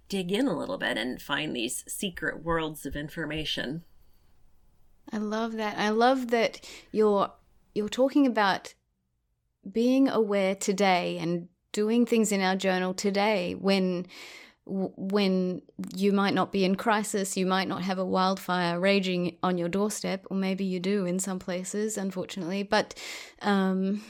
dig 0.08 0.32
in 0.32 0.46
a 0.46 0.56
little 0.56 0.78
bit 0.78 0.96
and 0.96 1.20
find 1.20 1.54
these 1.54 1.84
secret 1.86 2.42
worlds 2.42 2.86
of 2.86 2.96
information 2.96 3.82
I 5.12 5.18
love 5.18 5.52
that. 5.52 5.78
I 5.78 5.90
love 5.90 6.28
that 6.28 6.60
you're 6.92 7.32
you're 7.74 7.88
talking 7.88 8.26
about 8.26 8.74
being 9.70 10.08
aware 10.08 10.54
today 10.54 11.18
and 11.18 11.48
doing 11.72 12.06
things 12.06 12.32
in 12.32 12.40
our 12.40 12.56
journal 12.56 12.94
today 12.94 13.54
when 13.54 14.06
when 14.66 15.62
you 15.94 16.12
might 16.12 16.34
not 16.34 16.50
be 16.50 16.64
in 16.64 16.74
crisis, 16.74 17.36
you 17.36 17.46
might 17.46 17.68
not 17.68 17.82
have 17.82 17.98
a 17.98 18.04
wildfire 18.04 18.80
raging 18.80 19.36
on 19.42 19.58
your 19.58 19.68
doorstep, 19.68 20.26
or 20.28 20.36
maybe 20.36 20.64
you 20.64 20.80
do 20.80 21.06
in 21.06 21.18
some 21.18 21.38
places, 21.38 21.96
unfortunately. 21.96 22.64
But 22.64 22.94
um, 23.42 24.02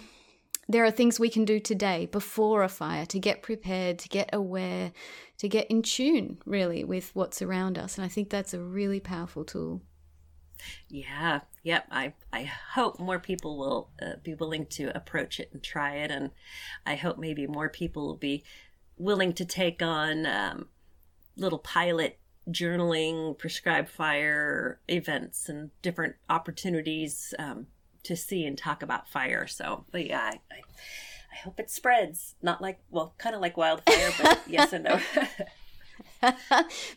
there 0.69 0.85
are 0.85 0.91
things 0.91 1.21
we 1.21 1.29
can 1.29 1.45
do 1.45 1.61
today 1.61 2.07
before 2.07 2.63
a 2.63 2.69
fire 2.69 3.05
to 3.07 3.19
get 3.19 3.43
prepared, 3.43 3.99
to 4.01 4.09
get 4.09 4.31
aware, 4.33 4.93
to 5.39 5.49
get 5.49 5.71
in 5.71 5.83
tune, 5.83 6.39
really, 6.47 6.85
with 6.85 7.11
what's 7.15 7.43
around 7.43 7.79
us. 7.79 7.97
And 7.97 8.05
I 8.05 8.09
think 8.09 8.31
that's 8.31 8.55
a 8.55 8.61
really 8.61 9.01
powerful 9.01 9.45
tool. 9.45 9.83
Yeah, 10.89 11.41
yep. 11.63 11.87
I 11.91 12.15
I 12.33 12.45
hope 12.45 12.99
more 12.99 13.19
people 13.19 13.59
will 13.59 13.91
uh, 14.01 14.17
be 14.23 14.35
willing 14.35 14.67
to 14.71 14.97
approach 14.97 15.39
it 15.39 15.51
and 15.53 15.63
try 15.63 15.97
it, 15.97 16.11
and 16.11 16.31
I 16.87 16.95
hope 16.95 17.19
maybe 17.19 17.47
more 17.47 17.69
people 17.69 18.07
will 18.07 18.17
be 18.17 18.43
willing 18.99 19.33
to 19.35 19.45
take 19.45 19.83
on 19.83 20.27
um, 20.27 20.69
little 21.37 21.59
pilot 21.59 22.19
journaling, 22.49 23.37
prescribed 23.37 23.89
fire 23.89 24.81
events, 24.89 25.49
and 25.49 25.71
different 25.83 26.17
opportunities 26.29 27.35
um, 27.39 27.67
to 28.05 28.17
see 28.17 28.45
and 28.45 28.57
talk 28.57 28.83
about 28.83 29.09
fire. 29.09 29.47
So, 29.47 29.85
but 29.91 30.07
yeah, 30.07 30.21
I, 30.21 30.41
I, 30.53 30.61
I 31.33 31.37
hope 31.45 31.59
it 31.59 31.71
spreads. 31.71 32.35
Not 32.43 32.63
like 32.63 32.81
well, 32.91 33.15
kind 33.19 33.35
of 33.35 33.41
like 33.41 33.57
wildfire, 33.57 34.13
but 34.23 34.41
yes 34.49 34.73
and 34.73 34.85
no. 34.85 35.01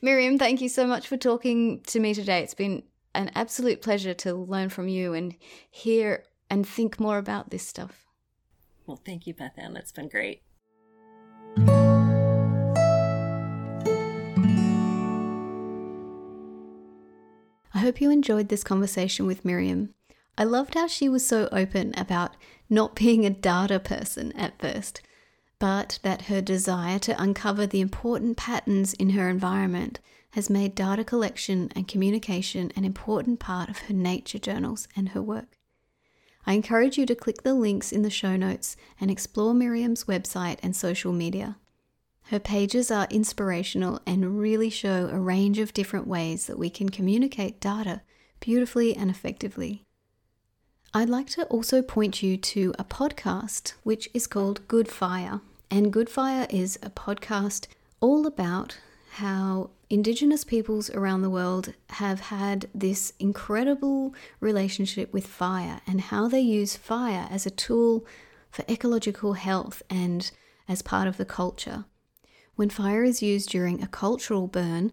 Miriam, 0.02 0.38
thank 0.38 0.62
you 0.62 0.70
so 0.70 0.86
much 0.86 1.08
for 1.08 1.18
talking 1.18 1.82
to 1.88 2.00
me 2.00 2.14
today. 2.14 2.42
It's 2.42 2.54
been 2.54 2.84
an 3.16 3.32
absolute 3.36 3.82
pleasure 3.82 4.14
to 4.14 4.34
learn 4.36 4.70
from 4.70 4.88
you 4.88 5.14
and 5.14 5.36
hear 5.70 6.24
and 6.50 6.68
think 6.68 7.00
more 7.00 7.18
about 7.18 7.50
this 7.50 7.66
stuff. 7.68 8.06
Well, 8.86 9.02
thank 9.04 9.28
you, 9.28 9.34
Beth 9.34 9.54
Ann. 9.58 9.76
It's 9.78 9.92
been 9.92 10.10
great. 10.10 10.42
Hope 17.90 18.02
you 18.02 18.12
enjoyed 18.12 18.50
this 18.50 18.64
conversation 18.64 19.26
with 19.26 19.44
Miriam. 19.44 19.96
I 20.38 20.44
loved 20.44 20.76
how 20.76 20.86
she 20.86 21.10
was 21.10 21.26
so 21.26 21.50
open 21.52 21.92
about 21.98 22.36
not 22.70 22.94
being 23.04 23.26
a 23.26 23.32
data 23.32 23.80
person 23.80 24.32
at 24.34 24.60
first, 24.60 25.02
but 25.58 25.98
that 26.04 26.26
her 26.30 26.40
desire 26.40 27.00
to 27.00 27.20
uncover 27.20 27.66
the 27.66 27.82
important 27.82 28.38
patterns 28.38 28.94
in 28.94 29.10
her 29.12 29.28
environment 29.28 30.00
has 30.34 30.52
made 30.52 30.76
data 30.76 31.04
collection 31.04 31.72
and 31.76 31.88
communication 31.88 32.72
an 32.76 32.86
important 32.86 33.40
part 33.40 33.70
of 33.70 33.80
her 33.80 33.94
nature 33.96 34.38
journals 34.38 34.88
and 34.96 35.10
her 35.10 35.22
work. 35.24 35.58
I 36.46 36.54
encourage 36.54 36.96
you 36.96 37.08
to 37.08 37.16
click 37.16 37.42
the 37.42 37.56
links 37.56 37.92
in 37.92 38.04
the 38.04 38.12
show 38.12 38.36
notes 38.36 38.78
and 39.02 39.10
explore 39.10 39.56
Miriam's 39.56 40.04
website 40.04 40.60
and 40.62 40.76
social 40.76 41.12
media. 41.12 41.58
Her 42.30 42.40
pages 42.40 42.92
are 42.92 43.08
inspirational 43.10 44.02
and 44.06 44.40
really 44.40 44.70
show 44.70 45.10
a 45.12 45.20
range 45.20 45.58
of 45.58 45.74
different 45.74 46.06
ways 46.06 46.46
that 46.46 46.60
we 46.60 46.70
can 46.70 46.90
communicate 46.90 47.60
data 47.60 48.02
beautifully 48.40 48.96
and 48.96 49.10
effectively. 49.10 49.84
I'd 50.94 51.10
like 51.10 51.26
to 51.32 51.46
also 51.46 51.82
point 51.82 52.22
you 52.22 52.38
to 52.38 52.76
a 52.78 52.84
podcast 52.84 53.74
which 53.82 54.08
is 54.14 54.28
called 54.28 54.68
Good 54.68 54.88
Fire. 54.88 55.42
And 55.72 55.92
Good 55.92 56.08
Fire 56.08 56.46
is 56.52 56.78
a 56.84 56.92
podcast 56.92 57.66
all 58.00 58.28
about 58.28 58.78
how 59.14 59.72
Indigenous 59.90 60.44
peoples 60.44 60.92
around 60.92 61.24
the 61.24 61.32
world 61.32 61.74
have 61.90 62.20
had 62.20 62.68
this 62.76 63.12
incredible 63.18 64.14
relationship 64.40 65.12
with 65.12 65.26
fire 65.26 65.82
and 65.88 66.00
how 66.00 66.28
they 66.28 66.42
use 66.42 66.78
fire 66.78 67.28
as 67.32 67.48
a 67.48 67.50
tool 67.50 68.06
for 68.52 68.64
ecological 68.70 69.34
health 69.34 69.82
and 69.90 70.30
as 70.68 70.84
part 70.84 71.08
of 71.08 71.18
the 71.18 71.26
culture. 71.26 71.86
When 72.60 72.70
fire 72.70 73.06
is 73.06 73.24
used 73.24 73.52
during 73.52 73.82
a 73.82 73.88
cultural 73.88 74.46
burn, 74.46 74.92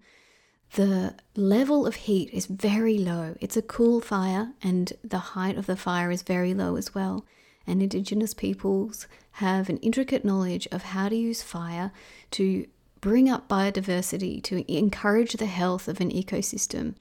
the 0.76 1.16
level 1.34 1.84
of 1.84 1.96
heat 1.96 2.30
is 2.32 2.46
very 2.46 2.96
low. 2.96 3.34
It's 3.40 3.56
a 3.56 3.60
cool 3.60 4.00
fire, 4.00 4.52
and 4.62 4.92
the 5.02 5.34
height 5.34 5.58
of 5.58 5.66
the 5.66 5.74
fire 5.74 6.12
is 6.12 6.22
very 6.22 6.54
low 6.54 6.76
as 6.76 6.94
well. 6.94 7.26
And 7.66 7.82
Indigenous 7.82 8.34
peoples 8.34 9.08
have 9.42 9.68
an 9.68 9.78
intricate 9.78 10.24
knowledge 10.24 10.68
of 10.70 10.84
how 10.84 11.08
to 11.08 11.16
use 11.16 11.42
fire 11.42 11.90
to 12.30 12.68
bring 13.00 13.28
up 13.28 13.48
biodiversity, 13.48 14.40
to 14.44 14.72
encourage 14.72 15.32
the 15.32 15.46
health 15.46 15.88
of 15.88 16.00
an 16.00 16.12
ecosystem. 16.12 16.94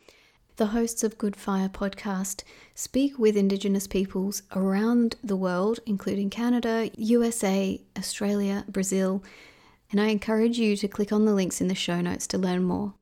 The 0.55 0.74
hosts 0.74 1.03
of 1.03 1.20
Good 1.20 1.36
Fire 1.36 1.70
podcast 1.70 2.41
speak 2.74 3.20
with 3.20 3.38
Indigenous 3.38 3.86
peoples 3.86 4.41
around 4.55 5.16
the 5.24 5.38
world, 5.38 5.80
including 5.86 6.32
Canada, 6.32 6.89
USA, 6.97 7.80
Australia, 7.95 8.66
Brazil, 8.68 9.22
and 9.95 10.01
I 10.01 10.07
encourage 10.07 10.59
you 10.59 10.75
to 10.75 10.89
click 10.89 11.13
on 11.13 11.23
the 11.23 11.33
links 11.33 11.61
in 11.61 11.69
the 11.69 11.73
show 11.73 12.01
notes 12.01 12.27
to 12.27 12.37
learn 12.37 12.63
more. 12.63 12.95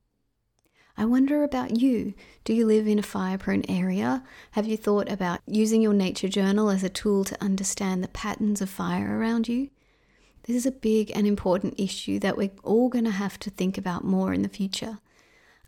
I 0.95 1.05
wonder 1.05 1.43
about 1.43 1.81
you. 1.81 2.13
Do 2.43 2.53
you 2.53 2.67
live 2.67 2.85
in 2.85 2.99
a 2.99 3.01
fire 3.01 3.39
prone 3.39 3.63
area? 3.67 4.23
Have 4.51 4.67
you 4.67 4.77
thought 4.77 5.11
about 5.11 5.39
using 5.47 5.81
your 5.81 5.95
nature 5.95 6.27
journal 6.27 6.69
as 6.69 6.83
a 6.83 6.89
tool 6.89 7.23
to 7.23 7.43
understand 7.43 8.03
the 8.03 8.09
patterns 8.09 8.61
of 8.61 8.69
fire 8.69 9.17
around 9.17 9.47
you? 9.47 9.71
This 10.43 10.55
is 10.55 10.67
a 10.67 10.71
big 10.71 11.11
and 11.15 11.25
important 11.25 11.79
issue 11.79 12.19
that 12.19 12.37
we're 12.37 12.51
all 12.63 12.89
going 12.89 13.05
to 13.05 13.09
have 13.09 13.39
to 13.39 13.49
think 13.49 13.75
about 13.79 14.03
more 14.03 14.31
in 14.31 14.43
the 14.43 14.47
future. 14.47 14.99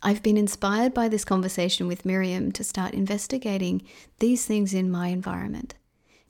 I've 0.04 0.22
been 0.22 0.36
inspired 0.36 0.94
by 0.94 1.08
this 1.08 1.24
conversation 1.24 1.88
with 1.88 2.06
Miriam 2.06 2.52
to 2.52 2.62
start 2.62 2.94
investigating 2.94 3.82
these 4.20 4.46
things 4.46 4.72
in 4.72 4.92
my 4.92 5.08
environment. 5.08 5.74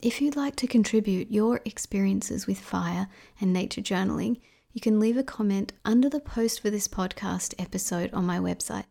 If 0.01 0.21
you'd 0.21 0.35
like 0.35 0.55
to 0.55 0.65
contribute 0.65 1.29
your 1.29 1.61
experiences 1.65 2.47
with 2.47 2.57
fire 2.57 3.09
and 3.39 3.53
nature 3.53 3.81
journaling, 3.81 4.37
you 4.77 4.81
can 4.81 4.99
leave 4.99 5.17
a 5.17 5.23
comment 5.23 5.73
under 5.85 6.07
the 6.07 6.19
post 6.19 6.61
for 6.61 6.69
this 6.69 6.87
podcast 6.87 7.55
episode 7.57 8.13
on 8.13 8.27
my 8.27 8.37
website. 8.37 8.85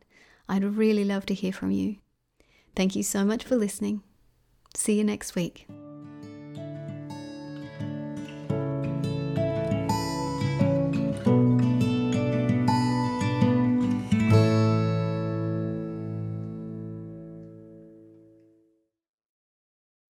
I'd 0.49 0.65
really 0.65 1.05
love 1.05 1.27
to 1.27 1.35
hear 1.35 1.53
from 1.53 1.71
you. 1.71 1.99
Thank 2.75 2.97
you 2.97 3.05
so 3.05 3.25
much 3.25 3.45
for 3.45 3.55
listening. 3.55 4.03
See 4.75 4.99
you 4.99 5.05
next 5.05 5.37
week. 5.37 5.69